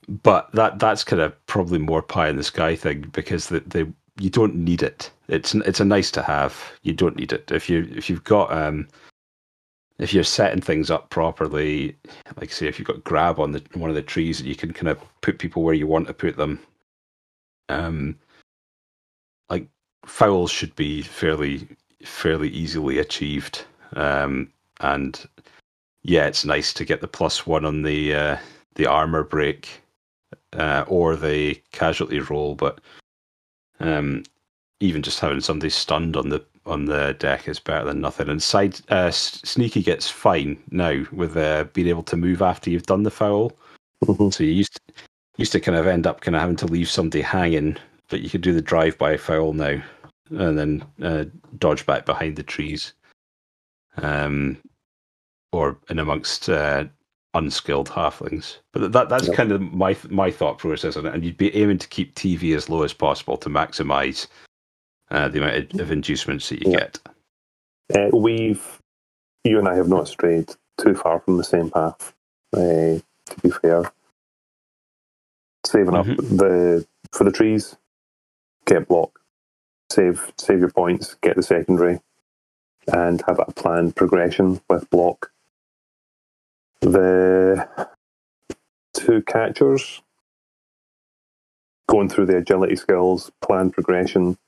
[0.08, 3.92] but that that's kind of probably more pie in the sky thing because the, the
[4.18, 5.10] you don't need it.
[5.32, 6.72] It's it's a nice to have.
[6.82, 8.86] You don't need it if you if you've got um
[9.98, 11.96] if you're setting things up properly.
[12.36, 14.74] Like say if you've got grab on the one of the trees and you can
[14.74, 16.60] kind of put people where you want to put them.
[17.70, 18.18] Um,
[19.48, 19.66] like
[20.04, 21.66] fouls should be fairly
[22.04, 23.64] fairly easily achieved.
[23.94, 25.26] Um, and
[26.02, 28.36] yeah, it's nice to get the plus one on the uh,
[28.74, 29.80] the armor break
[30.52, 32.82] uh, or the casualty roll, but
[33.80, 34.24] um,
[34.82, 38.28] even just having somebody stunned on the on the deck is better than nothing.
[38.28, 42.86] And side uh, sneaky git's fine now with uh, being able to move after you've
[42.86, 43.52] done the foul.
[44.04, 44.30] Mm-hmm.
[44.30, 44.94] So you used to,
[45.38, 47.76] used to kind of end up kind of having to leave somebody hanging,
[48.10, 49.82] but you could do the drive by foul now,
[50.30, 51.24] and then uh,
[51.58, 52.92] dodge back behind the trees,
[53.96, 54.56] um,
[55.52, 56.84] or in amongst uh,
[57.34, 58.58] unskilled halflings.
[58.72, 59.36] But that that's Yep.
[59.36, 61.14] kind of my my thought process on it.
[61.14, 64.26] And you'd be aiming to keep TV as low as possible to maximise
[65.12, 66.78] uh, the amount of, inducements that you Yeah.
[66.78, 67.00] get.
[67.94, 68.80] Uh, we've,
[69.44, 72.14] you and I have not strayed too far from the same path.
[72.54, 73.84] Uh, to be fair,
[75.66, 77.76] saving up the for the trees,
[78.66, 79.20] get block,
[79.90, 82.00] save save your points, get the secondary,
[82.88, 85.32] and have a planned progression with block.
[86.80, 87.68] The
[88.94, 90.02] two catchers
[91.88, 94.38] going through the agility skills, planned progression.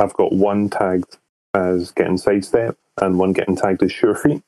[0.00, 1.18] I've got one tagged
[1.52, 4.42] as getting sidestep and one getting tagged as sure feet,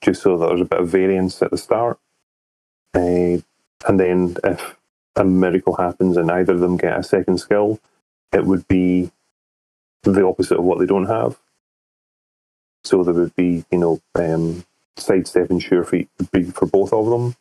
[0.00, 1.98] just so that there's a bit of variance at the start.
[2.94, 3.38] Uh,
[3.88, 4.76] and then if
[5.16, 7.80] a miracle happens and either of them get a second skill,
[8.32, 9.10] it would be
[10.04, 11.38] the opposite of what they don't have.
[12.84, 14.64] So there would be, you know, um,
[14.96, 17.36] sidestep and sure feet would be for both of them.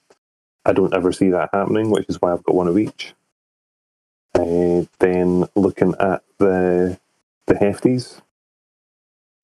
[0.66, 3.14] I don't ever see that happening, which is why I've got one of each.
[4.34, 7.00] Uh, then looking at the
[7.52, 8.22] the hefties,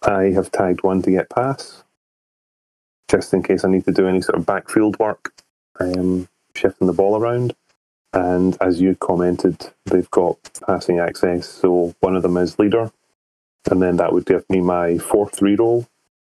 [0.01, 1.83] I have tagged one to get pass,
[3.09, 5.33] just in case I need to do any sort of backfield work,
[5.81, 7.53] um, shifting the ball around.
[8.13, 12.91] And as you commented, they've got passing access, so one of them is leader,
[13.69, 15.87] and then that would give me my fourth reroll,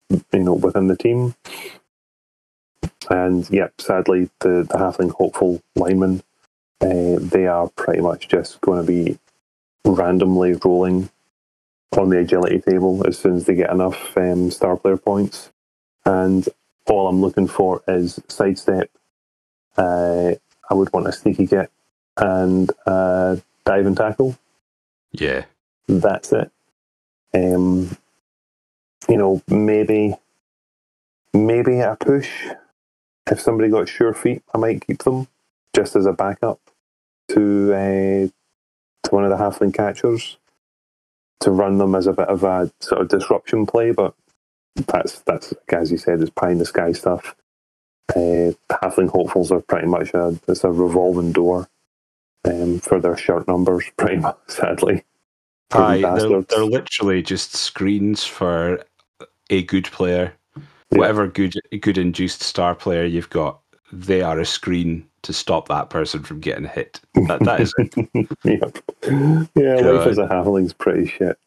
[0.10, 1.36] you know, within the team.
[3.12, 6.24] And yep, sadly, the the halfling hopeful linemen,
[6.82, 9.20] uh, they are pretty much just going to be
[9.86, 11.10] randomly rolling
[11.98, 15.52] on the agility table as soon as they get enough um, star player points.
[16.06, 16.48] And
[16.88, 18.90] all I'm looking for is sidestep.
[19.78, 20.34] Uh,
[20.70, 21.72] I would want a sneaky git
[22.18, 24.38] and uh, dive and tackle.
[25.11, 25.45] Yeah,
[25.88, 26.52] That's it.
[27.34, 27.98] Um,
[29.07, 30.16] you know, maybe,
[31.34, 32.30] maybe a push.
[33.30, 35.28] If somebody got sure feet, I might keep them
[35.76, 36.60] just as a backup
[37.30, 38.28] to uh,
[39.03, 40.38] to one of the halfling catchers
[41.41, 43.91] to run them as a bit of a sort of disruption play.
[43.91, 44.14] But
[44.88, 47.36] that's that's as you said, it's pie in the sky stuff.
[48.16, 51.70] Uh, halfling hopefuls are pretty much a it's a revolving door
[52.45, 54.38] um, for their shirt numbers, pretty much.
[54.48, 55.03] Sadly,
[55.72, 58.84] Aye, they're, they're literally just screens for
[59.49, 60.34] a good player.
[60.91, 60.98] Yeah.
[60.98, 63.61] Whatever good good induced star player you've got,
[63.91, 67.00] they are a screen to stop that person from getting hit.
[67.28, 67.94] That that is it.
[68.44, 68.78] yep.
[69.56, 71.38] Yeah, You know, life as a halfling's pretty shit.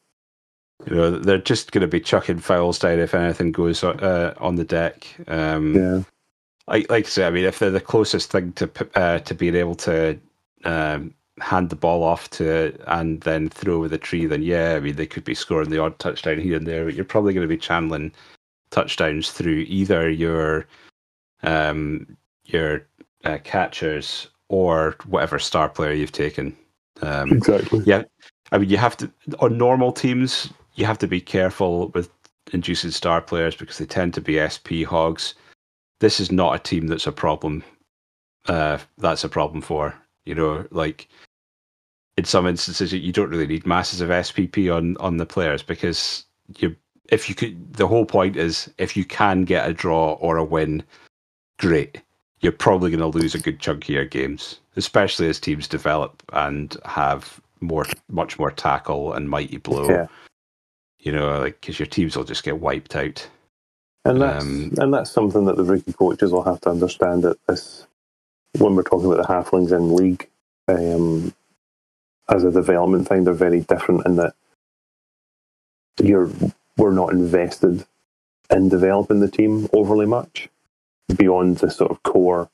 [0.87, 4.57] You know, they're just going to be chucking fouls down if anything goes uh, on
[4.57, 5.07] the deck.
[5.29, 6.03] Um, Yeah.
[6.67, 9.55] like like I say, I mean, if they're the closest thing to uh, to being
[9.55, 10.19] able to
[10.65, 14.81] um, hand the ball off to and then throw with a tree, then yeah, I
[14.81, 17.47] mean, they could be scoring the odd touchdown here and there, but you're probably going
[17.47, 18.13] to be channeling
[18.71, 20.67] touchdowns through either your
[21.43, 22.87] um, your
[23.25, 26.57] uh, catchers or whatever star player you've taken.
[27.01, 27.83] Um, Exactly.
[27.85, 28.03] yeah,
[28.53, 32.11] I mean, you have to on normal teams, you have to be careful with
[32.53, 35.35] inducing star players because they tend to be SP hogs.
[36.01, 37.65] This is not a team that's a problem.
[38.47, 39.95] Uh, that's a problem for
[40.25, 41.09] you know, like
[42.17, 46.25] in some instances, you don't really need masses of SPP on on the players because
[46.59, 46.77] you,
[47.11, 50.45] if you could, the whole point is if you can get a draw or a
[50.45, 50.83] win,
[51.59, 52.01] great.
[52.43, 56.23] You're probably going to lose a good chunk of your games, especially as teams develop
[56.33, 59.89] and have more, much more tackle and mighty blow.
[59.89, 60.07] Yeah.
[60.99, 63.29] You know, like because your teams will just get wiped out.
[64.05, 67.39] And that's Um, and that's something that the rookie coaches will have to understand that
[67.47, 67.87] this
[68.59, 70.29] when we're talking about the halflings in league,
[70.69, 71.33] um,
[72.29, 74.35] as a development thing, they're very different in that
[76.03, 76.31] you're
[76.77, 77.85] we're not invested
[78.51, 80.49] in developing the team overly much
[81.17, 82.51] beyond the sort of core,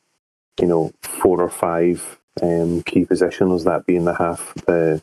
[0.60, 5.02] you know, four or five um, key positions, that being the half, the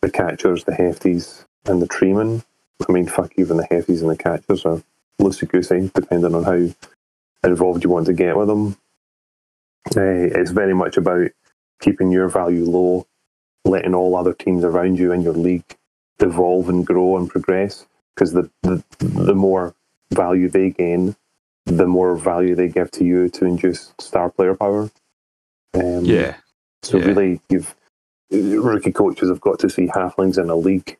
[0.00, 2.44] the catchers, the hefties, and the treemen.
[2.88, 4.82] I mean, fuck, even the hefties and the catchers are
[5.20, 6.74] loosey goosey, depending on how
[7.48, 8.76] involved you want to get with them.
[9.96, 10.00] Uh,
[10.38, 11.30] it's very much about
[11.80, 13.06] keeping your value low,
[13.64, 15.76] letting all other teams around you in your league
[16.20, 17.86] evolve and grow and progress.
[18.14, 19.74] Because the, the the more
[20.10, 21.16] value they gain,
[21.66, 24.90] the more value they give to you to induce star player power.
[25.74, 26.36] Um, Yeah.
[26.82, 27.06] So yeah.
[27.06, 27.74] really, you've
[28.30, 30.98] rookie coaches have got to see halflings in a league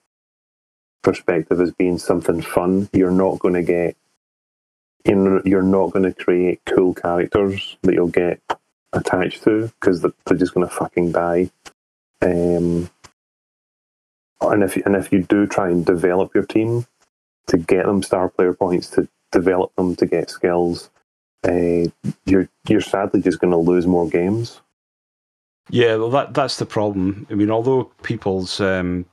[1.03, 2.89] perspective as being something fun.
[2.93, 3.97] You're not going to get,
[5.05, 8.41] you're you're not going to create cool characters that you'll get
[8.93, 11.51] attached to because they're, they're just going to fucking die.
[12.23, 12.91] Um,
[14.41, 16.87] and if and if you do try and develop your team
[17.49, 20.91] to get them star player points to develop them to get skills,
[21.47, 21.85] uh,
[22.25, 24.61] you're you're sadly just going to lose more games.
[25.71, 27.27] Yeah, well, that that's the problem.
[27.31, 29.05] I mean, although people's um,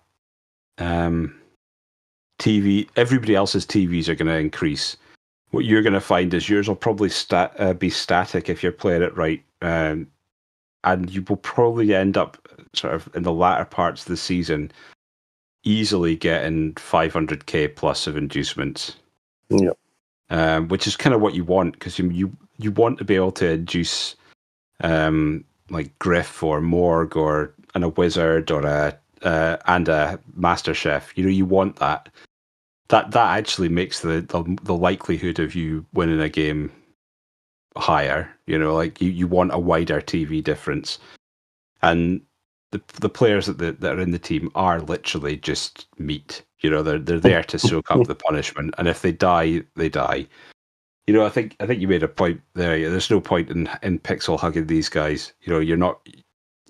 [0.77, 1.39] um,
[2.39, 4.97] TV, everybody else's TVs are going to increase.
[5.51, 8.71] What you're going to find is yours will probably stat, uh, be static if you're
[8.71, 10.07] playing it right, um,
[10.83, 12.37] and you will probably end up
[12.73, 14.71] sort of in the latter parts of the season
[15.63, 18.95] easily getting 500k plus of inducements.
[19.49, 19.71] Yeah.
[20.29, 23.15] Um, which is kind of what you want because you, you you want to be
[23.15, 24.15] able to induce
[24.81, 30.73] um, like Griff or Morg or and a wizard or a uh, and a master
[30.73, 31.17] chef.
[31.17, 32.09] You know, you want that.
[32.89, 36.71] That that actually makes the, the the likelihood of you winning a game
[37.77, 38.29] higher.
[38.47, 40.97] You know, like you, you want a wider TV difference,
[41.81, 42.21] and
[42.71, 46.43] the the players that the, that are in the team are literally just meat.
[46.61, 49.89] You know, they're they're there to soak up the punishment, and if they die, they
[49.89, 50.27] die.
[51.07, 52.89] You know, I think I think you made a point there.
[52.89, 55.33] There's no point in in pixel hugging these guys.
[55.41, 56.07] You know, you're not.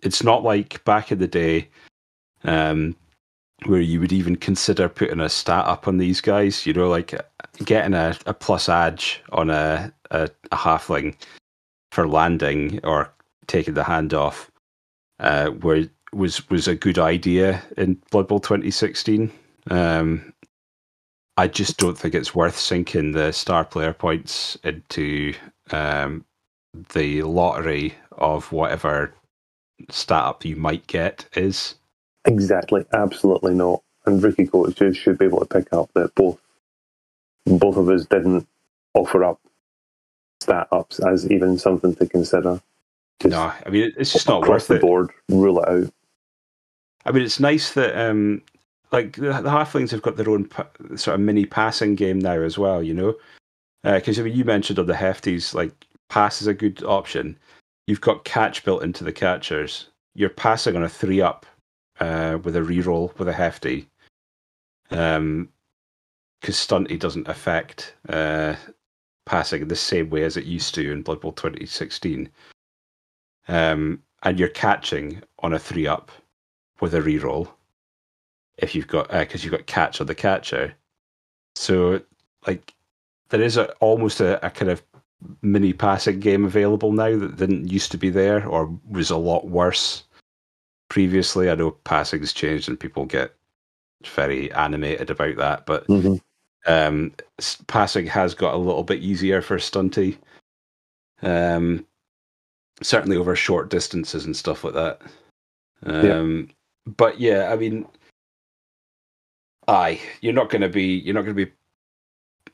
[0.01, 1.67] It's not like back in the day,
[2.43, 2.95] um,
[3.65, 6.65] where you would even consider putting a stat up on these guys.
[6.65, 7.13] You know, like
[7.65, 11.15] getting a, a plus edge on a, a a halfling
[11.91, 13.11] for landing or
[13.47, 14.49] taking the hand off,
[15.19, 19.31] uh, where was was a good idea in Blood Bowl 2016.
[19.69, 20.33] Um,
[21.37, 25.33] I just don't think it's worth sinking the star player points into
[25.71, 26.25] um,
[26.93, 29.13] the lottery of whatever
[29.89, 31.75] stat up you might get is.
[32.25, 33.81] Exactly, absolutely not.
[34.05, 36.39] And rookie coaches should be able to pick up that both
[37.45, 38.47] both of us didn't
[38.93, 39.39] offer up
[40.41, 42.61] stat ups as even something to consider.
[43.21, 44.81] Just No, I mean it's just not worth the it.
[44.81, 45.93] board, rule it out.
[47.05, 48.41] I mean, it's nice that um,
[48.91, 50.49] like the, halflings have got their own
[50.95, 52.81] sort of mini passing game now as well.
[52.81, 53.15] You know,
[53.83, 57.37] because I mean, you mentioned on the hefties, like pass is a good option.
[57.87, 59.87] You've got catch built into the catchers.
[60.15, 61.45] You're passing on a three up
[61.99, 63.87] uh, with a reroll with a hefty.
[64.91, 65.49] Um,
[66.41, 68.55] because stunty doesn't affect uh,
[69.25, 72.29] passing in the same way as it used to in Blood Bowl 2016.
[73.47, 76.11] Um, and you're catching on a three up
[76.79, 77.49] with a reroll
[78.61, 80.73] if you've got because you've got catch or the catcher.
[81.55, 82.01] So
[82.47, 82.73] like
[83.29, 84.83] there is a almost a, a kind of
[85.41, 89.47] mini passing game available now that didn't used to be there or was a lot
[89.47, 90.03] worse
[90.89, 91.49] previously.
[91.49, 93.35] I know passing's changed and people get
[94.05, 96.15] very animated about that, but hmm
[96.67, 97.13] um,
[97.67, 100.17] passing has got a little bit easier for Stunty.
[101.21, 101.85] Um,
[102.81, 105.01] certainly over short distances and stuff like that.
[105.83, 106.49] Um,
[106.97, 107.85] But yeah, I mean,
[109.69, 111.51] aye, you're not going to be you're not going to be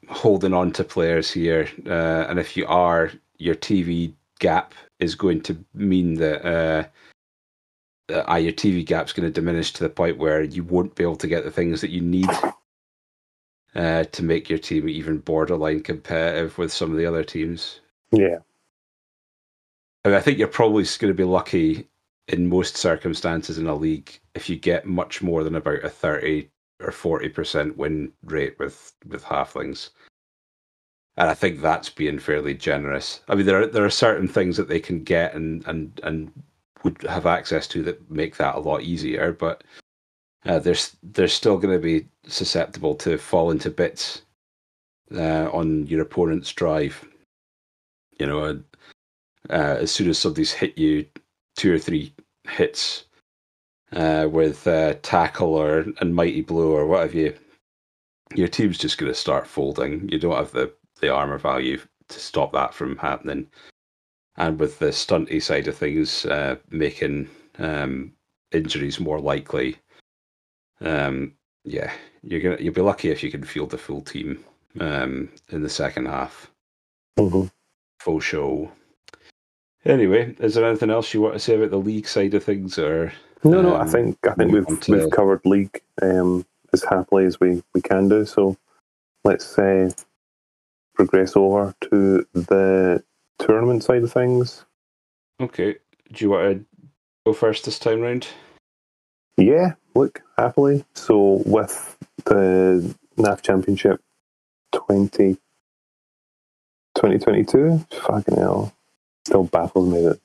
[0.09, 5.41] holding on to players here, uh, and if you are, your TV gap is going
[5.41, 6.45] to mean that.
[6.45, 6.83] Uh,
[8.07, 11.15] uh, your TV gap's going to diminish to the point where you won't be able
[11.15, 12.29] to get the things that you need
[13.73, 17.79] uh, to make your team even borderline competitive with some of the other teams.
[18.11, 18.37] Yeah,
[20.03, 21.87] I, mean, I think you're probably going to be lucky
[22.27, 26.47] in most circumstances in a league if you get much more than about a 30
[26.81, 29.89] or 40% win rate with, with halflings.
[31.17, 33.21] And I think that's being fairly generous.
[33.29, 36.31] I mean, there are, there are certain things that they can get and, and, and
[36.83, 39.63] would have access to that make that a lot easier, but
[40.45, 44.23] uh, they're, they're still going to be susceptible to fall into bits
[45.15, 47.07] uh, on your opponent's drive.
[48.19, 48.55] You know, uh,
[49.49, 51.05] uh, as soon as somebody's hit you
[51.55, 52.13] two or three
[52.49, 53.05] hits
[53.95, 57.33] uh, with uh, tackle or and mighty blow or what have you,
[58.35, 60.07] your team's just going to start folding.
[60.09, 63.47] You don't have the the armor value to stop that from happening.
[64.37, 68.13] And with the stunty side of things, uh, making um,
[68.51, 69.77] injuries more likely,
[70.81, 71.91] um, yeah,
[72.21, 74.43] you're gonna you'll be lucky if you can field the full team
[74.79, 76.51] um, in the second half.
[77.17, 77.45] hmm
[78.01, 78.71] Full show.
[79.85, 82.77] Anyway, is there anything else you want to say about the league side of things,
[82.77, 83.13] or
[83.45, 83.75] No, no.
[83.75, 87.63] I Um, think I think we've to- we've covered league um, as happily as we,
[87.73, 88.25] we can do.
[88.25, 88.57] So
[89.23, 89.91] let's say
[90.95, 93.03] progress over to the
[93.39, 94.65] tournament side of things.
[95.39, 95.75] Okay.
[96.11, 96.65] Do you want to
[97.25, 98.27] go first this time round?
[99.37, 100.85] Yeah, look, happily.
[100.93, 104.01] So with the NAF Championship
[104.71, 105.33] 20,
[106.95, 108.73] 2022, fucking hell,
[109.25, 110.19] still baffles me that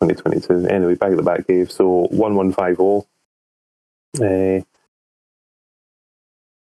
[0.00, 0.66] 2022.
[0.68, 1.70] Anyway, back at the back cave.
[1.70, 3.06] So 1150.
[4.20, 4.60] Uh,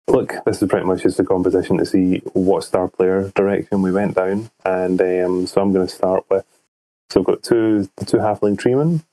[0.08, 3.92] look, this is pretty much just a competition to see what star player direction we
[3.92, 4.50] went down.
[4.64, 6.44] And um, so I'm going to start with.
[7.10, 9.04] So I've got two the two halfling treemen.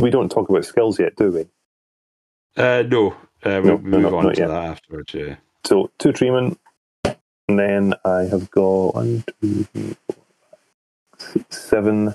[0.00, 1.46] We don't talk about skills yet, do we?
[2.62, 3.12] Uh, no.
[3.42, 4.48] Uh, we'll No, move not- on not to yet.
[4.48, 5.14] that afterwards.
[5.14, 5.36] Yeah.
[5.64, 6.56] So two treemen,
[7.04, 10.16] and then I have got one, two, three, four,
[11.18, 12.14] five, six, seven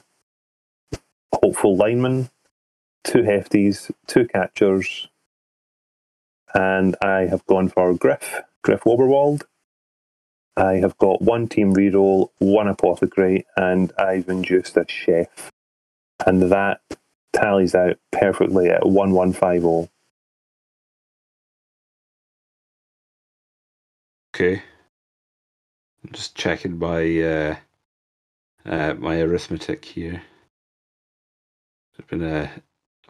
[1.34, 2.30] hopeful linemen,
[3.04, 5.08] two hefties, two catchers,
[6.54, 9.44] and I have gone for Griff, Griff Oberwald.
[10.58, 15.52] I have got one team reroll, one apothecary, and I've induced a chef.
[16.26, 16.82] And that
[17.34, 19.90] tallies out perfectly at 1150.
[24.36, 24.62] Okay.
[26.04, 27.56] I'm just checking my uh,
[28.66, 30.24] uh, my arithmetic here.
[31.98, 32.50] It's been a,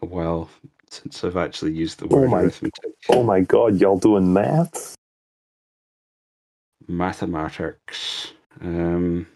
[0.00, 0.48] a while
[0.90, 2.92] since I've actually used the word Oh word my- arithmetic.
[3.08, 4.94] Oh my god, y'all doing maths?
[6.88, 8.32] Mathematics.
[8.60, 9.26] Um,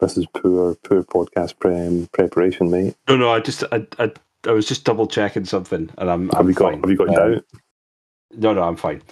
[0.00, 2.96] This is poor, poor podcast pre- preparation, mate.
[3.08, 3.30] no, no.
[3.30, 4.10] I just I, I
[4.46, 6.74] I was just double checking something, and I'm Have I'm you got.
[6.74, 7.44] Have you got Um, doubt?
[8.34, 9.02] No, no, I'm fine.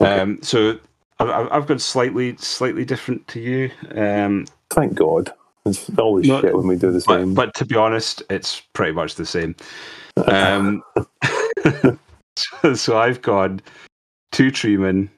[0.00, 0.20] Okay.
[0.20, 0.78] Um, so
[1.20, 3.70] I've, I've I've got slightly slightly different to you.
[3.94, 5.32] Um, Thank God.
[5.64, 7.34] It's always No, shit when we do the but, same.
[7.34, 9.54] but to be honest, it's pretty much the same.
[10.26, 10.82] Um,
[12.36, 13.62] so, so I've got
[14.32, 15.08] two treemen,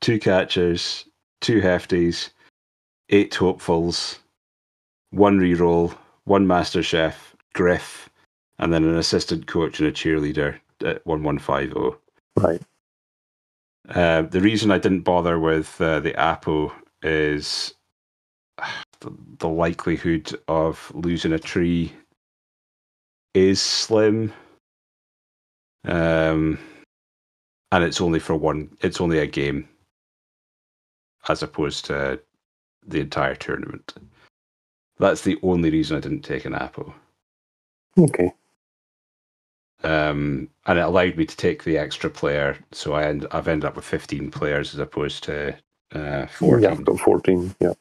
[0.00, 1.06] two catchers,
[1.40, 2.30] two hefties,
[3.08, 4.18] eight hopefuls,
[5.10, 8.10] one reroll, one master chef, Griff,
[8.58, 11.98] and then an assistant coach and a cheerleader at one one five zero.
[12.36, 12.60] right.
[13.88, 17.72] Uh, the reason I didn't bother with uh, the Apo is
[19.38, 21.92] the, likelihood of losing a tree
[23.34, 24.32] is slim.
[25.84, 26.58] Um,
[27.72, 29.68] and it's only for one, it's only a game
[31.28, 32.20] as opposed to
[32.86, 33.94] the entire tournament.
[34.98, 36.94] That's the only reason I didn't take an apple.
[37.98, 38.32] Okay.
[39.82, 43.66] Um, and it allowed me to take the extra player, so I end, I've ended
[43.66, 45.56] up with 15 players as opposed to
[45.94, 46.62] uh, 14.
[46.62, 47.54] Yeah, I've got 14.
[47.60, 47.72] Yeah.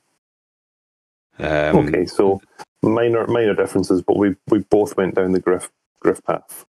[1.40, 2.42] Um, okay, so
[2.82, 5.70] minor minor differences, but we we both went down the Griff
[6.02, 6.66] Griff path.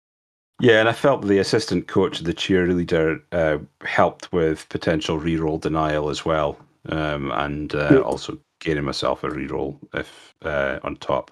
[0.61, 6.09] Yeah, and I felt the assistant coach, the cheerleader, uh, helped with potential reroll denial
[6.09, 6.57] as well,
[6.89, 8.05] um, and uh, Yep.
[8.05, 11.31] also gaining myself a reroll if uh, on top.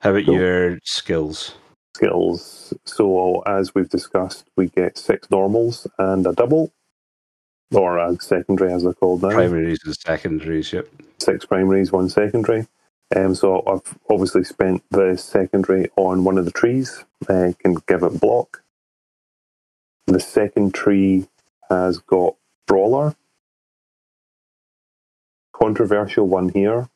[0.00, 0.34] How about Cool.
[0.36, 1.56] your skills?
[1.96, 2.72] Skills.
[2.84, 6.72] So as we've discussed, we get six normals and a double,
[7.74, 9.30] or a secondary as they're called now.
[9.30, 10.72] Primaries and secondaries.
[10.72, 10.88] Yep.
[11.20, 12.66] six primaries, one secondary.
[13.16, 17.04] Um, so I've obviously spent the secondary on one of the trees.
[17.28, 18.62] I can give it block.
[20.06, 21.28] The second tree
[21.70, 22.36] has got
[22.66, 23.16] brawler.
[25.54, 26.88] Controversial one here.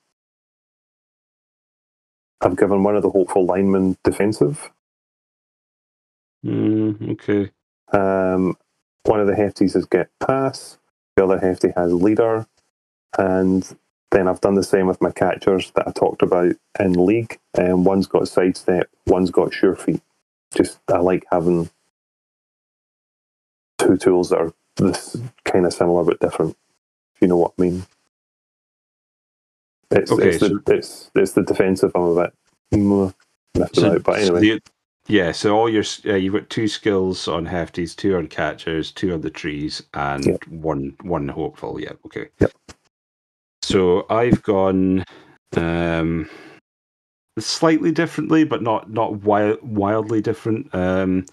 [2.41, 4.71] I've given one of the hopeful linemen defensive.
[6.45, 7.51] Mm, okay.
[7.93, 8.57] Um,
[9.05, 10.79] one of the hefties is get pass.
[11.17, 12.47] The other hefty has leader,
[13.19, 13.69] and
[14.13, 17.39] then I've done the same with my catchers that I talked about in league.
[17.59, 20.03] Um, one's got sidestep, one's got sure feet.
[20.55, 21.71] Just I like having
[23.79, 26.57] two tools that are this kind of similar but different.
[27.17, 27.87] If you know what I mean.
[29.91, 31.93] It's Okay, it's, the, it's it's the defensive.
[31.97, 32.35] I'm a bit
[33.57, 34.41] miffed So, about, but so anyway.
[34.41, 34.61] the-
[35.09, 39.13] yeah, so all your uh, you've got two skills on hefties, two on catchers, two
[39.13, 40.47] on the trees, and Yep.
[40.49, 41.81] one one hopeful.
[41.81, 42.29] Yeah, okay.
[42.41, 42.53] Yep.
[43.63, 45.05] So I've gone
[45.57, 46.29] um,
[47.39, 50.75] slightly differently, but not not wild, wildly different.
[50.75, 51.27] Um,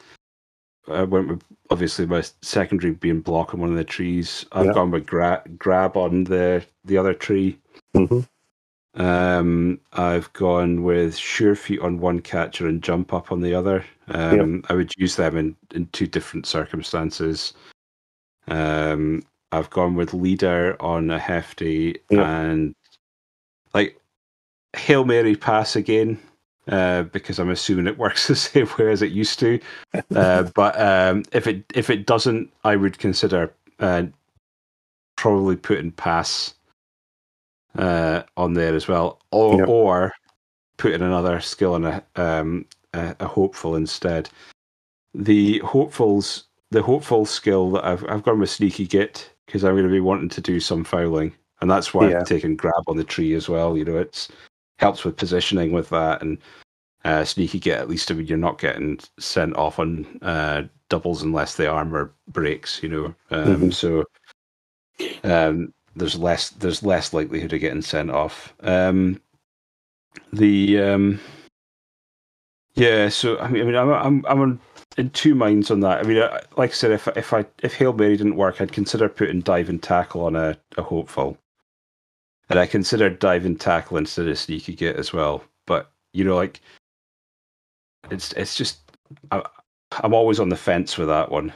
[0.87, 4.45] I went with obviously my secondary being block on one of the trees.
[4.51, 4.73] I've Yeah.
[4.73, 7.57] gone with gra- grab on the the other tree.
[7.95, 8.21] hmm
[8.95, 13.85] Um, I've gone with sure feet on one catcher and jump up on the other.
[14.09, 17.53] Um, I would use them in, in two different circumstances.
[18.47, 22.29] Um, I've gone with leader on a hefty Yeah.
[22.29, 22.75] and
[23.73, 23.97] like
[24.75, 26.19] hail mary pass again
[26.67, 29.59] uh, because I'm assuming it works the same way as it used to.
[30.15, 34.03] Uh, but um, if it if it doesn't, I would consider uh,
[35.15, 36.55] probably putting pass
[37.77, 39.67] uh, on there as well, or Yep.
[39.67, 40.13] or
[40.77, 44.29] putting another skill on a, um, a a hopeful instead.
[45.13, 49.83] The hopefuls, the hopeful skill that I've I've gone with sneaky git because I'm going
[49.83, 52.19] to be wanting to do some fouling, and that's why Yeah.
[52.19, 53.77] I've taken grab on the tree as well.
[53.77, 54.29] You know, it's
[54.79, 56.37] helps with positioning with that and
[57.05, 61.21] uh, sneaky git At least I mean, you're not getting sent off on uh, doubles
[61.23, 62.81] unless the armor breaks.
[62.81, 63.73] You know, um, Mhm.
[63.73, 64.03] so
[65.23, 68.53] um, there's less there's less likelihood of getting sent off.
[68.61, 69.21] Um,
[70.33, 71.19] the um,
[72.75, 74.61] yeah, so I mean, I mean, I'm I'm I'm
[74.97, 75.99] in two minds on that.
[75.99, 76.19] I mean,
[76.57, 79.69] like I said, if if I if hail mary didn't work, I'd consider putting dive
[79.69, 81.37] and tackle on a, a hopeful,
[82.49, 85.43] and I considered dive and tackle instead of sneaky git as well.
[85.67, 86.61] But you know, like
[88.09, 88.79] it's it's just
[89.31, 89.43] I,
[89.91, 91.53] I'm always on the fence with that one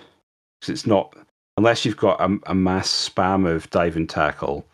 [0.60, 1.16] because it's not
[1.57, 4.65] unless you've got a, a mass spam of dive and tackle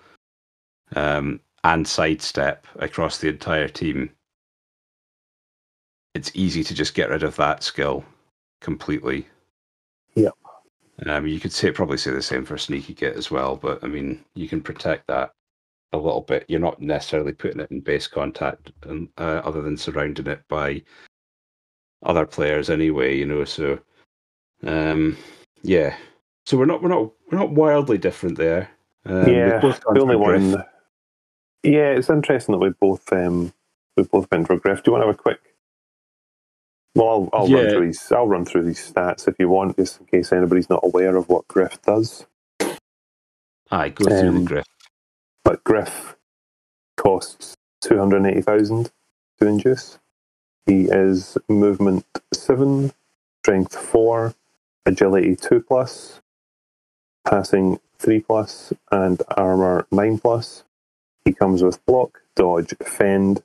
[0.96, 4.10] um, and sidestep across the entire team.
[6.14, 8.04] It's easy to just get rid of that skill
[8.60, 9.28] completely.
[10.16, 10.34] Yep.
[11.06, 13.88] Um, you could say probably say the same for sneaky git as well, but I
[13.88, 15.32] mean you can protect that
[15.94, 16.46] a little bit.
[16.48, 20.84] You're not necessarily putting it in base contact, and uh, other than surrounding it by
[22.04, 23.18] other players anyway.
[23.18, 23.80] You know, so
[24.64, 25.18] um,
[25.64, 25.96] yeah.
[26.46, 28.72] So we're not we're not we're not wildly different there.
[29.06, 30.44] Um, yeah, both the only Griff.
[30.54, 30.66] one.
[31.64, 33.54] Yeah, it's interesting that we both um,
[33.98, 34.84] we both went for Griff.
[34.84, 35.42] Do you want to have a quick?
[36.96, 38.12] Well, I'll, I'll run through these.
[38.12, 41.30] I'll run through these stats if you want, just in case anybody's not aware of
[41.30, 42.26] what Griff does.
[43.72, 44.68] Aye, go through the Um, Griff.
[45.44, 46.18] But Griff
[46.98, 48.92] costs two hundred eighty thousand
[49.40, 50.00] to induce.
[50.68, 52.94] He is movement seven,
[53.44, 54.36] strength four,
[54.86, 56.21] agility two plus,
[57.26, 60.64] passing three plus, and armor nine plus.
[61.26, 63.44] He comes with block, dodge, fend,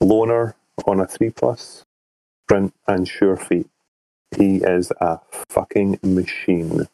[0.00, 1.84] loner on a three plus,
[2.44, 3.68] sprint, and sure feet.
[4.36, 6.88] He is a fucking machine.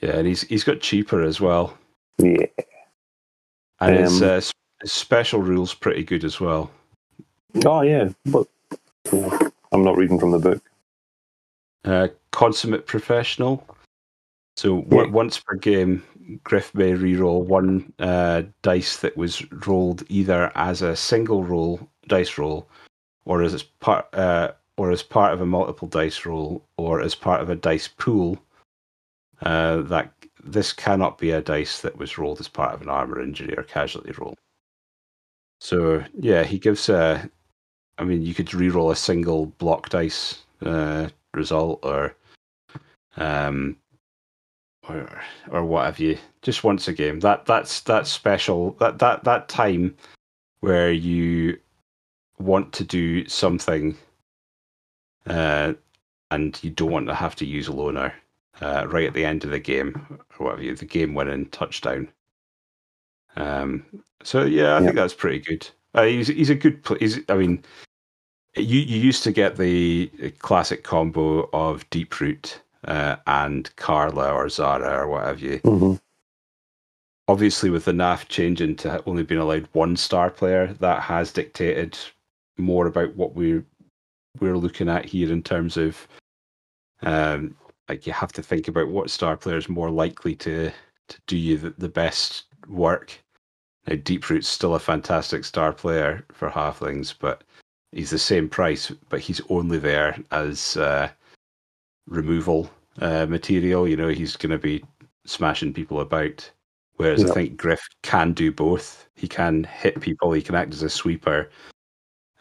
[0.00, 1.76] Yeah, and he's he's got cheaper as well,
[2.16, 2.46] Yeah.
[3.80, 4.40] and his, Um, uh,
[4.80, 6.70] his special rules pretty good as well.
[7.66, 8.46] Oh yeah, but
[9.12, 10.62] I'm not reading from the book.
[11.84, 13.66] Uh, consummate professional.
[14.56, 15.10] So w- Yeah.
[15.10, 16.02] once per game,
[16.44, 22.38] Griff may reroll one uh, dice that was rolled either as a single roll dice
[22.38, 22.68] roll,
[23.24, 27.40] or as part uh, or as part of a multiple dice roll, or as part
[27.40, 28.38] of a dice pool.
[29.42, 30.12] Uh, that
[30.44, 33.62] this cannot be a dice that was rolled as part of an armor injury or
[33.62, 34.34] casualty roll.
[35.60, 37.28] So yeah, he gives a.
[37.98, 42.14] I mean, you could re-roll a single block dice uh, result, or
[43.16, 43.76] um,
[44.88, 46.18] or or what have you.
[46.42, 47.20] Just once a game.
[47.20, 48.72] That that's that's special.
[48.80, 49.96] That that that time
[50.60, 51.58] where you
[52.38, 53.96] want to do something,
[55.26, 55.74] uh,
[56.30, 58.14] and you don't want to have to use a loner.
[58.60, 61.46] Uh, right at the end of the game, or what have you, the game winning
[61.46, 62.06] touchdown.
[63.36, 63.84] Um,
[64.22, 64.84] so yeah, I Yeah.
[64.84, 65.66] think that's pretty good.
[65.94, 66.82] Uh, he's he's a good.
[66.84, 67.64] Pl- he's, I mean,
[68.56, 74.48] you you used to get the classic combo of Deep Root uh, and Karla or
[74.48, 75.58] Zara or what have you.
[75.58, 75.94] hmm
[77.28, 81.96] Obviously, with the NAF changing to only being allowed one star player, that has dictated
[82.58, 83.64] more about what we're
[84.40, 86.08] we're looking at here in terms of
[87.02, 87.56] um,
[87.88, 90.70] like you have to think about what star player is more likely to
[91.08, 93.18] to do you the, the best work.
[93.86, 97.42] Now, Deeproot's still a fantastic star player for halflings, but
[97.92, 101.08] he's the same price, but he's only there as uh,
[102.10, 102.70] removal
[103.00, 103.88] uh, material.
[103.88, 104.84] You know, he's going to be
[105.24, 106.50] smashing people about.
[106.96, 109.08] Whereas I think Griff can do both.
[109.14, 110.32] He can hit people.
[110.32, 111.48] He can act as a sweeper,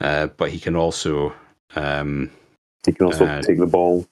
[0.02, 1.34] uh, but he can also
[1.78, 2.30] um,
[2.86, 4.06] He can also Uh, take the ball.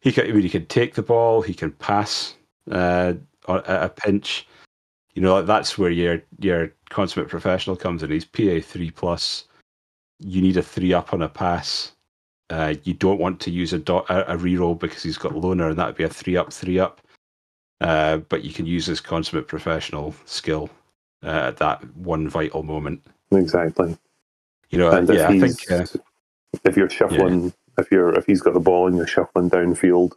[0.00, 0.26] he can.
[0.26, 1.40] I mean, he can take the ball.
[1.40, 2.34] He can pass
[2.68, 3.14] uh,
[3.48, 4.48] at a pinch.
[5.14, 8.10] You know, that's where your your consummate professional comes in.
[8.10, 9.44] He's PA three plus.
[10.18, 11.92] You need a three up on a pass.
[12.50, 15.70] Uh, you don't want to use a dot a, a reroll because he's got loner,
[15.70, 17.00] and that would be a three up, three up.
[17.80, 20.70] Uh, but you can use his consummate professional skill
[21.22, 23.02] uh, at that one vital moment.
[23.32, 23.96] Exactly.
[24.70, 25.86] You know, And if yeah, I think uh,
[26.64, 30.12] if you're shuffling, if you're if he's got the ball and you're shuffling downfield,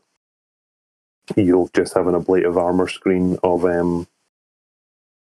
[1.35, 4.07] you'll just have an ablative armor screen of um,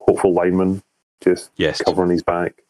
[0.02, 0.82] hopeful lineman
[1.24, 2.62] just yes, covering his back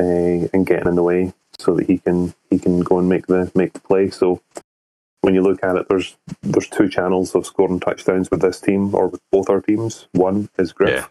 [0.00, 3.26] uh, and getting in the way so that he can he can go and make
[3.26, 4.10] the make the play.
[4.10, 4.40] So
[5.20, 8.94] when you look at it, there's there's two channels of scoring touchdowns with this team
[8.94, 10.08] or with both our teams.
[10.12, 11.10] One is Griff,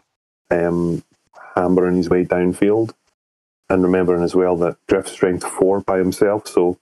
[0.50, 1.02] um,
[1.56, 2.92] hammering his way downfield,
[3.68, 6.46] and remembering as well that Griff's strength four by himself.
[6.46, 6.78] So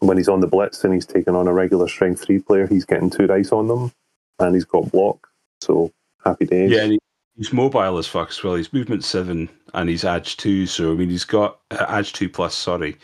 [0.00, 2.84] when he's on the blitz and he's taking on a regular strength three player, he's
[2.84, 3.92] getting two dice on them,
[4.38, 5.28] and he's got block.
[5.62, 5.92] So
[6.24, 6.70] happy days.
[6.70, 6.96] Yeah,
[7.36, 8.54] he's mobile as fuck as well.
[8.54, 10.66] He's movement seven and he's edge two.
[10.66, 12.54] So I mean, he's got uh, edge two plus.
[12.54, 12.96] Sorry,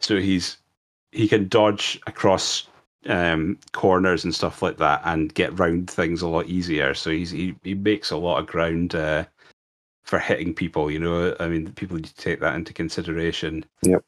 [0.00, 0.58] so he's
[1.12, 2.66] he can dodge across
[3.08, 6.94] um, corners and stuff like that and get round things a lot easier.
[6.94, 9.24] So he's he, he makes a lot of ground uh,
[10.04, 10.90] for hitting people.
[10.90, 13.64] You know, I mean, people need to take that into consideration.
[13.82, 14.04] Yep.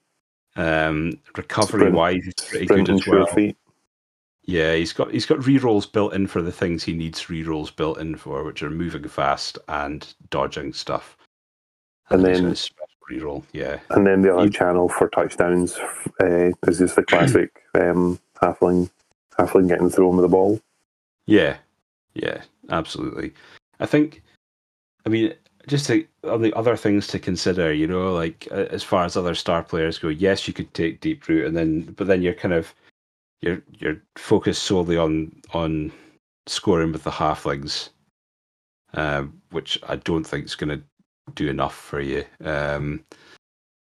[0.57, 3.27] Um, recovery wise, he's pretty good as well.
[3.27, 3.57] Feet.
[4.49, 7.99] Yeah, he's got he's got rerolls built in for the things he needs rerolls built
[7.99, 11.19] in for, which are moving fast and dodging stuff.
[12.09, 12.57] And, and then
[13.11, 13.79] reroll, yeah.
[13.91, 15.77] And then the other you, channel for touchdowns
[16.23, 18.89] uh, is just the classic um, halfling
[19.39, 20.59] halfling getting thrown with the ball.
[21.27, 21.59] Yeah,
[22.15, 23.35] yeah, absolutely.
[23.81, 24.23] I think,
[25.05, 25.35] I mean,
[25.67, 29.35] just to, on the other things to consider, you know, like as far as other
[29.35, 32.55] star players go, yes, you could take deep root, and then but then you're kind
[32.55, 32.75] of
[33.43, 35.93] you're you're focused solely on on
[36.47, 37.91] scoring with the halflings,
[38.95, 40.83] um, which I don't think is going to
[41.35, 42.25] do enough for you.
[42.45, 43.05] Um,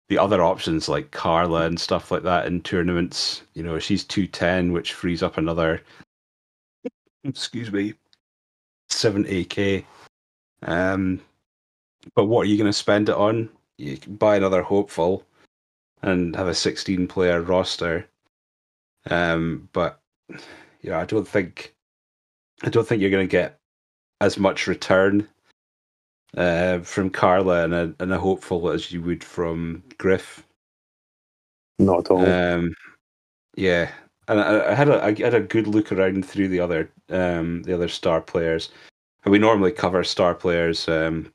[0.09, 4.27] the other options like Karla and stuff like that in tournaments, you know, she's two
[4.27, 5.83] ten, which frees up another.
[7.25, 7.95] Excuse me,
[8.89, 9.85] seven AK.
[10.63, 11.21] Um,
[12.15, 13.49] but what are you going to spend it on?
[13.77, 15.25] You can buy another hopeful
[16.03, 18.07] and have a 16 player roster.
[19.11, 20.01] Um, but
[20.81, 21.75] you know, I don't think
[22.63, 23.59] I don't think you're going to get
[24.21, 25.29] as much return
[26.37, 30.45] uh, from Karla and a, and a hopeful as you would from Griff.
[31.79, 32.27] Not at all.
[32.27, 32.75] Um,
[33.57, 33.91] yeah,
[34.27, 37.63] and I, I, had a I had a good look around through the other um,
[37.63, 38.71] the other star players.
[39.25, 41.33] And we normally cover star players um,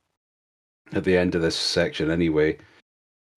[0.93, 2.57] at the end of this section anyway.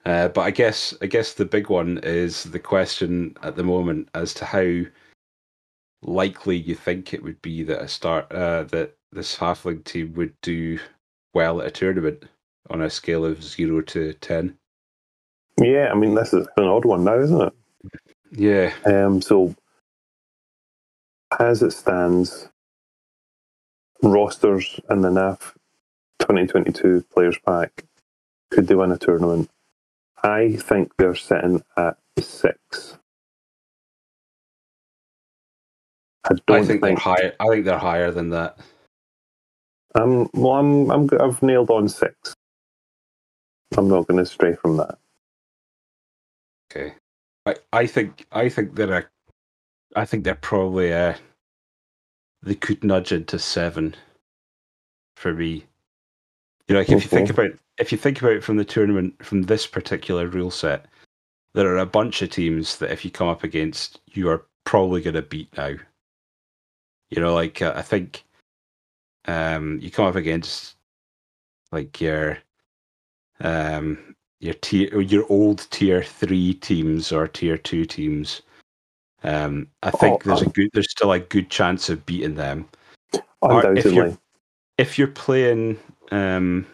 [0.07, 4.09] Uh, but I guess I guess the big one is the question at the moment
[4.15, 4.83] as to how
[6.01, 10.33] likely you think it would be that a start uh, that this halfling team would
[10.43, 10.79] do
[11.35, 12.23] well at a tournament
[12.71, 14.57] on a scale of zero to ten.
[15.61, 17.53] Yeah, I mean this is an odd one now, isn't it?
[18.31, 18.73] Yeah.
[18.85, 19.21] Um.
[19.21, 19.57] So
[21.41, 22.49] as it stands,
[24.05, 25.41] rosters in the NAF
[26.21, 27.83] 2022 Players Pack,
[28.53, 29.51] could they win a tournament?
[30.23, 32.99] I think they're sitting at six.
[36.29, 37.35] I don't I think, think, they're higher.
[37.39, 38.59] I think they're higher than that.
[39.95, 42.35] Um, well, I'm, I'm, I've nailed on six.
[43.77, 44.99] I'm not going to stray from that.
[46.71, 46.95] Okay,
[47.47, 49.05] I, I think, I think they're a,
[49.95, 51.17] I think they're probably a,
[52.43, 53.95] they could nudge into seven.
[55.17, 55.65] For me,
[56.69, 57.03] you know, like if okay.
[57.05, 60.51] you think about if you think about it from the tournament from this particular rule
[60.51, 60.87] set,
[61.55, 65.01] there are a bunch of teams that if you come up against, you are probably
[65.01, 65.75] going to beat now.
[67.11, 68.25] You know, like uh, I think
[69.27, 70.77] um, you come up against
[71.73, 72.39] like your
[73.41, 78.43] um, your tier your old tier three teams or tier two teams.
[79.23, 82.69] Um, I think oh, there's a good there's still a good chance of beating them.
[83.43, 83.81] Undoubtedly.
[83.81, 84.19] If you're,
[84.79, 85.79] if you're playing
[86.11, 86.67] um,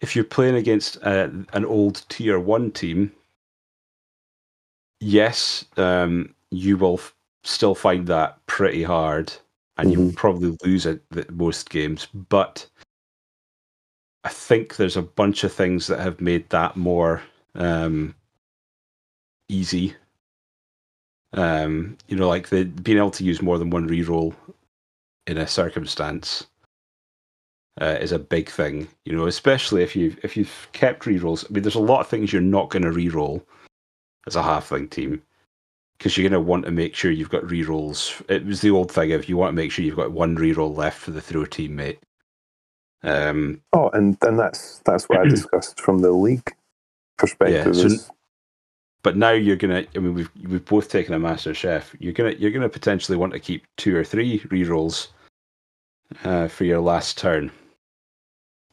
[0.00, 3.12] if you're playing against uh, an old tier one team,
[5.00, 7.14] yes, um, you will f-
[7.44, 9.32] still find that pretty hard,
[9.76, 10.00] and mm-hmm.
[10.00, 11.00] you'll probably lose at
[11.30, 12.06] most games.
[12.14, 12.66] But
[14.24, 17.22] I think there's a bunch of things that have made that more
[17.54, 18.14] um,
[19.48, 19.94] easy.
[21.32, 24.34] Um, you know, like the being able to use more than one reroll
[25.26, 26.46] in a circumstance
[27.80, 28.88] uh, is a big thing.
[29.04, 31.44] You know, especially if you've if you've kept rerolls.
[31.44, 33.42] I mean, there's a lot of things you're not going to reroll
[34.26, 35.22] as a halfling team
[35.98, 38.22] because you're going to want to make sure you've got rerolls.
[38.30, 40.76] It was the old thing of you want to make sure you've got one reroll
[40.76, 41.98] left for the throw teammate.
[43.02, 46.54] Um, oh, and then that's that's what I discussed from the league
[47.16, 47.74] perspective.
[47.74, 48.14] Yeah, so,
[49.02, 49.86] but now you're gonna.
[49.96, 51.96] I mean, we've we've both taken a master chef.
[51.98, 55.08] You're gonna you're gonna potentially want to keep two or three rerolls
[56.24, 57.50] uh, for your last turn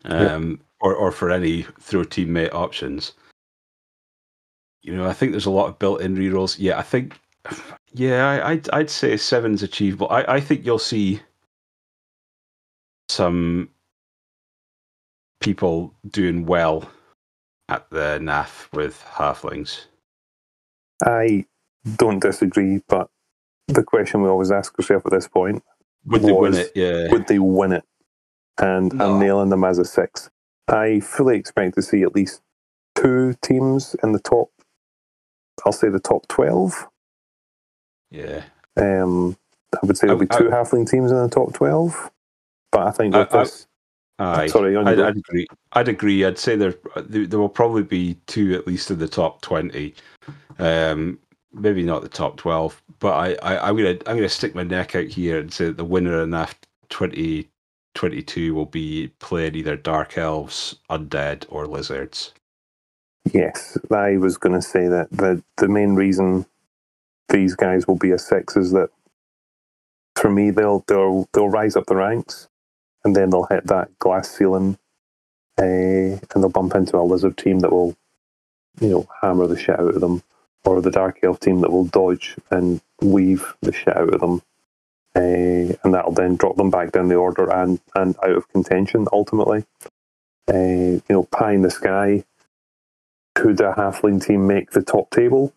[0.05, 3.13] um, or or for any throw teammate options.
[4.83, 6.57] You know, I think there's a lot of built-in rerolls.
[6.59, 7.19] Yeah, I think,
[7.93, 10.07] yeah, I, I'd I'd say seven's achievable.
[10.09, 11.21] I I think you'll see
[13.09, 13.69] some
[15.39, 16.89] people doing well
[17.69, 19.85] at the NAF with halflings.
[21.05, 21.45] I
[21.95, 23.09] don't disagree, but
[23.67, 25.63] the question we always ask ourselves at this point
[26.05, 26.71] Would they win was, it?
[26.75, 27.11] Yeah.
[27.11, 27.83] would they win it?
[28.59, 29.13] And No.
[29.13, 30.29] I'm nailing them as a six.
[30.67, 32.41] I fully expect to see at least
[32.95, 34.49] two teams in the top,
[35.65, 36.87] I'll say the top 12.
[38.11, 38.43] Yeah.
[38.75, 39.37] Um,
[39.75, 42.11] I would say there'll be I- two halfling teams in the top 12.
[42.71, 43.67] But I think with I- I- this.
[44.19, 44.47] Aye.
[44.47, 44.99] sorry, I'd.
[44.99, 45.47] I'd agree.
[45.73, 46.25] I'd agree.
[46.25, 49.93] I'd say there, there there will probably be two at least in the top twenty.
[50.57, 51.19] Um,
[51.53, 54.95] maybe not the top twelve, but I, I I'm gonna I'm gonna stick my neck
[54.95, 56.55] out here and say that the winner in that
[56.89, 57.47] twenty
[57.97, 62.33] twenty two will be playing either dark elves, undead, or lizards.
[63.33, 66.45] Yes, I was going to say that the the main reason
[67.29, 68.89] these guys will be a six is that
[70.15, 72.49] for me they'll they'll they'll rise up the ranks
[73.05, 74.77] and then they'll hit that glass ceiling
[75.59, 77.95] uh, and they'll bump into a lizard team that will
[78.81, 80.23] you know hammer the shit out of them
[80.65, 84.41] or the dark elf team that will dodge and weave the shit out of them
[85.17, 89.07] uh, and that'll then drop them back down the order and and out of contention
[89.11, 89.65] ultimately
[90.53, 92.23] uh, you know pie in the sky
[93.37, 95.53] could a halfling team make the top table?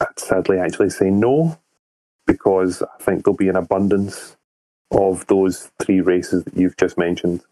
[0.00, 1.58] I'd sadly actually say no,
[2.28, 4.36] because I think there'll be an abundance
[4.92, 7.42] of those three races that you've just mentioned.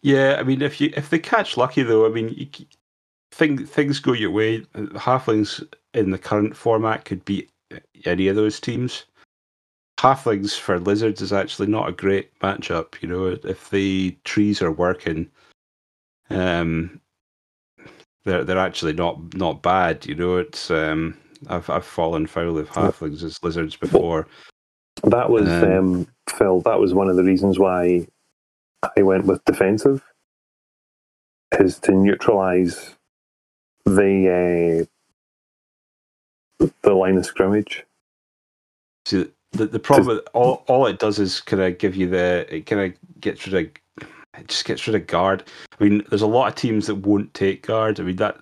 [0.00, 4.12] Yeah, I mean, if you if they catch lucky though, I mean, you, things go
[4.12, 4.60] your way.
[4.94, 7.50] Halflings in the current format could beat
[8.04, 9.06] any of those teams.
[9.98, 13.00] Halflings for lizards is actually not a great matchup.
[13.00, 15.30] You know, if the trees are working,
[16.28, 17.00] um,
[18.24, 20.04] they're they're actually not not bad.
[20.04, 21.16] You know, it's um,
[21.48, 24.26] I've I've fallen foul of halflings as lizards before.
[25.04, 26.60] That was Um, um, Phil.
[26.60, 28.06] That was one of the reasons why
[28.98, 30.02] I went with defensive,
[31.58, 32.96] is to neutralise
[33.86, 34.86] the
[36.60, 37.85] uh, the line of scrimmage.
[39.52, 42.66] The the problem with all all it does is kind of give you the it
[42.66, 44.08] kind of gets rid of
[44.38, 45.44] it just gets rid of guard.
[45.78, 48.00] I mean, there's a lot of teams that won't take guard.
[48.00, 48.36] I mean that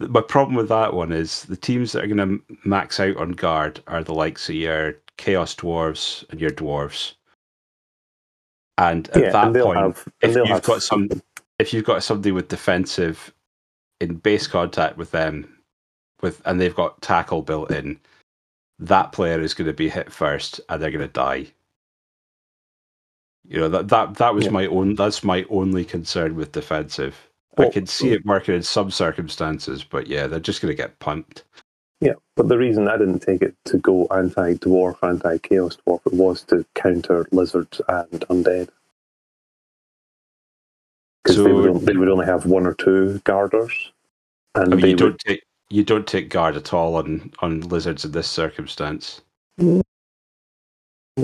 [0.00, 3.32] my problem with that one is the teams that are going to max out on
[3.32, 7.14] guard are the likes of your chaos dwarves and your dwarves.
[8.78, 10.08] And at yeah, that and point, have.
[10.20, 11.08] if you've got some
[11.58, 13.32] if you've got somebody with defensive
[14.00, 15.48] in base contact with them
[16.20, 17.98] with and they've got tackle built in
[18.80, 21.46] that player is going to be hit first and they're going to die
[23.44, 24.52] you know that that that was Yeah.
[24.52, 28.62] my own that's my only concern with defensive i can see uh, it working in
[28.64, 31.44] some circumstances but yeah they're just going to get pumped
[32.00, 36.00] Yeah, but the reason I didn't take it to go anti dwarf, anti chaos dwarf,
[36.06, 38.70] it was to counter lizards and undead.
[41.24, 43.92] Because they, So- would, they would only have one or two guarders.
[44.56, 45.44] And i mean they you don't would, take
[45.74, 49.20] you don't take guard at all on on lizards in this circumstance.
[49.58, 49.82] No,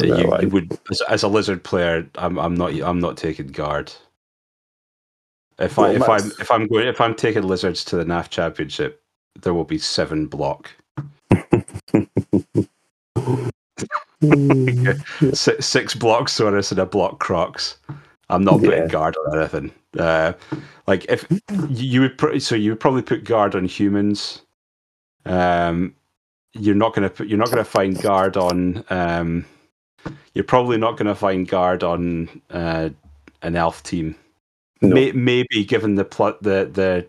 [0.06, 3.48] you, I- you would as, as a lizard player i'm i'm not i'm not taking
[3.48, 3.92] guard.
[5.58, 8.28] If i Well, if i'm if i'm going if i'm taking lizards to the naf
[8.30, 9.02] championship
[9.42, 10.70] there will be seven block.
[14.24, 15.00] Mm,
[15.34, 17.76] six, six block Saurus and a block Krox.
[18.30, 18.86] I'm not putting Yeah.
[18.88, 19.72] guard on anything.
[19.98, 20.32] Uh,
[20.86, 21.26] like if
[21.70, 24.42] you would, pr- so you would probably put guard on humans.
[25.26, 25.94] Um,
[26.52, 27.28] you're not going to put.
[27.28, 28.84] You're not to find guard on.
[28.90, 29.44] Um,
[30.34, 32.90] you're probably not going to find guard on uh,
[33.42, 34.14] an elf team.
[34.80, 34.94] no.
[34.94, 37.06] May, maybe given the plot, the the.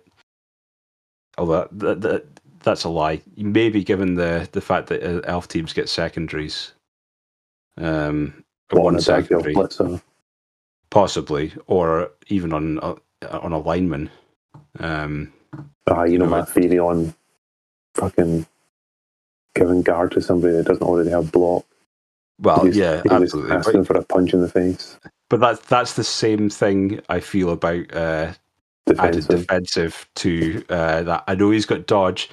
[1.38, 2.26] Oh, that, that, that
[2.64, 3.22] that's a lie.
[3.38, 6.74] Maybe given the the fact that uh, elf teams get secondaries.
[7.78, 10.02] Um, one on a Dark Elf secondary, Blitzer?
[10.92, 12.96] Possibly, or even on a,
[13.40, 14.10] on a lineman.
[14.80, 15.34] Um,
[15.88, 17.14] Ah, you know No, my theory on
[17.96, 18.46] fucking
[19.56, 21.66] giving guard to somebody that doesn't already have block.
[22.40, 23.52] well, yeah, absolutely.
[23.52, 24.98] Asking for a punch in the face.
[25.30, 28.32] but that's that's the same thing I feel about uh,
[28.98, 29.28] added Defensive.
[29.40, 31.24] defensive to uh, that.
[31.28, 32.30] I know he's got dodge,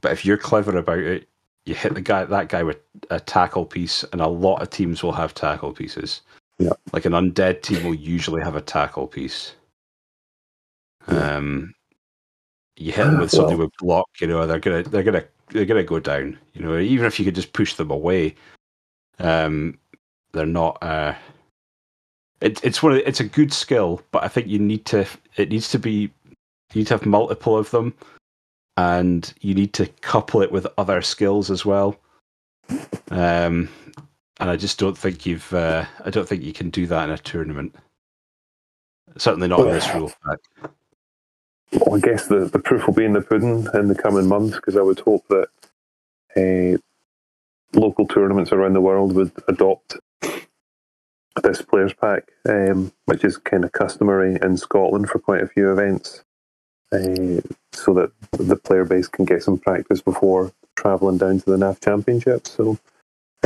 [0.00, 1.28] but if you're clever about it,
[1.66, 2.78] you hit the guy that guy with
[3.10, 6.22] a tackle piece, and a lot of teams will have tackle pieces.
[6.58, 6.72] Yeah.
[6.92, 9.54] Like an undead team will usually have a tackle piece.
[11.06, 11.74] Um,
[12.76, 15.64] you hit them with something Well- with block, you know, they're gonna they're gonna they're
[15.66, 16.38] gonna go down.
[16.54, 18.34] You know, even if you could just push them away,
[19.18, 19.78] um,
[20.32, 20.78] they're not.
[20.82, 21.14] Uh,
[22.40, 22.92] it, it's one.
[22.92, 25.06] Of, the- it's a good skill, but I think you need to.
[25.36, 26.10] It needs to be.
[26.72, 27.94] You need to have multiple of them,
[28.76, 31.96] and you need to couple it with other skills as well.
[33.10, 33.68] Um,
[34.38, 35.52] and I just don't think you've.
[35.52, 37.74] Uh, I don't think you can do that in a tournament.
[39.16, 40.72] Certainly not in this rule pack.
[41.72, 44.56] Well, I guess the, the proof will be in the pudding in the coming months
[44.56, 45.48] because I would hope that
[46.36, 46.78] uh,
[47.78, 49.96] local tournaments around the world would adopt
[51.42, 55.70] this players pack, um, which is kind of customary in Scotland for quite a few
[55.70, 56.24] events,
[56.92, 57.40] uh,
[57.72, 61.82] so that the player base can get some practice before travelling down to the NAF
[61.82, 62.46] Championship.
[62.46, 62.78] So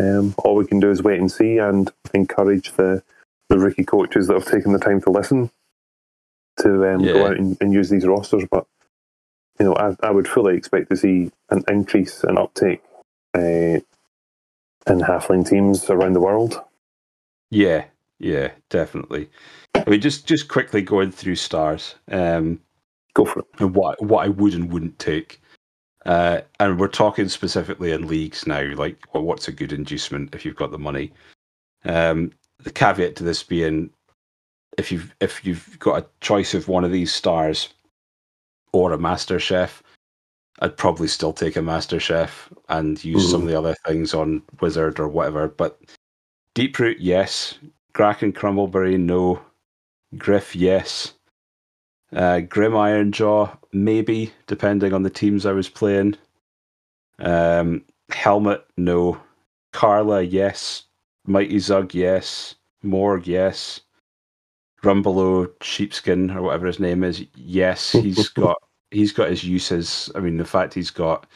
[0.01, 3.03] um, all we can do is wait and see and encourage the,
[3.49, 5.51] the rookie coaches that have taken the time to listen
[6.59, 7.13] to um, yeah.
[7.13, 8.45] go out and, and, use these rosters.
[8.51, 8.67] But
[9.59, 12.83] you know, I, I would fully expect to see an increase and uptake
[13.37, 13.83] uh, in
[14.87, 16.63] halfling teams around the world.
[17.51, 17.85] Yeah,
[18.19, 19.29] yeah, definitely.
[19.75, 21.95] I mean, just just quickly going through stars.
[22.11, 22.61] Um,
[23.15, 23.47] Go for it.
[23.59, 25.40] And what what I would and wouldn't take.
[26.07, 30.45] Uh, and we're talking specifically in leagues now, like well, what's a good inducement if
[30.45, 31.13] you've got the money.
[31.85, 32.33] Um,
[32.63, 33.91] the caveat to this being,
[34.79, 37.69] if you've if you've got a choice of one of these stars
[38.73, 39.83] or a master chef,
[40.61, 43.31] I'd probably still take a master chef and use mm-hmm.
[43.31, 45.49] some of the other things on wizard or whatever.
[45.49, 45.81] But
[46.55, 47.59] deeproot, yes.
[47.95, 49.41] Grak and Crumbleberry, no.
[50.17, 51.15] Griff, yes.
[52.13, 56.17] Uh, Grim Ironjaw, maybe, depending on the teams I was playing.
[57.19, 59.21] Um, Helmut, no.
[59.73, 60.85] Karla, yes.
[61.27, 62.55] Mighty Zug, yes.
[62.83, 63.81] Morg, yes.
[64.83, 67.93] Rumbelow, Sheepskin, or whatever his name is, yes.
[67.93, 68.57] He's got
[68.91, 70.11] he's got his uses.
[70.15, 71.27] I mean, the fact he's got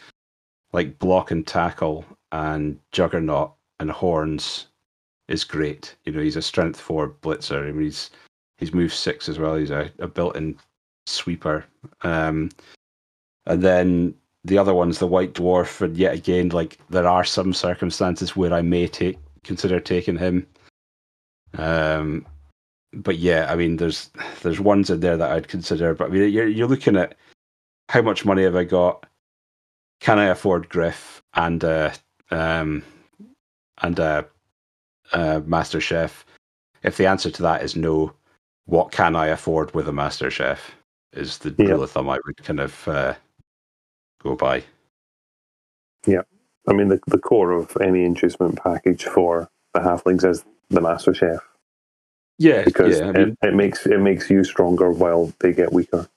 [0.73, 4.67] like block and tackle and juggernaut and horns
[5.29, 5.95] is great.
[6.05, 7.69] You know, he's a strength four blitzer.
[7.69, 8.11] I mean, he's
[8.59, 9.57] he's move six as well.
[9.57, 10.57] He's a, a built-in
[11.07, 11.65] sweeper.
[12.03, 12.51] Um,
[13.47, 14.15] and then
[14.45, 18.53] the other one's the white dwarf, and yet again, like there are some circumstances where
[18.53, 20.47] I may take consider taking him.
[21.57, 22.27] Um,
[22.93, 24.11] but yeah, I mean, there's
[24.43, 25.95] there's ones in there that I'd consider.
[25.95, 27.17] But I mean, you're you're looking at
[27.89, 29.07] how much money have I got?
[30.01, 31.91] Can I afford Griff and uh,
[32.31, 32.83] um,
[33.83, 34.25] and uh,
[35.13, 36.25] uh, Master Chef?
[36.83, 38.13] If the answer to that is no,
[38.67, 40.75] what can I afford with a Master Chef?
[41.15, 41.71] Is the yeah.
[41.71, 43.15] rule of thumb I would kind of uh,
[44.23, 44.65] go by.
[46.07, 46.23] Yeah,
[46.69, 51.15] I mean the the core of any inducement package for the halflings is the Master
[51.15, 51.41] Chef.
[52.39, 55.73] Yeah, because yeah, I mean, it, it makes it makes you stronger while they get
[55.73, 56.09] weaker.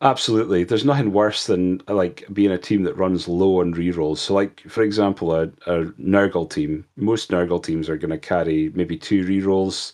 [0.00, 0.64] Absolutely.
[0.64, 4.18] There's nothing worse than like being a team that runs low on rerolls.
[4.18, 6.84] So, like for example, a, a Nurgle team.
[6.96, 9.92] Most Nurgle teams are going to carry maybe two rerolls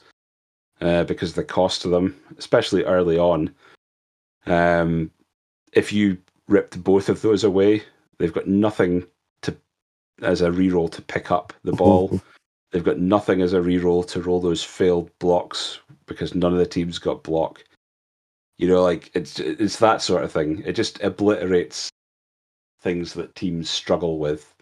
[0.80, 3.54] uh, because of the cost of them, especially early on.
[4.46, 5.10] Um,
[5.72, 6.18] if you
[6.48, 7.82] ripped both of those away,
[8.18, 9.06] they've got nothing
[9.42, 9.56] to
[10.22, 12.20] as a reroll to pick up the ball.
[12.70, 16.66] they've got nothing as a reroll to roll those failed blocks because none of the
[16.66, 17.64] teams got block.
[18.58, 20.62] You know, like it's it's that sort of thing.
[20.66, 21.90] It just obliterates
[22.82, 24.54] things that teams struggle with,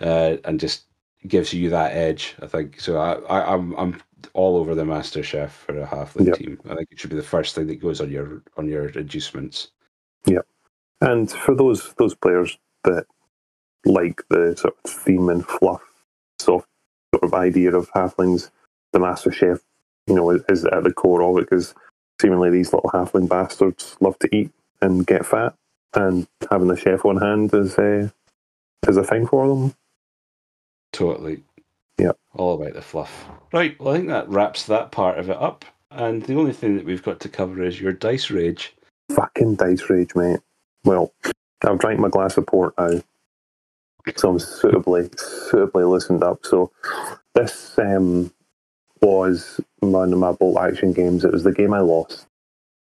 [0.00, 0.84] uh, and just
[1.26, 2.34] gives you that edge.
[2.40, 2.96] I think so.
[2.96, 4.02] I, I am I'm, I'm
[4.32, 6.36] all over the Master Chef for a halfling yep.
[6.36, 6.58] team.
[6.68, 9.68] I think it should be the first thing that goes on your on your inducements.
[10.26, 10.40] Yeah,
[11.00, 13.06] and for those those players that
[13.84, 15.82] like the sort of theme and fluff
[16.38, 16.68] soft
[17.14, 18.50] sort of idea of halflings,
[18.92, 19.60] the Master Chef,
[20.06, 21.74] you know, is at the core of it because
[22.20, 24.50] seemingly these little halfling bastards love to eat
[24.82, 25.54] and get fat,
[25.94, 28.12] and having the chef on hand is a
[28.88, 29.74] is a thing for them.
[30.92, 31.42] Totally.
[31.98, 32.12] Yeah.
[32.34, 33.26] All about the fluff.
[33.52, 33.78] Right.
[33.80, 35.64] Well, I think that wraps that part of it up.
[35.90, 38.74] And the only thing that we've got to cover is your dice rage.
[39.10, 40.40] Fucking dice rage, mate.
[40.84, 41.12] Well,
[41.64, 43.02] I've drank my glass of port now,
[44.16, 46.46] so I'm suitably suitably loosened up.
[46.46, 46.72] So
[47.34, 48.32] this um,
[49.02, 51.24] was one of my bolt action games.
[51.24, 52.26] It was the game I lost,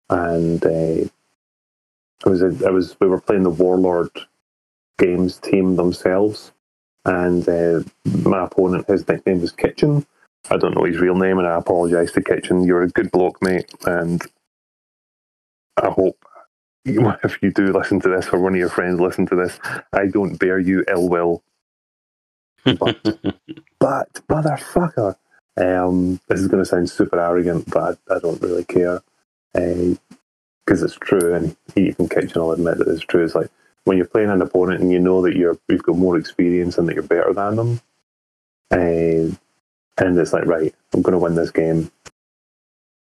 [0.09, 1.11] and uh, it
[2.25, 4.11] was a, it was we were playing the Warlord
[4.99, 6.53] Games team themselves,
[7.07, 7.81] and uh,
[8.29, 10.05] my opponent his nickname was Kitchen.
[10.51, 12.63] I don't know his real name, and I apologise to Kitchen.
[12.63, 14.21] You're a good bloke, mate, and
[15.81, 16.17] I hope
[16.85, 19.59] if you do listen to this or one of your friends listen to this,
[19.93, 21.43] I don't bear you ill will.
[22.65, 23.01] But,
[23.79, 25.15] but motherfucker,
[25.57, 29.01] um, this is going to sound super arrogant, but I, I don't really care
[29.53, 33.23] because uh, it's true, and even Kitchen will admit that it's true.
[33.25, 33.51] It's like
[33.87, 36.89] when you're playing an opponent and you know that you're you've got more experience and
[36.89, 37.81] that you're better than them,
[38.71, 39.35] uh,
[40.03, 41.91] and it's like right, I'm going to win this game.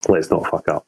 [0.08, 0.86] Let's not fuck up.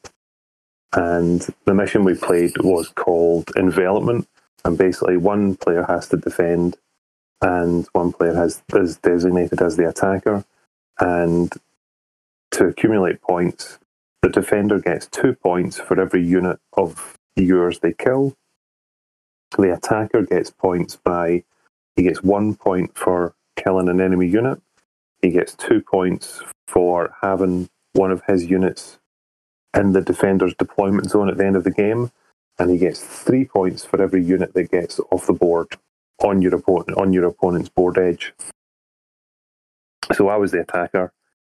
[0.94, 4.28] And the mission we played was called Envelopment,
[4.64, 6.78] and basically one player has to defend,
[7.42, 10.44] and one player has is designated as the attacker
[11.00, 11.52] and
[12.52, 13.78] to accumulate points,
[14.22, 18.34] the defender gets two points for every unit of yours they kill.
[19.52, 21.44] The attacker gets points by
[21.96, 24.60] he gets one point for killing an enemy unit.
[25.22, 28.98] He gets two points for having one of his units
[29.74, 32.10] in the defender's deployment zone at the end of the game,
[32.58, 35.68] and he gets three points for every unit that gets off the board
[36.22, 38.34] on your opponent on your opponent's board edge.
[40.14, 41.12] So I was the attacker,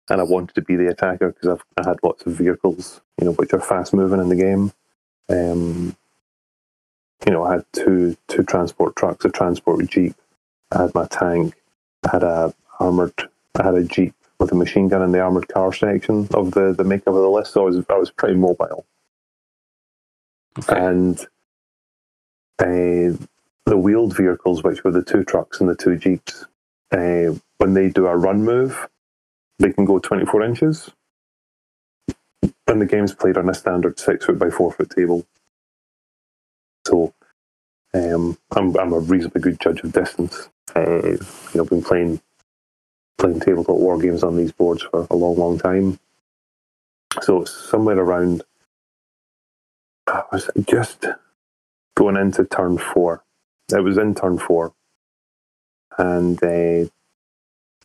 [0.10, 3.26] and I wanted to be the attacker because I've I had lots of vehicles, you
[3.26, 4.72] know, which are fast moving in the game.
[5.30, 5.96] Um,
[7.26, 10.16] you know, I had two two transport trucks, a transport jeep.
[10.72, 11.56] I had my tank.
[12.06, 13.14] I had a armored.
[13.60, 16.74] I had a jeep with a machine gun in the armored car section of the
[16.74, 17.54] the makeup of the list.
[17.54, 18.86] So I was I was pretty mobile.
[20.60, 20.80] Okay.
[20.80, 21.20] And
[22.60, 23.18] uh,
[23.66, 26.46] the wheeled vehicles, which were the two trucks and the two jeeps,
[26.92, 28.90] uh, when they do a run move,
[29.60, 30.92] they can go 24 inches.
[32.68, 35.26] And the game's played on a standard six foot by four foot table.
[36.88, 37.14] So
[37.94, 40.50] um, I'm, I'm a reasonably good judge of distance.
[40.76, 41.20] Uh, you
[41.56, 42.22] know, been playing
[43.18, 46.00] playing tabletop war games on these boards for a long, long time.
[47.22, 48.44] So it's somewhere around.
[50.08, 51.06] I was just
[51.96, 53.24] going into turn four.
[53.74, 54.74] It was in turn four,
[55.98, 56.90] and uh,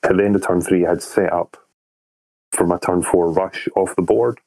[0.03, 1.57] at the end of turn three, I had set up
[2.53, 4.41] for my turn four rush off the board.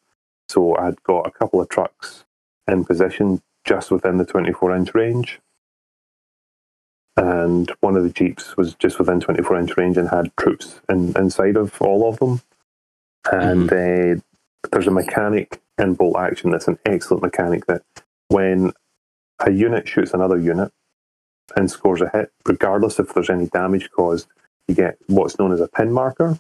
[0.50, 2.26] So I'd got a couple of trucks
[2.68, 5.40] in position just within the 24 inch range.
[7.18, 11.16] And one of the Jeeps was just within 24 inch range and had troops in,
[11.18, 12.42] inside of all of them.
[13.32, 14.22] And uh,
[14.72, 17.84] there's a mechanic in bolt action that's an excellent mechanic that
[18.30, 18.72] when
[19.40, 20.72] a unit shoots another unit
[21.56, 24.28] and scores a hit, regardless if there's any damage caused,
[24.68, 26.40] you get what's known as a pin marker.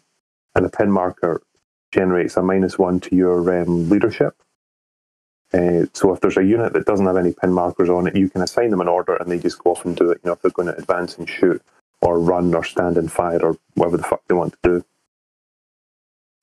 [0.55, 1.41] And a pin marker
[1.91, 4.35] generates a minus one to your um, leadership.
[5.53, 8.29] Uh, so if there's a unit that doesn't have any pin markers on it, you
[8.29, 10.19] can assign them an order and they just go off and do it.
[10.23, 11.61] You know, if they're going to advance and shoot
[12.01, 14.85] or run or stand and fire or whatever the fuck they want to do.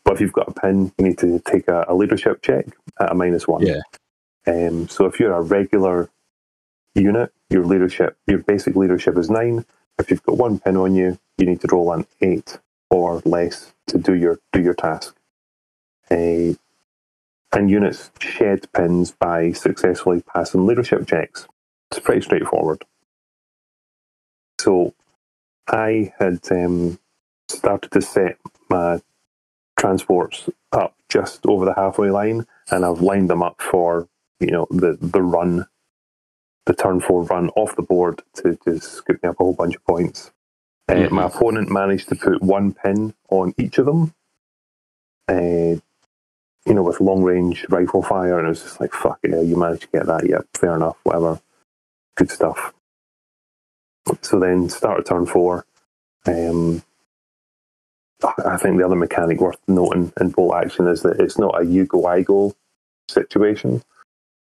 [0.05, 2.67] But if you've got a pin, you need to take a, a leadership check
[3.01, 3.67] at a minus one.
[3.67, 3.81] Yeah.
[4.47, 6.11] Um, so if you're a regular
[6.95, 9.65] unit, your leadership, your basic leadership is nine.
[9.99, 12.59] If you've got one pin on you, you need to roll an eight
[12.91, 15.15] or less to do your do your task.
[16.11, 16.55] Uh,
[17.53, 21.47] and units shed pins by successfully passing leadership checks.
[21.91, 22.85] It's pretty straightforward.
[24.61, 24.95] So
[25.69, 26.99] I had um,
[27.49, 28.39] started to set
[28.71, 29.01] my
[29.79, 34.09] transports up just over the halfway line, and I've lined them up for
[34.41, 35.67] you know the the run,
[36.67, 39.77] the turn four run off the board to to scoop me up a whole bunch
[39.77, 40.33] of points.
[40.89, 41.11] Uh, Mhm.
[41.11, 44.15] my opponent managed to put one pin on each of them.
[45.29, 45.77] Uh,
[46.69, 49.57] you know, with long range rifle fire, and it was just like, fuck it, you
[49.57, 51.41] managed to get that, yeah, fair enough, whatever.
[52.17, 52.75] Good stuff.
[54.23, 55.67] So then, start of turn four.
[56.27, 56.83] Um,
[58.47, 61.67] I think the other mechanic worth noting in bolt action is that it's not a
[61.67, 62.55] you go, I go
[63.09, 63.83] situation.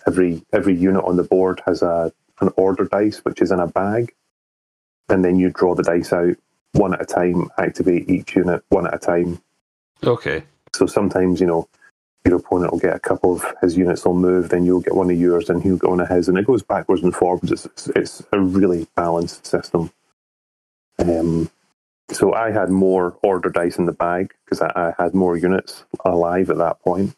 [0.08, 3.68] Every every unit on the board has a an order dice, which is in a
[3.68, 4.14] bag,
[5.10, 6.36] and then you draw the dice out
[6.74, 9.42] one at a time, activate each unit one at a time,
[10.04, 10.44] Okay.
[10.76, 11.68] so sometimes, you know,
[12.26, 15.12] your opponent will get a couple of his units will move, then you'll get one
[15.12, 17.52] of yours, and he'll get one of his, and it goes backwards and forwards.
[17.52, 19.92] It's, it's, a really balanced system.
[21.00, 21.50] Um,
[22.12, 25.84] so I had more order dice in the bag because I, I had more units
[26.06, 27.16] alive at that point.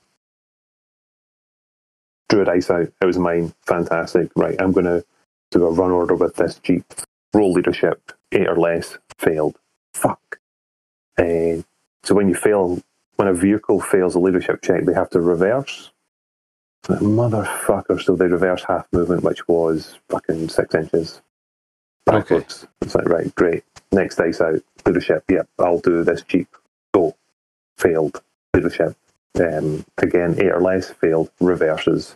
[2.29, 2.91] Drew a dice out.
[2.99, 3.53] It was mine.
[3.67, 4.31] Fantastic.
[4.35, 5.05] Right, I'm going to
[5.51, 6.85] do a run order with this Jeep.
[7.33, 8.97] Roll leadership, eight or less.
[9.19, 9.57] Failed.
[9.93, 10.39] Fuck.
[11.17, 11.61] Uh,
[12.03, 12.81] so when you fail
[13.15, 15.91] when a vehicle fails a leadership check, they have to reverse.
[16.87, 21.21] Like, Motherfucker, so they reverse half movement, which was fucking six inches
[22.05, 22.67] backwards.
[22.81, 23.63] It's like, right, great.
[23.91, 26.47] Next dice out, leadership, yep, I'll do this Jeep.
[26.93, 27.15] Go.
[27.77, 28.21] Failed.
[28.53, 28.95] Leadership.
[29.39, 31.29] Um, again, eight or less, failed.
[31.39, 32.15] Reverses.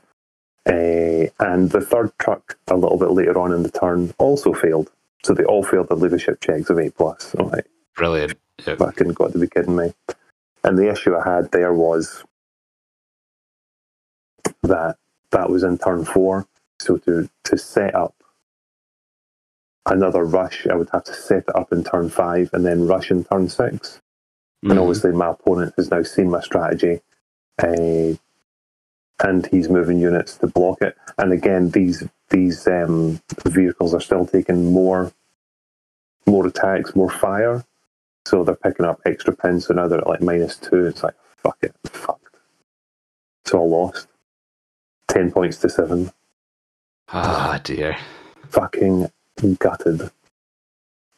[0.68, 4.92] Uh, and the third truck, a little bit later on in the turn, also failed.
[5.24, 7.36] So they all failed the leadership checks of eight plus.
[7.38, 7.52] I'm
[7.96, 8.38] Brilliant.
[8.66, 8.76] Yeah.
[8.76, 9.94] fucking got to be kidding me.
[10.64, 12.24] And the issue I had there was
[14.64, 14.98] that
[15.32, 16.48] that was in turn four.
[16.80, 18.16] So to to set up
[19.88, 23.12] another rush, I would have to set it up in turn five and then rush
[23.12, 24.02] in turn six.
[24.70, 24.82] And Mhm.
[24.82, 27.02] obviously, my opponent has now seen my strategy,
[27.62, 28.16] uh,
[29.24, 30.98] and he's moving units to block it.
[31.18, 35.12] And again, these these um, vehicles are still taking more
[36.28, 37.66] more attacks, more fire.
[38.26, 39.68] So they're picking up extra pins.
[39.68, 40.86] So now they're at like minus two.
[40.86, 42.38] It's like fuck it, fucked.
[43.46, 44.08] It's all lost.
[45.08, 46.12] Ten points to seven.
[47.10, 47.98] Ah, dear.
[48.50, 49.12] Fucking
[49.60, 50.02] gutted.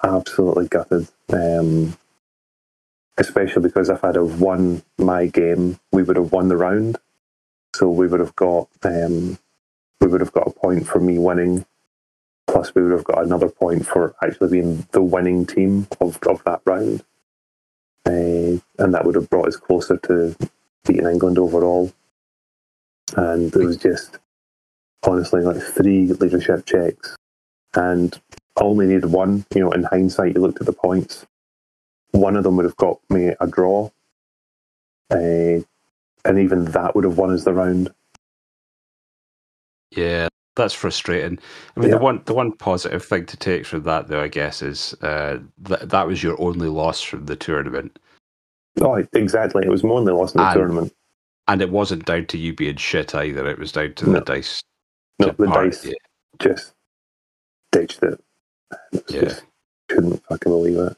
[0.03, 1.07] absolutely gutted.
[1.33, 1.97] Um,
[3.17, 6.97] especially because if I'd have won my game, we would have won the round.
[7.75, 9.37] So we would have got um,
[10.01, 11.65] we would have got a point for me winning,
[12.51, 16.43] plus we would have got another point for actually being the winning team of, of
[16.43, 17.03] that round.
[18.05, 20.35] Uh, and that would have brought us closer to
[20.85, 21.91] beating England overall.
[23.15, 24.19] And it was just
[25.03, 27.15] honestly like three leadership checks,
[27.73, 28.19] and
[28.57, 29.45] I only needed one.
[29.53, 31.25] You know, in hindsight, you looked at the points.
[32.11, 33.89] One of them would have got me a draw,
[35.09, 35.59] uh,
[36.25, 37.93] and even that would have won us the round.
[39.91, 40.29] Yeah,
[40.61, 41.39] that's frustrating.
[41.75, 41.95] I mean, Yeah.
[41.97, 45.39] the one the one positive thing to take from that, though, I guess, is uh,
[45.63, 47.97] that that was your only loss from the tournament,
[48.79, 49.63] Oh, exactly.
[49.65, 50.93] It was more only loss in the And- tournament.
[51.49, 53.45] and it wasn't down to you being shit either.
[53.47, 54.13] It was down to No.
[54.19, 54.63] the dice.
[55.19, 55.95] No, the dice you.
[56.39, 56.73] just
[57.71, 58.19] ditched it.
[58.93, 59.43] it yeah, just,
[59.89, 60.97] couldn't fucking believe it.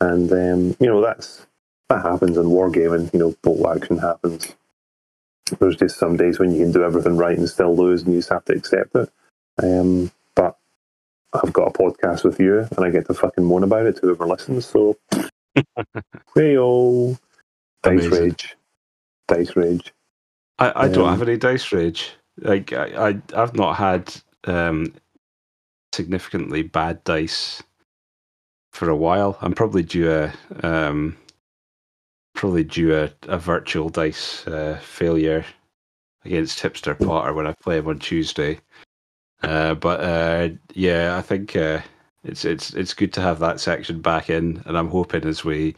[0.00, 1.46] And um, you know that's
[1.88, 3.12] that happens in wargaming.
[3.12, 4.54] You know, bolt action happens.
[5.60, 8.18] There's just some days when you can do everything right and still lose, and you
[8.20, 9.10] just have to accept it.
[9.62, 10.56] Um, but
[11.34, 14.02] I've got a podcast with you, and I get to fucking moan about it to
[14.02, 14.66] whoever listens.
[14.66, 14.96] So,
[16.34, 17.18] hey-o.
[17.82, 18.56] dice rage,
[19.28, 19.92] dice rage.
[20.58, 22.12] I, I don't Um, have any dice rage.
[22.38, 24.14] Like I, I I've not had
[24.44, 24.94] um,
[25.94, 27.62] significantly bad dice
[28.72, 29.38] for a while.
[29.40, 30.34] I'm probably due a
[30.66, 31.16] um,
[32.44, 35.46] probably due a, a virtual dice uh, failure
[36.26, 38.60] against Hipster Potter when I play him on Tuesday.
[39.42, 41.80] Uh, but uh, yeah, I think uh,
[42.22, 45.74] it's it's it's good to have that section back in, and I'm hoping as we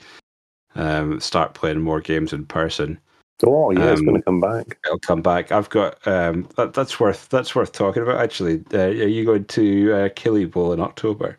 [0.75, 2.99] um, start playing more games in person,
[3.45, 4.77] Oh yeah, it's Um, going to come back.
[4.85, 5.53] it'll come back.
[5.53, 8.21] I've got um, that, that's worth that's worth talking about.
[8.21, 11.39] Actually, uh, are you going to uh, Killy Bowl in October?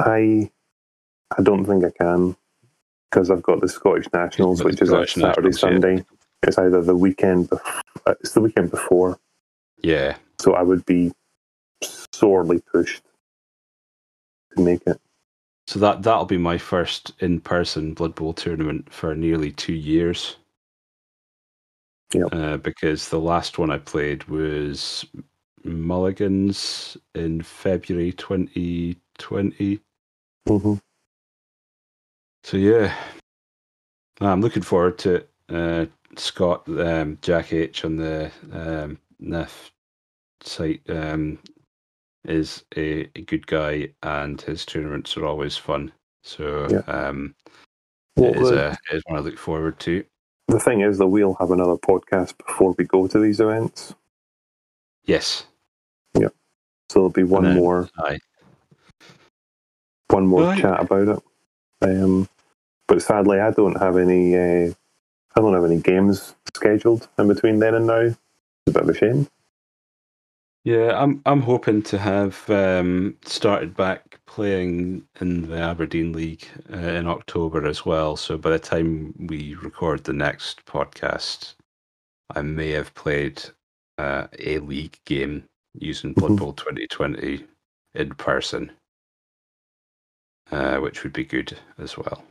[0.00, 0.50] I
[1.38, 2.36] I don't think I can
[3.10, 5.68] because I've got the Scottish Nationals, which is Scottish Saturday, Nationals, yeah.
[5.94, 6.04] Sunday.
[6.42, 9.18] It's either the weekend, bef- uh, it's the weekend before,
[9.82, 11.12] Yeah, so I would be
[12.12, 13.02] sorely pushed
[14.56, 15.00] to make it.
[15.66, 20.36] so that that'll be my first in person Blood Bowl tournament for nearly two years.
[22.14, 22.28] Yep.
[22.32, 25.04] Uh, because the last one I played was
[25.64, 29.80] Mulligan's in February 2020.
[30.46, 30.74] hmm
[32.46, 32.94] So yeah,
[34.20, 35.24] I'm looking forward to.
[35.48, 35.86] Uh,
[36.16, 39.50] Scott um, Jack H on the um, NAF
[40.42, 41.40] site um,
[42.24, 45.90] is a, a good guy, and his tournaments are always fun.
[46.22, 46.78] So Yeah.
[46.86, 47.34] um,
[48.16, 50.04] Well, it is the, a it is one I look forward to.
[50.46, 53.92] the thing is that we'll have another podcast before we go to these events,
[55.04, 55.46] Yes,
[56.14, 56.30] so
[56.94, 58.20] there'll be one then- more aye,
[60.10, 60.60] one more Right.
[60.60, 61.22] chat about it.
[61.82, 62.28] Um,
[62.88, 64.34] but sadly, I don't have any.
[64.36, 64.72] Uh,
[65.36, 68.00] I don't have any games scheduled in between then and now.
[68.00, 68.16] It's
[68.68, 69.26] a bit of a shame.
[70.64, 71.00] yeah.
[71.00, 77.06] I'm I'm hoping to have um, started back playing in the Aberdeen League uh, in
[77.06, 78.16] October as well.
[78.16, 81.54] So by the time we record the next podcast,
[82.34, 83.42] I may have played
[83.98, 85.44] uh, a league game
[85.78, 86.38] using Blood Mhm.
[86.38, 87.44] Bowl 2020
[87.94, 88.72] in person,
[90.50, 92.24] uh, which would be good as well.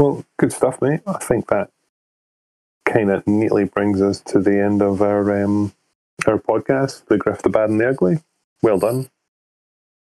[0.00, 1.00] Well, good stuff, mate.
[1.06, 1.70] I think that
[2.86, 5.72] kind of neatly brings us to the end of our um,
[6.26, 8.18] our podcast, The Griff, the Bad, and the Ugly.
[8.62, 9.10] Well done.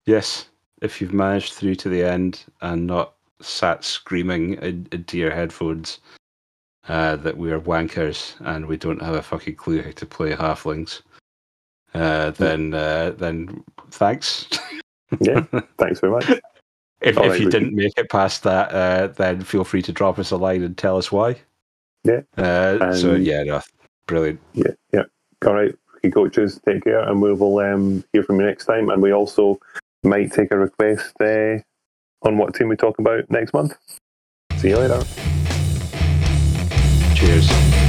[0.05, 0.47] Yes,
[0.81, 4.53] if you've managed through to the end and not sat screaming
[4.91, 5.99] into your headphones
[6.87, 10.31] uh, that we are wankers and we don't have a fucking clue how to play
[10.33, 11.01] halflings,
[11.93, 14.47] uh, then uh, then thanks.
[15.19, 15.43] Yeah,
[15.79, 16.39] thanks very much.
[17.01, 20.31] If if you didn't make it past that, uh, then feel free to drop us
[20.31, 21.37] a line and tell us why.
[22.03, 22.21] Yeah.
[22.37, 23.61] Uh, so yeah, no,
[24.05, 24.39] brilliant.
[24.53, 25.03] Yeah, yeah.
[25.45, 28.89] All right, rookie coaches, take care, and we will um, hear from you next time.
[28.89, 29.59] And we also
[30.03, 31.57] might take a request uh,
[32.23, 33.73] on what team we talk about next month.
[34.57, 35.01] See you later.
[37.15, 37.88] Cheers.